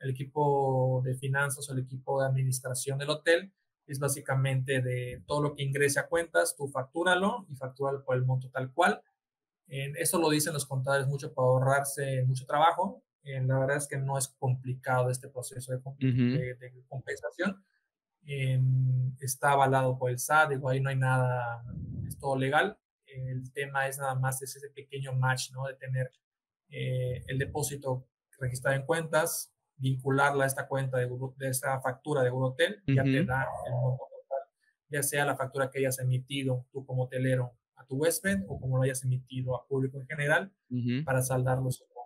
el 0.00 0.10
equipo 0.10 1.02
de 1.04 1.14
finanzas 1.16 1.68
o 1.68 1.72
el 1.72 1.80
equipo 1.80 2.20
de 2.20 2.28
administración 2.28 2.98
del 2.98 3.10
hotel 3.10 3.52
es 3.88 3.98
básicamente 3.98 4.82
de 4.82 5.22
todo 5.26 5.42
lo 5.42 5.54
que 5.54 5.62
ingrese 5.62 5.98
a 5.98 6.06
cuentas, 6.06 6.54
tú 6.56 6.68
factúralo 6.68 7.46
y 7.48 7.56
factúralo 7.56 8.04
por 8.04 8.16
el 8.16 8.24
monto 8.24 8.50
tal 8.50 8.70
cual. 8.72 9.02
Eso 9.66 10.18
lo 10.18 10.30
dicen 10.30 10.52
los 10.52 10.66
contadores 10.66 11.06
mucho 11.08 11.32
para 11.32 11.48
ahorrarse 11.48 12.22
mucho 12.24 12.46
trabajo. 12.46 13.02
En 13.22 13.48
la 13.48 13.58
verdad 13.58 13.78
es 13.78 13.88
que 13.88 13.98
no 13.98 14.16
es 14.16 14.28
complicado 14.28 15.10
este 15.10 15.28
proceso 15.28 15.72
de, 15.72 15.80
compensación. 16.86 17.64
está 19.20 19.52
avalado 19.52 19.98
por 19.98 20.10
el 20.10 20.18
SAT, 20.18 20.50
digo, 20.50 20.68
ahí 20.68 20.80
no 20.80 20.90
hay 20.90 20.96
nada, 20.96 21.64
es 22.06 22.18
todo 22.18 22.36
legal. 22.36 22.78
El 23.08 23.52
tema 23.52 23.88
es 23.88 23.98
nada 23.98 24.14
más 24.14 24.40
ese 24.42 24.60
pequeño 24.70 25.12
match, 25.12 25.50
¿no? 25.52 25.66
De 25.66 25.74
tener 25.74 26.12
eh, 26.70 27.24
el 27.26 27.38
depósito 27.38 28.06
registrado 28.38 28.76
en 28.76 28.86
cuentas, 28.86 29.52
vincularla 29.76 30.44
a 30.44 30.46
esta 30.46 30.68
cuenta 30.68 30.98
de, 30.98 31.08
de 31.36 31.48
esta 31.48 31.80
factura 31.80 32.22
de 32.22 32.30
un 32.30 32.44
hotel, 32.44 32.82
ya 32.86 33.02
te 33.02 33.24
da 33.24 33.46
el 33.66 33.72
monto 33.72 34.04
total, 34.04 34.48
ya 34.88 35.02
sea 35.02 35.24
la 35.24 35.36
factura 35.36 35.70
que 35.70 35.78
hayas 35.78 35.98
emitido 35.98 36.66
tú 36.72 36.84
como 36.84 37.04
hotelero 37.04 37.56
a 37.76 37.86
tu 37.86 37.96
huésped 37.96 38.40
o 38.48 38.60
como 38.60 38.76
lo 38.76 38.82
hayas 38.82 39.02
emitido 39.04 39.56
a 39.56 39.66
público 39.66 40.00
en 40.00 40.06
general 40.06 40.52
para 41.04 41.22
saldar 41.22 41.58
los 41.58 41.80
montos. 41.80 41.98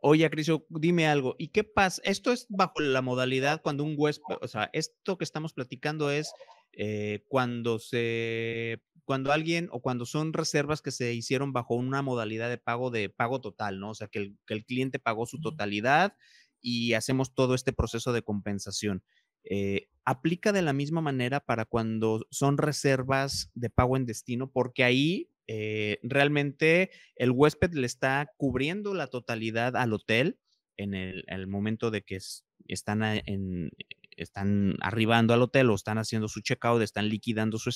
Oye, 0.00 0.24
Acricio, 0.24 0.64
dime 0.68 1.08
algo. 1.08 1.34
¿Y 1.38 1.48
qué 1.48 1.64
pasa? 1.64 2.00
Esto 2.04 2.32
es 2.32 2.46
bajo 2.48 2.80
la 2.80 3.02
modalidad 3.02 3.62
cuando 3.62 3.82
un 3.82 3.94
huésped, 3.96 4.36
o 4.40 4.48
sea, 4.48 4.70
esto 4.72 5.18
que 5.18 5.24
estamos 5.24 5.52
platicando 5.54 6.10
es 6.10 6.32
eh, 6.72 7.24
cuando 7.28 7.78
se, 7.80 8.80
cuando 9.08 9.32
alguien 9.32 9.70
o 9.72 9.80
cuando 9.80 10.04
son 10.04 10.34
reservas 10.34 10.82
que 10.82 10.90
se 10.90 11.14
hicieron 11.14 11.54
bajo 11.54 11.74
una 11.74 12.02
modalidad 12.02 12.50
de 12.50 12.58
pago 12.58 12.90
de 12.90 13.08
pago 13.08 13.40
total, 13.40 13.80
¿no? 13.80 13.92
O 13.92 13.94
sea, 13.94 14.06
que 14.06 14.18
el, 14.18 14.36
que 14.46 14.52
el 14.52 14.66
cliente 14.66 14.98
pagó 14.98 15.24
su 15.24 15.40
totalidad 15.40 16.14
y 16.60 16.92
hacemos 16.92 17.34
todo 17.34 17.54
este 17.54 17.72
proceso 17.72 18.12
de 18.12 18.20
compensación. 18.20 19.02
Eh, 19.44 19.88
aplica 20.04 20.52
de 20.52 20.60
la 20.60 20.74
misma 20.74 21.00
manera 21.00 21.40
para 21.40 21.64
cuando 21.64 22.26
son 22.30 22.58
reservas 22.58 23.50
de 23.54 23.70
pago 23.70 23.96
en 23.96 24.04
destino, 24.04 24.50
porque 24.50 24.84
ahí 24.84 25.30
eh, 25.46 26.00
realmente 26.02 26.90
el 27.16 27.30
huésped 27.30 27.72
le 27.72 27.86
está 27.86 28.30
cubriendo 28.36 28.92
la 28.92 29.06
totalidad 29.06 29.74
al 29.74 29.94
hotel 29.94 30.38
en 30.76 30.92
el, 30.92 31.46
momento 31.46 31.90
de 31.90 32.02
que 32.02 32.18
están, 32.66 33.02
en, 33.02 33.70
están 34.18 34.76
arribando 34.82 35.32
al 35.32 35.40
hotel 35.40 35.70
o 35.70 35.74
están 35.74 35.96
haciendo 35.96 36.28
su 36.28 36.42
checkout, 36.42 36.82
están 36.82 37.08
liquidando 37.08 37.56
su 37.58 37.70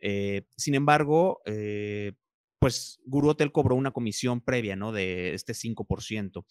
Eh, 0.00 0.46
sin 0.56 0.74
embargo, 0.74 1.42
pues 2.58 3.00
Guru 3.04 3.30
Hotel 3.30 3.52
cobró 3.52 3.74
una 3.74 3.90
comisión 3.90 4.40
previa, 4.40 4.76
¿no? 4.76 4.92
De 4.92 5.34
este 5.34 5.54
5%. 5.54 6.44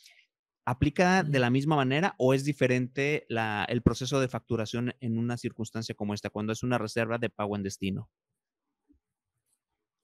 ¿Aplica 0.66 1.24
de 1.24 1.40
la 1.40 1.50
misma 1.50 1.76
manera 1.76 2.14
o 2.20 2.34
es 2.34 2.44
diferente 2.44 3.26
el 3.68 3.82
proceso 3.82 4.20
de 4.20 4.28
facturación 4.28 4.94
en 5.00 5.18
una 5.18 5.38
circunstancia 5.38 5.96
como 5.96 6.14
esta, 6.14 6.30
cuando 6.30 6.54
es 6.54 6.62
una 6.62 6.78
reserva 6.78 7.18
de 7.18 7.30
pago 7.30 7.56
en 7.56 7.64
destino? 7.64 8.10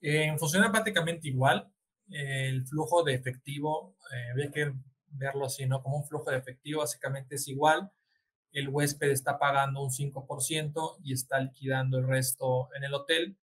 Eh, 0.01 0.35
funciona 0.37 0.71
prácticamente 0.71 1.27
igual. 1.27 1.71
el 2.09 2.65
flujo 2.67 3.03
de 3.03 3.15
efectivo, 3.15 3.97
eh, 4.11 4.31
había 4.31 4.51
que 4.51 4.73
verlo 5.07 5.45
así, 5.45 5.65
¿no? 5.65 5.81
Como 5.81 5.97
un 5.97 6.07
flujo 6.07 6.29
de 6.29 6.37
efectivo, 6.37 6.81
básicamente 6.81 7.35
es 7.35 7.47
igual. 7.47 7.91
El 8.55 8.69
huésped 8.69 9.11
está 9.11 9.37
pagando 9.37 9.83
un 9.83 9.89
5% 9.89 10.99
y 11.03 11.11
está 11.11 11.41
liquidando 11.41 11.97
el 11.97 12.07
resto 12.07 12.69
en 12.73 12.85
el 12.85 12.93
hotel. 12.93 13.37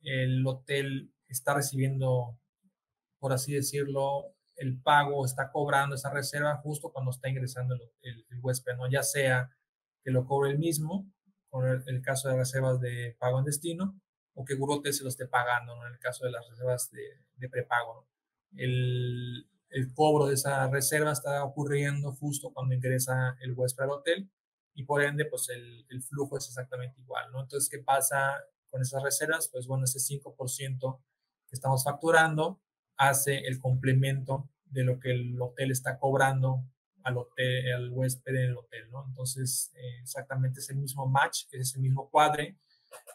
El 0.00 0.46
hotel 0.46 1.12
está 1.28 1.52
recibiendo, 1.52 2.40
por 3.18 3.34
así 3.34 3.52
decirlo, 3.52 4.34
el 4.56 4.80
pago 4.80 5.26
está 5.26 5.52
cobrando 5.52 5.96
esa 5.96 6.10
reserva 6.10 6.56
justo 6.56 6.94
cuando 6.94 7.10
está 7.10 7.28
ingresando 7.28 7.74
el, 8.00 8.24
huésped, 8.40 8.74
¿no? 8.76 8.90
Ya 8.90 9.02
sea 9.02 9.54
que 10.02 10.10
lo 10.10 10.24
cobre 10.24 10.52
el 10.52 10.58
mismo, 10.58 11.12
con 11.50 11.68
el, 11.68 12.00
caso 12.00 12.30
de 12.30 12.36
reservas 12.36 12.80
de 12.80 13.16
pago 13.18 13.40
en 13.40 13.44
destino, 13.44 14.00
o 14.32 14.46
que 14.46 14.54
Gurote 14.54 14.94
se 14.94 15.02
lo 15.02 15.10
esté 15.10 15.26
pagando. 15.26 15.74
En 15.86 15.92
el 15.92 15.98
caso 15.98 16.24
de 16.24 16.30
las 16.30 16.48
reservas 16.48 16.90
de, 16.90 17.48
prepago, 17.50 18.08
el, 18.56 19.46
cobro 19.94 20.24
de 20.24 20.34
esa 20.36 20.66
reserva 20.70 21.12
está 21.12 21.44
ocurriendo 21.44 22.12
justo 22.12 22.50
cuando 22.54 22.74
ingresa 22.74 23.36
el 23.42 23.52
huésped 23.52 23.84
al 23.84 23.90
hotel 23.90 24.30
y 24.74 24.84
por 24.84 25.02
ende, 25.02 25.24
pues 25.24 25.48
el, 25.50 25.86
el 25.88 26.02
flujo 26.02 26.36
es 26.36 26.46
exactamente 26.48 27.00
igual, 27.00 27.30
¿no? 27.32 27.42
Entonces, 27.42 27.68
¿qué 27.70 27.78
pasa 27.78 28.44
con 28.70 28.82
esas 28.82 29.02
reservas? 29.02 29.48
Pues 29.48 29.66
bueno, 29.66 29.84
ese 29.84 29.98
5% 29.98 31.00
que 31.48 31.54
estamos 31.54 31.84
facturando 31.84 32.60
hace 32.96 33.38
el 33.46 33.60
complemento 33.60 34.50
de 34.64 34.82
lo 34.82 34.98
que 34.98 35.12
el 35.12 35.40
hotel 35.40 35.70
está 35.70 35.98
cobrando 35.98 36.64
al 37.04 37.18
hotel, 37.18 37.72
al 37.72 37.90
huésped 37.90 38.34
en 38.34 38.50
el 38.50 38.56
hotel, 38.56 38.90
¿no? 38.90 39.04
Entonces, 39.06 39.72
eh, 39.76 40.00
exactamente 40.02 40.60
es 40.60 40.70
el 40.70 40.76
mismo 40.76 41.06
match, 41.06 41.44
es 41.52 41.60
ese 41.60 41.78
mismo 41.78 42.10
cuadre. 42.10 42.56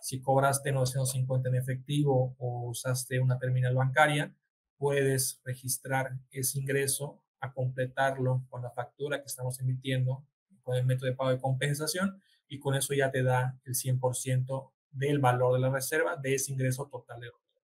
Si 0.01 0.21
cobraste 0.21 0.71
950 0.71 1.49
en 1.49 1.55
efectivo 1.55 2.35
o 2.37 2.69
usaste 2.69 3.19
una 3.19 3.39
terminal 3.39 3.75
bancaria, 3.75 4.33
puedes 4.77 5.41
registrar 5.43 6.17
ese 6.31 6.59
ingreso 6.59 7.21
a 7.41 7.51
completarlo 7.53 8.45
con 8.49 8.61
la 8.61 8.71
factura 8.71 9.19
que 9.19 9.27
estamos 9.27 9.59
emitiendo 9.59 10.23
con 10.69 10.77
el 10.77 10.85
método 10.85 11.09
de 11.09 11.15
pago 11.15 11.31
de 11.31 11.39
compensación 11.39 12.21
y 12.47 12.59
con 12.59 12.75
eso 12.75 12.93
ya 12.93 13.09
te 13.09 13.23
da 13.23 13.59
el 13.65 13.73
100% 13.73 14.71
del 14.91 15.17
valor 15.17 15.55
de 15.55 15.59
la 15.59 15.71
reserva 15.71 16.15
de 16.15 16.35
ese 16.35 16.51
ingreso 16.51 16.87
total 16.91 17.19
de 17.21 17.29
hotel. 17.29 17.63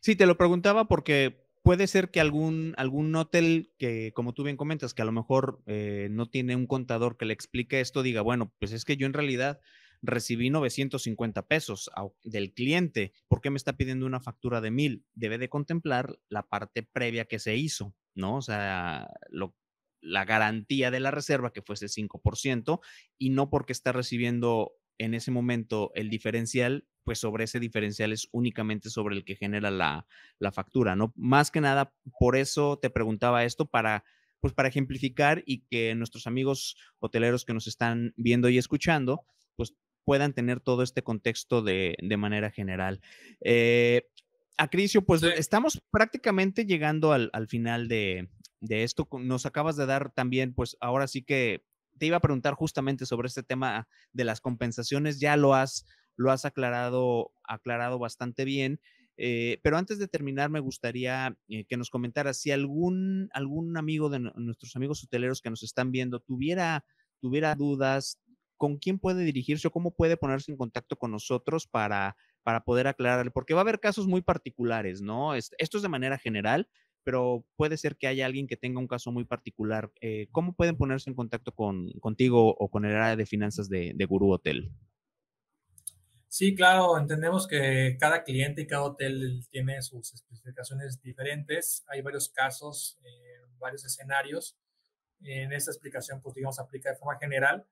Sí, 0.00 0.16
te 0.16 0.26
lo 0.26 0.36
preguntaba 0.36 0.88
porque 0.88 1.46
puede 1.62 1.86
ser 1.86 2.10
que 2.10 2.20
algún, 2.20 2.74
algún 2.76 3.14
hotel 3.14 3.72
que, 3.78 4.12
como 4.14 4.34
tú 4.34 4.42
bien 4.42 4.56
comentas, 4.56 4.94
que 4.94 5.02
a 5.02 5.04
lo 5.04 5.12
mejor 5.12 5.62
eh, 5.66 6.08
no 6.10 6.28
tiene 6.28 6.56
un 6.56 6.66
contador 6.66 7.16
que 7.16 7.24
le 7.24 7.34
explique 7.34 7.80
esto, 7.80 8.02
diga, 8.02 8.22
bueno, 8.22 8.52
pues 8.58 8.72
es 8.72 8.84
que 8.84 8.96
yo 8.96 9.06
en 9.06 9.12
realidad 9.12 9.60
recibí 10.02 10.50
950 10.50 11.46
pesos 11.46 11.88
del 12.24 12.52
cliente, 12.52 13.12
¿por 13.28 13.40
qué 13.40 13.50
me 13.50 13.58
está 13.58 13.76
pidiendo 13.76 14.06
una 14.06 14.18
factura 14.18 14.60
de 14.60 14.72
mil? 14.72 15.04
Debe 15.14 15.38
de 15.38 15.48
contemplar 15.48 16.18
la 16.28 16.48
parte 16.48 16.82
previa 16.82 17.26
que 17.26 17.38
se 17.38 17.54
hizo, 17.54 17.94
¿no? 18.16 18.38
O 18.38 18.42
sea, 18.42 19.08
la 20.00 20.24
garantía 20.24 20.90
de 20.90 21.00
la 21.00 21.10
reserva 21.10 21.52
que 21.52 21.62
fuese 21.62 21.86
5% 21.86 22.80
y 23.18 23.30
no 23.30 23.50
porque 23.50 23.72
está 23.72 23.92
recibiendo 23.92 24.72
en 24.98 25.14
ese 25.14 25.30
momento 25.30 25.92
el 25.94 26.10
diferencial, 26.10 26.86
pues 27.04 27.18
sobre 27.18 27.44
ese 27.44 27.58
diferencial 27.58 28.12
es 28.12 28.28
únicamente 28.32 28.90
sobre 28.90 29.16
el 29.16 29.24
que 29.24 29.34
genera 29.34 29.70
la, 29.70 30.06
factura, 30.52 30.94
¿no? 30.94 31.12
Más 31.16 31.50
que 31.50 31.62
nada, 31.62 31.94
por 32.18 32.36
eso 32.36 32.78
te 32.78 32.90
preguntaba 32.90 33.44
esto 33.44 33.64
para, 33.64 34.04
pues 34.40 34.52
para 34.52 34.68
ejemplificar 34.68 35.42
y 35.46 35.62
que 35.70 35.94
nuestros 35.94 36.26
amigos 36.26 36.76
hoteleros 36.98 37.46
que 37.46 37.54
nos 37.54 37.66
están 37.66 38.12
viendo 38.16 38.50
y 38.50 38.58
escuchando, 38.58 39.24
pues 39.56 39.74
puedan 40.04 40.34
tener 40.34 40.60
todo 40.60 40.82
este 40.82 41.02
contexto 41.02 41.62
de, 41.62 41.96
manera 42.18 42.50
general. 42.50 43.00
Eh, 43.40 44.06
Acricio, 44.58 45.06
pues 45.06 45.22
estamos 45.22 45.80
prácticamente 45.90 46.66
llegando 46.66 47.14
al, 47.14 47.48
final 47.48 47.88
de, 47.88 48.28
de, 48.60 48.82
esto. 48.84 49.08
Nos 49.18 49.46
acabas 49.46 49.76
de 49.76 49.86
dar 49.86 50.12
también, 50.12 50.54
pues 50.54 50.76
ahora 50.80 51.06
sí 51.06 51.22
que 51.22 51.64
te 51.98 52.06
iba 52.06 52.16
a 52.16 52.20
preguntar 52.20 52.54
justamente 52.54 53.06
sobre 53.06 53.28
este 53.28 53.42
tema 53.42 53.88
de 54.12 54.24
las 54.24 54.40
compensaciones, 54.40 55.20
ya 55.20 55.36
lo 55.36 55.54
has, 55.54 55.86
lo 56.16 56.30
has 56.30 56.44
aclarado, 56.44 57.32
aclarado 57.44 57.98
bastante 57.98 58.44
bien. 58.44 58.80
Eh, 59.16 59.60
pero 59.62 59.76
antes 59.76 59.98
de 59.98 60.08
terminar, 60.08 60.48
me 60.48 60.60
gustaría 60.60 61.36
eh, 61.48 61.66
que 61.66 61.76
nos 61.76 61.90
comentaras 61.90 62.38
si 62.38 62.52
algún, 62.52 63.28
algún 63.34 63.76
amigo 63.76 64.08
de 64.08 64.18
nuestros 64.18 64.76
amigos 64.76 65.04
hoteleros 65.04 65.42
que 65.42 65.50
nos 65.50 65.62
están 65.62 65.92
viendo 65.92 66.20
tuviera, 66.20 66.84
tuviera 67.20 67.54
dudas, 67.54 68.18
con 68.60 68.76
quién 68.76 68.98
puede 68.98 69.24
dirigirse 69.24 69.68
o 69.68 69.70
cómo 69.70 69.94
puede 69.94 70.18
ponerse 70.18 70.52
en 70.52 70.58
contacto 70.58 70.96
con 70.96 71.10
nosotros 71.10 71.66
para, 71.66 72.14
para 72.42 72.62
poder 72.62 72.88
aclararle, 72.88 73.30
porque 73.30 73.54
va 73.54 73.60
a 73.60 73.62
haber 73.62 73.80
casos 73.80 74.06
muy 74.06 74.20
particulares, 74.20 75.00
¿no? 75.00 75.34
Esto 75.34 75.56
es 75.58 75.82
de 75.82 75.88
manera 75.88 76.18
general, 76.18 76.68
pero 77.04 77.44
puede 77.56 77.76
ser 77.76 77.96
que 77.96 78.06
haya 78.06 78.26
alguien 78.26 78.46
que 78.46 78.56
tenga 78.56 78.80
un 78.80 78.88
caso 78.88 79.12
muy 79.12 79.24
particular. 79.24 79.90
Eh, 80.00 80.28
¿Cómo 80.32 80.54
pueden 80.54 80.76
ponerse 80.76 81.10
en 81.10 81.16
contacto 81.16 81.52
con, 81.52 81.90
contigo 82.00 82.54
o 82.58 82.68
con 82.68 82.84
el 82.84 82.96
área 82.96 83.16
de 83.16 83.26
finanzas 83.26 83.68
de, 83.68 83.92
de 83.94 84.04
Guru 84.04 84.32
Hotel? 84.32 84.72
Sí, 86.32 86.54
claro, 86.54 86.96
entendemos 86.96 87.48
que 87.48 87.96
cada 87.98 88.22
cliente 88.22 88.62
y 88.62 88.66
cada 88.68 88.84
hotel 88.84 89.44
tiene 89.50 89.82
sus 89.82 90.14
especificaciones 90.14 91.02
diferentes. 91.02 91.84
Hay 91.88 92.02
varios 92.02 92.28
casos, 92.28 93.00
eh, 93.02 93.46
varios 93.58 93.84
escenarios. 93.84 94.56
En 95.22 95.52
esta 95.52 95.72
explicación, 95.72 96.22
pues 96.22 96.36
digamos, 96.36 96.60
aplica 96.60 96.88
de 96.88 96.96
forma 96.96 97.18
general, 97.18 97.66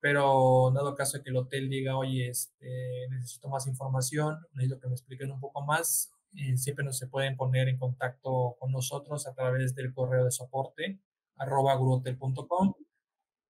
pero 0.00 0.72
dado 0.74 0.94
caso 0.94 1.18
de 1.18 1.24
que 1.24 1.30
el 1.30 1.36
hotel 1.36 1.68
diga, 1.68 1.98
oye, 1.98 2.30
este, 2.30 3.06
necesito 3.10 3.50
más 3.50 3.66
información, 3.66 4.38
necesito 4.54 4.80
que 4.80 4.88
me 4.88 4.94
expliquen 4.94 5.30
un 5.30 5.40
poco 5.40 5.62
más, 5.62 6.10
siempre 6.56 6.84
nos 6.84 6.98
se 6.98 7.08
pueden 7.08 7.36
poner 7.36 7.68
en 7.68 7.78
contacto 7.78 8.56
con 8.58 8.72
nosotros 8.72 9.26
a 9.26 9.34
través 9.34 9.74
del 9.74 9.92
correo 9.92 10.24
de 10.24 10.30
soporte 10.30 11.00
arroba 11.40 11.78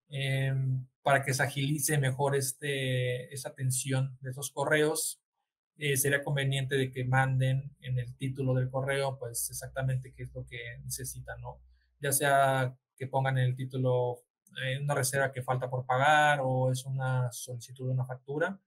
em, 0.08 0.86
para 1.02 1.22
que 1.24 1.34
se 1.34 1.42
agilice 1.42 1.98
mejor 1.98 2.36
este, 2.36 3.32
esa 3.34 3.50
atención 3.50 4.16
de 4.20 4.30
esos 4.30 4.50
correos. 4.50 5.20
Eh, 5.76 5.96
sería 5.96 6.22
conveniente 6.22 6.76
de 6.76 6.90
que 6.92 7.04
manden 7.04 7.74
en 7.80 7.98
el 7.98 8.14
título 8.16 8.54
del 8.54 8.70
correo, 8.70 9.18
pues 9.18 9.48
exactamente 9.50 10.12
qué 10.12 10.24
es 10.24 10.34
lo 10.34 10.46
que 10.46 10.78
necesitan, 10.84 11.40
¿no? 11.40 11.60
Ya 12.00 12.12
sea 12.12 12.76
que 12.96 13.06
pongan 13.06 13.38
en 13.38 13.44
el 13.46 13.56
título 13.56 14.22
eh, 14.62 14.78
una 14.80 14.94
reserva 14.94 15.32
que 15.32 15.42
falta 15.42 15.70
por 15.70 15.86
pagar 15.86 16.40
o 16.42 16.70
es 16.70 16.84
una 16.84 17.32
solicitud 17.32 17.86
de 17.86 17.94
una 17.94 18.04
factura, 18.04 18.60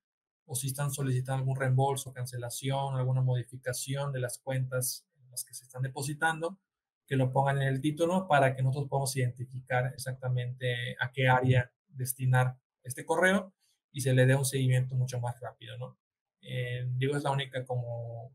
o 0.46 0.56
si 0.56 0.68
están 0.68 0.92
solicitando 0.92 1.40
algún 1.40 1.56
reembolso, 1.56 2.14
cancelación, 2.14 2.96
alguna 2.96 3.22
modificación 3.22 4.12
de 4.12 4.20
las 4.20 4.40
cuentas 4.40 5.06
en 5.16 5.32
las 5.32 5.44
que 5.44 5.54
se 5.54 5.64
están 5.64 5.82
depositando, 5.82 6.60
que 7.06 7.16
lo 7.16 7.32
pongan 7.32 7.62
en 7.62 7.68
el 7.68 7.82
título 7.82 8.28
para 8.28 8.56
que 8.56 8.64
nosotros 8.64 8.90
podamos 8.90 9.16
identificar 9.16 9.94
exactamente 9.94 10.96
a 11.00 11.12
qué 11.12 11.28
área 11.28 11.72
destinar 11.88 12.58
este 12.84 13.06
correo 13.06 13.54
y 13.92 14.02
se 14.02 14.14
le 14.14 14.26
dé 14.26 14.36
un 14.36 14.46
seguimiento 14.46 14.96
mucho 14.96 15.20
más 15.20 15.40
rápido, 15.40 15.78
¿no? 15.78 15.98
Eh, 16.42 16.86
digo, 16.98 17.16
es 17.16 17.24
la 17.24 17.32
única 17.32 17.66
como 17.66 18.34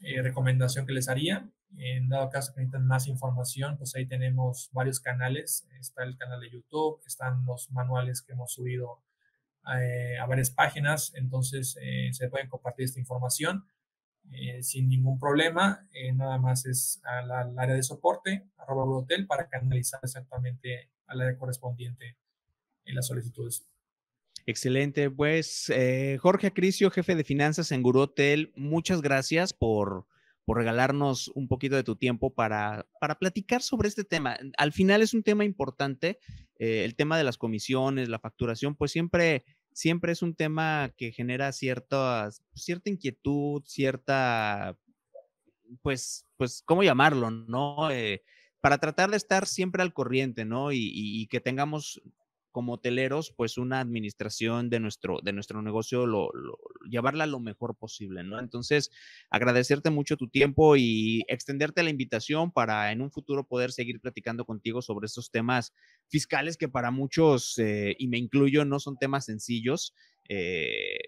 eh, 0.00 0.22
recomendación 0.22 0.86
que 0.86 0.92
les 0.92 1.08
haría. 1.08 1.48
En 1.76 2.08
dado 2.08 2.30
caso 2.30 2.52
que 2.52 2.60
necesitan 2.60 2.86
más 2.86 3.06
información, 3.08 3.76
pues 3.76 3.94
ahí 3.94 4.06
tenemos 4.06 4.70
varios 4.72 5.00
canales. 5.00 5.66
Está 5.78 6.04
el 6.04 6.16
canal 6.16 6.40
de 6.40 6.50
YouTube, 6.50 7.00
están 7.06 7.44
los 7.44 7.70
manuales 7.70 8.22
que 8.22 8.32
hemos 8.32 8.52
subido 8.52 9.02
eh, 9.80 10.18
a 10.18 10.26
varias 10.26 10.50
páginas, 10.50 11.12
entonces 11.14 11.78
se 12.12 12.28
pueden 12.28 12.48
compartir 12.48 12.84
esta 12.84 13.00
información 13.00 13.64
sin 14.60 14.88
ningún 14.88 15.18
problema. 15.18 15.86
nada 16.14 16.38
más 16.38 16.64
es 16.66 17.00
al, 17.04 17.30
área 17.58 17.74
de 17.74 17.82
soporte, 17.82 18.48
arroba 18.56 18.84
hotel, 18.84 19.26
para 19.26 19.48
canalizar 19.48 20.00
exactamente 20.02 20.90
al 21.06 21.20
área 21.20 21.38
correspondiente 21.38 22.16
en 22.84 22.94
las 22.94 23.06
solicitudes. 23.06 23.66
Excelente. 24.46 25.10
Pues 25.10 25.70
eh, 25.70 26.18
Jorge 26.20 26.48
Acricio, 26.48 26.90
jefe 26.90 27.14
de 27.14 27.24
finanzas 27.24 27.72
en 27.72 27.82
Guru 27.82 28.00
Hotel, 28.00 28.52
muchas 28.56 29.00
gracias 29.00 29.54
por, 29.54 30.06
por 30.44 30.58
regalarnos 30.58 31.28
un 31.28 31.48
poquito 31.48 31.76
de 31.76 31.84
tu 31.84 31.96
tiempo 31.96 32.34
para, 32.34 32.86
para 33.00 33.18
platicar 33.18 33.62
sobre 33.62 33.88
este 33.88 34.04
tema. 34.04 34.36
Al 34.58 34.72
final 34.72 35.00
es 35.00 35.14
un 35.14 35.22
tema 35.22 35.46
importante, 35.46 36.18
eh, 36.58 36.84
el 36.84 36.94
tema 36.94 37.16
de 37.16 37.24
las 37.24 37.38
comisiones, 37.38 38.10
la 38.10 38.18
facturación, 38.18 38.74
pues 38.74 38.92
siempre, 38.92 39.44
siempre 39.74 40.12
es 40.12 40.22
un 40.22 40.34
tema 40.34 40.90
que 40.96 41.12
genera 41.12 41.52
cierta, 41.52 42.30
cierta 42.54 42.88
inquietud, 42.88 43.62
cierta, 43.66 44.78
pues, 45.82 46.26
pues, 46.38 46.62
¿cómo 46.64 46.82
llamarlo? 46.82 47.30
¿No? 47.30 47.90
Eh, 47.90 48.22
para 48.60 48.78
tratar 48.78 49.10
de 49.10 49.18
estar 49.18 49.46
siempre 49.46 49.82
al 49.82 49.92
corriente, 49.92 50.46
¿no? 50.46 50.72
y 50.72 51.26
que 51.26 51.40
tengamos 51.40 52.00
como 52.54 52.74
hoteleros, 52.74 53.34
pues 53.36 53.58
una 53.58 53.80
administración 53.80 54.70
de 54.70 54.78
nuestro, 54.78 55.18
de 55.24 55.32
nuestro 55.32 55.60
negocio, 55.60 56.06
lo, 56.06 56.30
llevarla 56.88 57.26
lo 57.26 57.40
mejor 57.40 57.74
posible, 57.76 58.22
¿no? 58.22 58.38
Entonces, 58.38 58.92
agradecerte 59.28 59.90
mucho 59.90 60.16
tu 60.16 60.28
tiempo 60.28 60.76
y 60.76 61.24
extenderte 61.26 61.82
la 61.82 61.90
invitación 61.90 62.52
para 62.52 62.92
en 62.92 63.02
un 63.02 63.10
futuro 63.10 63.44
poder 63.48 63.72
seguir 63.72 64.00
platicando 64.00 64.44
contigo 64.44 64.82
sobre 64.82 65.06
estos 65.06 65.32
temas 65.32 65.72
fiscales 66.06 66.56
que 66.56 66.68
para 66.68 66.92
muchos, 66.92 67.58
eh, 67.58 67.96
y 67.98 68.06
me 68.06 68.18
incluyo, 68.18 68.64
no 68.64 68.78
son 68.78 68.98
temas 68.98 69.24
sencillos. 69.24 69.92
Eh, 70.28 70.98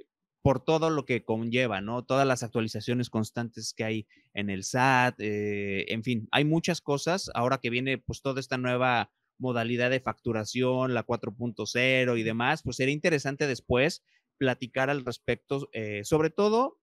por 0.43 0.65
todo 0.65 0.91
lo 0.91 1.05
que 1.05 1.25
conlleva, 1.25 1.81
¿no? 1.81 2.05
Todas 2.05 2.27
las 2.27 2.43
actualizaciones 2.43 3.09
constantes 3.09 3.73
que 3.73 3.85
hay 3.85 4.07
en 4.35 4.51
el 4.51 4.63
SAT, 4.65 5.21
eh, 5.21 5.93
en 5.93 6.03
fin, 6.03 6.29
hay 6.33 6.45
muchas 6.45 6.81
cosas. 6.81 7.31
Ahora 7.35 7.59
que 7.59 7.71
viene 7.71 7.99
pues 7.99 8.21
toda 8.21 8.39
esta 8.41 8.57
nueva 8.57 9.11
modalidad 9.39 9.91
de 9.91 10.01
facturación, 10.01 10.95
la 10.95 11.05
4.0 11.05 12.19
y 12.19 12.23
demás, 12.23 12.63
pues 12.63 12.77
sería 12.77 12.95
interesante 12.95 13.47
después 13.47 14.03
platicar 14.39 14.91
al 14.91 15.05
respecto, 15.05 15.69
eh, 15.73 16.03
sobre 16.05 16.31
todo, 16.31 16.79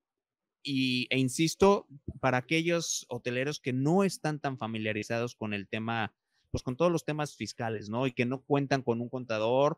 y, 0.63 1.07
e 1.09 1.19
insisto, 1.19 1.87
para 2.19 2.37
aquellos 2.37 3.05
hoteleros 3.09 3.59
que 3.59 3.73
no 3.73 4.03
están 4.03 4.39
tan 4.39 4.57
familiarizados 4.57 5.35
con 5.35 5.53
el 5.53 5.67
tema, 5.67 6.13
pues 6.51 6.63
con 6.63 6.77
todos 6.77 6.91
los 6.91 7.03
temas 7.03 7.35
fiscales, 7.35 7.89
¿no? 7.89 8.07
Y 8.07 8.13
que 8.13 8.25
no 8.25 8.41
cuentan 8.41 8.81
con 8.81 9.01
un 9.01 9.09
contador 9.09 9.77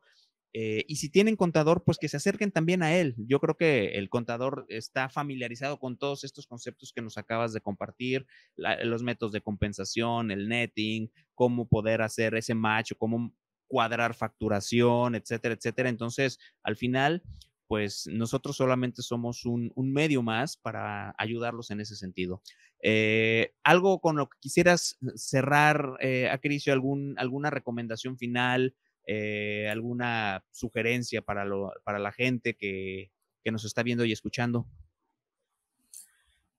eh, 0.57 0.85
y 0.87 0.95
si 0.95 1.09
tienen 1.09 1.35
contador, 1.35 1.83
pues 1.83 1.97
que 1.97 2.07
se 2.07 2.15
acerquen 2.15 2.49
también 2.49 2.81
a 2.81 2.95
él. 2.95 3.13
Yo 3.17 3.41
creo 3.41 3.57
que 3.57 3.97
el 3.97 4.07
contador 4.07 4.65
está 4.69 5.09
familiarizado 5.09 5.79
con 5.79 5.97
todos 5.97 6.23
estos 6.23 6.47
conceptos 6.47 6.93
que 6.95 7.01
nos 7.01 7.17
acabas 7.17 7.51
de 7.51 7.59
compartir, 7.59 8.25
los 8.55 9.03
métodos 9.03 9.33
de 9.33 9.41
compensación, 9.41 10.31
el 10.31 10.47
netting, 10.47 11.11
cómo 11.33 11.67
poder 11.67 12.01
hacer 12.01 12.35
ese 12.35 12.55
match, 12.55 12.93
cómo 12.97 13.33
cuadrar 13.67 14.13
facturación, 14.13 15.15
etcétera, 15.15 15.55
etcétera. 15.55 15.89
Entonces, 15.89 16.39
al 16.63 16.77
final, 16.77 17.21
pues 17.67 18.07
nosotros 18.09 18.55
solamente 18.55 19.01
somos 19.01 19.43
un, 19.43 19.73
medio 19.75 20.23
más 20.23 20.55
para 20.55 21.13
ayudarlos 21.17 21.69
en 21.69 21.81
ese 21.81 21.97
sentido. 21.97 22.41
Eh, 22.81 23.51
algo 23.65 23.99
con 23.99 24.15
lo 24.15 24.29
que 24.29 24.37
quisieras 24.39 24.97
cerrar, 25.15 25.97
eh, 25.99 26.29
algún, 26.71 27.15
alguna 27.17 27.49
recomendación 27.49 28.17
final, 28.17 28.73
eh, 29.07 29.69
alguna 29.69 30.43
sugerencia 30.51 31.21
para, 31.21 31.45
lo, 31.45 31.71
para 31.83 31.99
la 31.99 32.11
gente 32.11 32.55
que, 32.55 33.11
que, 33.43 33.51
nos 33.51 33.63
está 33.65 33.83
viendo 33.83 34.03
y 34.05 34.11
escuchando. 34.11 34.67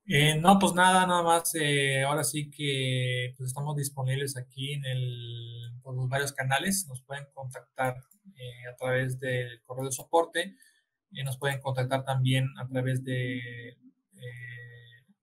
Eh, 0.07 0.39
no, 0.39 0.59
pues 0.61 0.73
nada, 0.75 1.07
nada 1.07 1.23
más. 1.23 1.55
Eh, 1.57 2.03
ahora 2.05 2.23
sí 2.23 2.49
que 2.51 3.35
pues 3.37 3.49
estamos 3.49 3.77
disponibles 3.77 4.37
aquí 4.37 4.75
en 4.75 4.85
el, 4.85 5.73
por 5.83 5.97
los 5.97 6.09
varios 6.09 6.33
canales. 6.33 6.87
Nos 6.89 7.03
pueden 7.03 7.27
contactar 7.35 7.97
a 7.97 8.77
través 8.77 9.19
del 9.19 9.63
correo 9.65 9.87
de 9.87 9.93
soporte. 9.93 10.57
nos 11.25 11.39
pueden 11.39 11.61
contactar 11.61 12.05
también 12.05 12.49
a 12.59 12.69
través 12.69 13.03
de, 13.03 13.77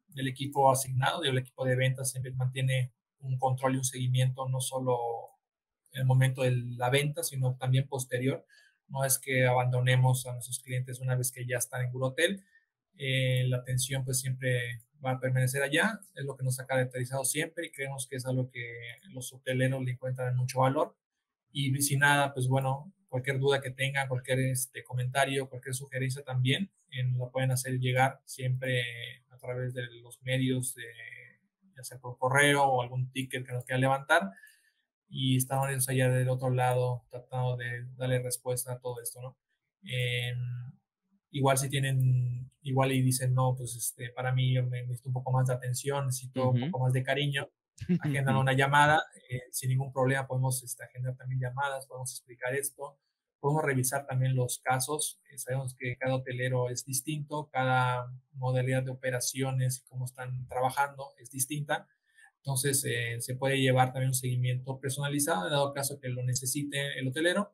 del 0.10 0.28
equipo 0.28 0.72
asignado. 0.72 1.24
El 1.24 1.38
equipo 1.38 1.64
de 1.66 1.76
ventas 1.76 2.12
siempre 2.12 2.34
mantiene 2.34 2.92
un 3.20 3.38
control 3.38 3.76
y 3.76 3.78
un 3.78 3.84
seguimiento 3.86 4.48
no 4.50 4.60
solo 4.60 4.98
en 5.94 6.02
el 6.02 6.06
momento 6.06 6.42
de 6.44 6.52
la 6.52 6.90
venta, 6.90 7.24
sino 7.24 7.56
también 7.56 7.88
posterior. 7.88 8.46
No 8.88 9.06
es 9.06 9.18
que 9.18 9.46
abandonemos 9.46 10.26
a 10.28 10.34
nuestros 10.34 10.60
clientes 10.60 11.00
una 11.00 11.16
vez 11.16 11.32
que 11.32 11.46
ya 11.46 11.58
están 11.58 11.86
en 11.86 11.96
un 11.96 12.04
hotel. 12.04 12.44
Eh, 12.98 13.46
la 13.48 13.58
atención 13.58 14.04
pues 14.04 14.20
siempre 14.20 14.82
va 15.04 15.12
a 15.12 15.20
permanecer 15.20 15.62
allá, 15.64 16.00
es 16.16 16.24
lo 16.24 16.36
que 16.38 16.44
nos 16.44 16.60
ha 16.60 16.66
caracterizado 16.66 17.26
siempre 17.26 17.68
y 17.68 17.72
creemos 17.72 18.08
que 18.08 18.16
es 18.16 18.26
algo 18.26 18.50
que 18.50 19.00
los 19.10 19.34
hoteleros 19.34 19.84
le 19.84 19.92
encuentran 19.92 20.36
mucho 20.36 20.60
valor. 20.60 20.96
Y 21.52 21.82
si 21.82 21.98
nada, 21.98 22.34
pues 22.34 22.48
bueno, 22.48 22.92
cualquier 23.10 23.40
duda 23.40 23.62
que 23.62 23.72
tengan, 23.72 24.08
cualquier 24.08 24.40
este, 24.40 24.84
comentario, 24.84 25.50
cualquier 25.50 25.76
sugerencia 25.76 26.24
también, 26.24 26.72
lo 27.18 27.32
pueden 27.32 27.52
hacer 27.52 27.80
llegar 27.80 28.22
siempre 28.26 29.24
a 29.30 29.38
través 29.38 29.74
de 29.74 29.84
los 30.02 30.22
medios, 30.22 30.74
de, 30.76 30.86
ya 31.76 31.84
sea 31.84 32.00
por 32.00 32.18
correo 32.18 32.64
o 32.64 32.82
algún 32.82 33.12
ticket 33.12 33.46
que 33.46 33.52
nos 33.52 33.66
quieran 33.66 33.82
levantar 33.82 34.32
y 35.10 35.38
estamos 35.38 35.70
ellos 35.70 35.90
allá 35.90 36.10
del 36.10 36.30
otro 36.30 36.50
lado 36.50 37.06
tratando 37.10 37.58
de 37.58 37.86
darle 37.96 38.20
respuesta 38.20 38.74
a 38.74 38.80
todo 38.80 39.02
esto, 39.02 39.22
¿no? 39.22 39.38
igual 41.34 41.58
si 41.58 41.70
tienen, 41.70 42.52
igual 42.62 42.92
y 42.92 43.02
dicen, 43.02 43.34
no, 43.34 43.56
pues 43.56 43.76
este, 43.76 44.10
para 44.12 44.32
mí 44.32 44.54
yo 44.54 44.64
me 44.64 44.84
necesito 44.84 45.10
un 45.10 45.14
poco 45.14 45.32
más 45.32 45.48
de 45.48 45.54
atención, 45.54 46.06
necesito 46.06 46.52
un 46.52 46.72
poco 46.72 46.86
más 46.86 46.94
de 46.94 47.04
cariño, 47.04 47.50
agendan 48.00 48.36
una 48.38 48.54
llamada, 48.54 49.04
eh, 49.30 49.42
sin 49.52 49.70
ningún 49.70 49.92
problema 49.92 50.28
podemos 50.28 50.64
este, 50.64 50.84
agendar 50.84 51.16
también 51.16 51.42
llamadas, 51.42 51.88
podemos 51.88 52.12
explicar 52.12 52.54
esto, 52.56 53.00
podemos 53.40 53.64
revisar 53.64 54.06
también 54.06 54.36
los 54.36 54.60
casos, 54.60 55.20
eh, 55.32 55.38
sabemos 55.38 55.76
que 55.76 55.98
cada 55.98 56.16
hotelero 56.16 56.70
es 56.70 56.86
distinto, 56.86 57.50
cada 57.52 58.14
modalidad 58.34 58.84
de 58.84 58.92
operaciones, 58.92 59.84
cómo 59.90 60.06
están 60.06 60.48
trabajando 60.48 61.14
es 61.18 61.32
distinta, 61.32 61.88
entonces, 62.44 62.84
eh, 62.84 63.22
se 63.22 63.36
puede 63.36 63.62
llevar 63.62 63.94
también 63.94 64.10
un 64.10 64.16
seguimiento 64.16 64.78
personalizado, 64.78 65.46
en 65.46 65.52
dado 65.52 65.72
caso 65.72 65.98
que 66.02 66.10
lo 66.10 66.24
necesite 66.24 67.00
el 67.00 67.08
hotelero, 67.08 67.54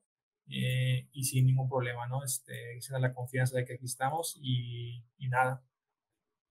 eh, 0.49 1.07
y 1.11 1.25
sin 1.25 1.45
ningún 1.45 1.69
problema, 1.69 2.07
¿no? 2.07 2.23
Este, 2.23 2.81
se 2.81 2.91
da 2.91 2.97
la 2.97 3.13
confianza 3.13 3.55
de 3.55 3.65
que 3.65 3.75
aquí 3.75 3.85
estamos 3.85 4.39
y, 4.41 5.03
nada. 5.19 5.63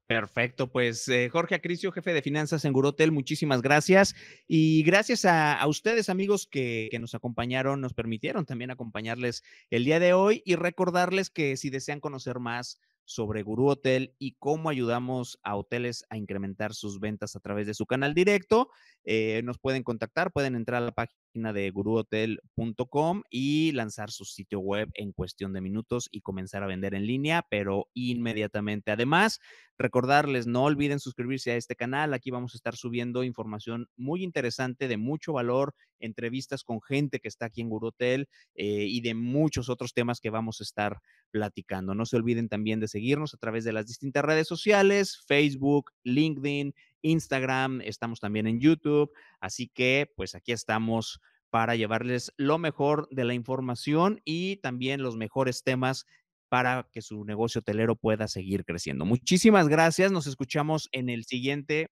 Perfecto, 0.06 0.70
pues 0.70 1.08
eh, 1.08 1.28
Jorge 1.30 1.56
Acricio, 1.56 1.90
jefe 1.90 2.12
de 2.12 2.22
finanzas 2.22 2.64
en 2.64 2.72
Gurotel, 2.72 3.10
muchísimas 3.10 3.60
gracias. 3.60 4.14
Y 4.46 4.84
gracias 4.84 5.24
a, 5.24 5.54
a 5.54 5.66
ustedes, 5.66 6.08
amigos, 6.08 6.46
que, 6.46 6.86
que, 6.92 7.00
nos 7.00 7.16
acompañaron, 7.16 7.80
nos 7.80 7.92
permitieron 7.92 8.46
también 8.46 8.70
acompañarles 8.70 9.42
el 9.68 9.84
día 9.84 9.98
de 9.98 10.12
hoy 10.12 10.42
y 10.46 10.54
recordarles 10.54 11.28
que 11.28 11.56
si 11.56 11.70
desean 11.70 11.98
conocer 11.98 12.38
más 12.38 12.78
sobre 13.08 13.42
Gurú 13.42 13.68
Hotel 13.68 14.14
y 14.18 14.36
cómo 14.38 14.68
ayudamos 14.68 15.38
a 15.42 15.56
hoteles 15.56 16.04
a 16.10 16.18
incrementar 16.18 16.74
sus 16.74 17.00
ventas 17.00 17.34
a 17.36 17.40
través 17.40 17.66
de 17.66 17.72
su 17.72 17.86
canal 17.86 18.12
directo. 18.12 18.68
Eh, 19.02 19.40
nos 19.44 19.58
pueden 19.58 19.82
contactar, 19.82 20.30
pueden 20.30 20.54
entrar 20.54 20.82
a 20.82 20.86
la 20.86 20.92
página 20.92 21.18
de 21.34 21.70
guruhotel.com 21.70 23.22
y 23.30 23.72
lanzar 23.72 24.10
su 24.10 24.24
sitio 24.24 24.60
web 24.60 24.88
en 24.94 25.12
cuestión 25.12 25.52
de 25.52 25.60
minutos 25.60 26.08
y 26.10 26.20
comenzar 26.20 26.62
a 26.62 26.66
vender 26.66 26.94
en 26.94 27.06
línea, 27.06 27.46
pero 27.48 27.88
inmediatamente. 27.94 28.90
Además, 28.90 29.40
recordarles, 29.78 30.46
no 30.46 30.64
olviden 30.64 30.98
suscribirse 30.98 31.52
a 31.52 31.56
este 31.56 31.76
canal. 31.76 32.12
Aquí 32.12 32.30
vamos 32.30 32.54
a 32.54 32.56
estar 32.56 32.76
subiendo 32.76 33.22
información 33.22 33.88
muy 33.96 34.24
interesante, 34.24 34.88
de 34.88 34.96
mucho 34.96 35.32
valor, 35.32 35.74
entrevistas 36.00 36.64
con 36.64 36.80
gente 36.80 37.20
que 37.20 37.28
está 37.28 37.46
aquí 37.46 37.60
en 37.60 37.68
Guruhotel 37.68 38.28
eh, 38.54 38.86
y 38.88 39.00
de 39.00 39.14
muchos 39.14 39.68
otros 39.68 39.92
temas 39.94 40.20
que 40.20 40.30
vamos 40.30 40.60
a 40.60 40.64
estar 40.64 40.98
platicando. 41.30 41.94
No 41.94 42.06
se 42.06 42.16
olviden 42.16 42.48
también 42.48 42.80
de 42.80 42.88
seguirnos 42.88 43.34
a 43.34 43.38
través 43.38 43.64
de 43.64 43.72
las 43.72 43.86
distintas 43.86 44.24
redes 44.24 44.48
sociales, 44.48 45.22
Facebook, 45.26 45.92
LinkedIn, 46.02 46.74
Instagram, 47.02 47.80
estamos 47.82 48.20
también 48.20 48.46
en 48.46 48.60
YouTube, 48.60 49.12
así 49.40 49.68
que 49.68 50.10
pues 50.16 50.34
aquí 50.34 50.52
estamos 50.52 51.20
para 51.50 51.76
llevarles 51.76 52.32
lo 52.36 52.58
mejor 52.58 53.08
de 53.10 53.24
la 53.24 53.34
información 53.34 54.20
y 54.24 54.56
también 54.56 55.02
los 55.02 55.16
mejores 55.16 55.62
temas 55.62 56.04
para 56.48 56.88
que 56.92 57.02
su 57.02 57.24
negocio 57.24 57.60
hotelero 57.60 57.96
pueda 57.96 58.28
seguir 58.28 58.64
creciendo. 58.64 59.04
Muchísimas 59.04 59.68
gracias, 59.68 60.12
nos 60.12 60.26
escuchamos 60.26 60.88
en 60.92 61.08
el 61.08 61.24
siguiente 61.24 61.90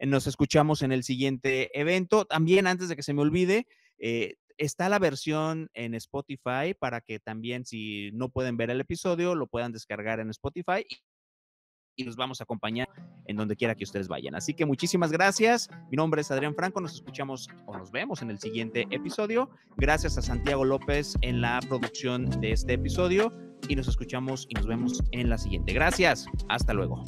nos 0.00 0.26
escuchamos 0.26 0.82
en 0.82 0.92
el 0.92 1.04
siguiente 1.04 1.70
evento. 1.78 2.24
También 2.24 2.66
antes 2.66 2.88
de 2.88 2.96
que 2.96 3.02
se 3.02 3.14
me 3.14 3.22
olvide, 3.22 3.66
eh, 3.98 4.34
está 4.58 4.88
la 4.88 4.98
versión 4.98 5.70
en 5.72 5.94
Spotify 5.94 6.74
para 6.78 7.00
que 7.00 7.20
también 7.20 7.64
si 7.64 8.10
no 8.12 8.28
pueden 8.28 8.56
ver 8.56 8.70
el 8.70 8.80
episodio, 8.80 9.34
lo 9.34 9.46
puedan 9.46 9.72
descargar 9.72 10.20
en 10.20 10.30
Spotify 10.30 10.84
y 11.96 12.04
nos 12.04 12.16
vamos 12.16 12.40
a 12.40 12.44
acompañar 12.44 12.88
en 13.26 13.36
donde 13.36 13.56
quiera 13.56 13.74
que 13.74 13.84
ustedes 13.84 14.08
vayan. 14.08 14.34
Así 14.34 14.54
que 14.54 14.66
muchísimas 14.66 15.12
gracias. 15.12 15.70
Mi 15.90 15.96
nombre 15.96 16.20
es 16.20 16.30
Adrián 16.30 16.54
Franco. 16.54 16.80
Nos 16.80 16.94
escuchamos 16.94 17.48
o 17.66 17.76
nos 17.76 17.90
vemos 17.90 18.22
en 18.22 18.30
el 18.30 18.38
siguiente 18.38 18.86
episodio. 18.90 19.50
Gracias 19.76 20.18
a 20.18 20.22
Santiago 20.22 20.64
López 20.64 21.16
en 21.20 21.40
la 21.40 21.60
producción 21.68 22.28
de 22.40 22.52
este 22.52 22.74
episodio 22.74 23.32
y 23.68 23.76
nos 23.76 23.88
escuchamos 23.88 24.46
y 24.48 24.54
nos 24.54 24.66
vemos 24.66 25.02
en 25.12 25.28
la 25.30 25.38
siguiente. 25.38 25.72
Gracias. 25.72 26.26
Hasta 26.48 26.74
luego. 26.74 27.04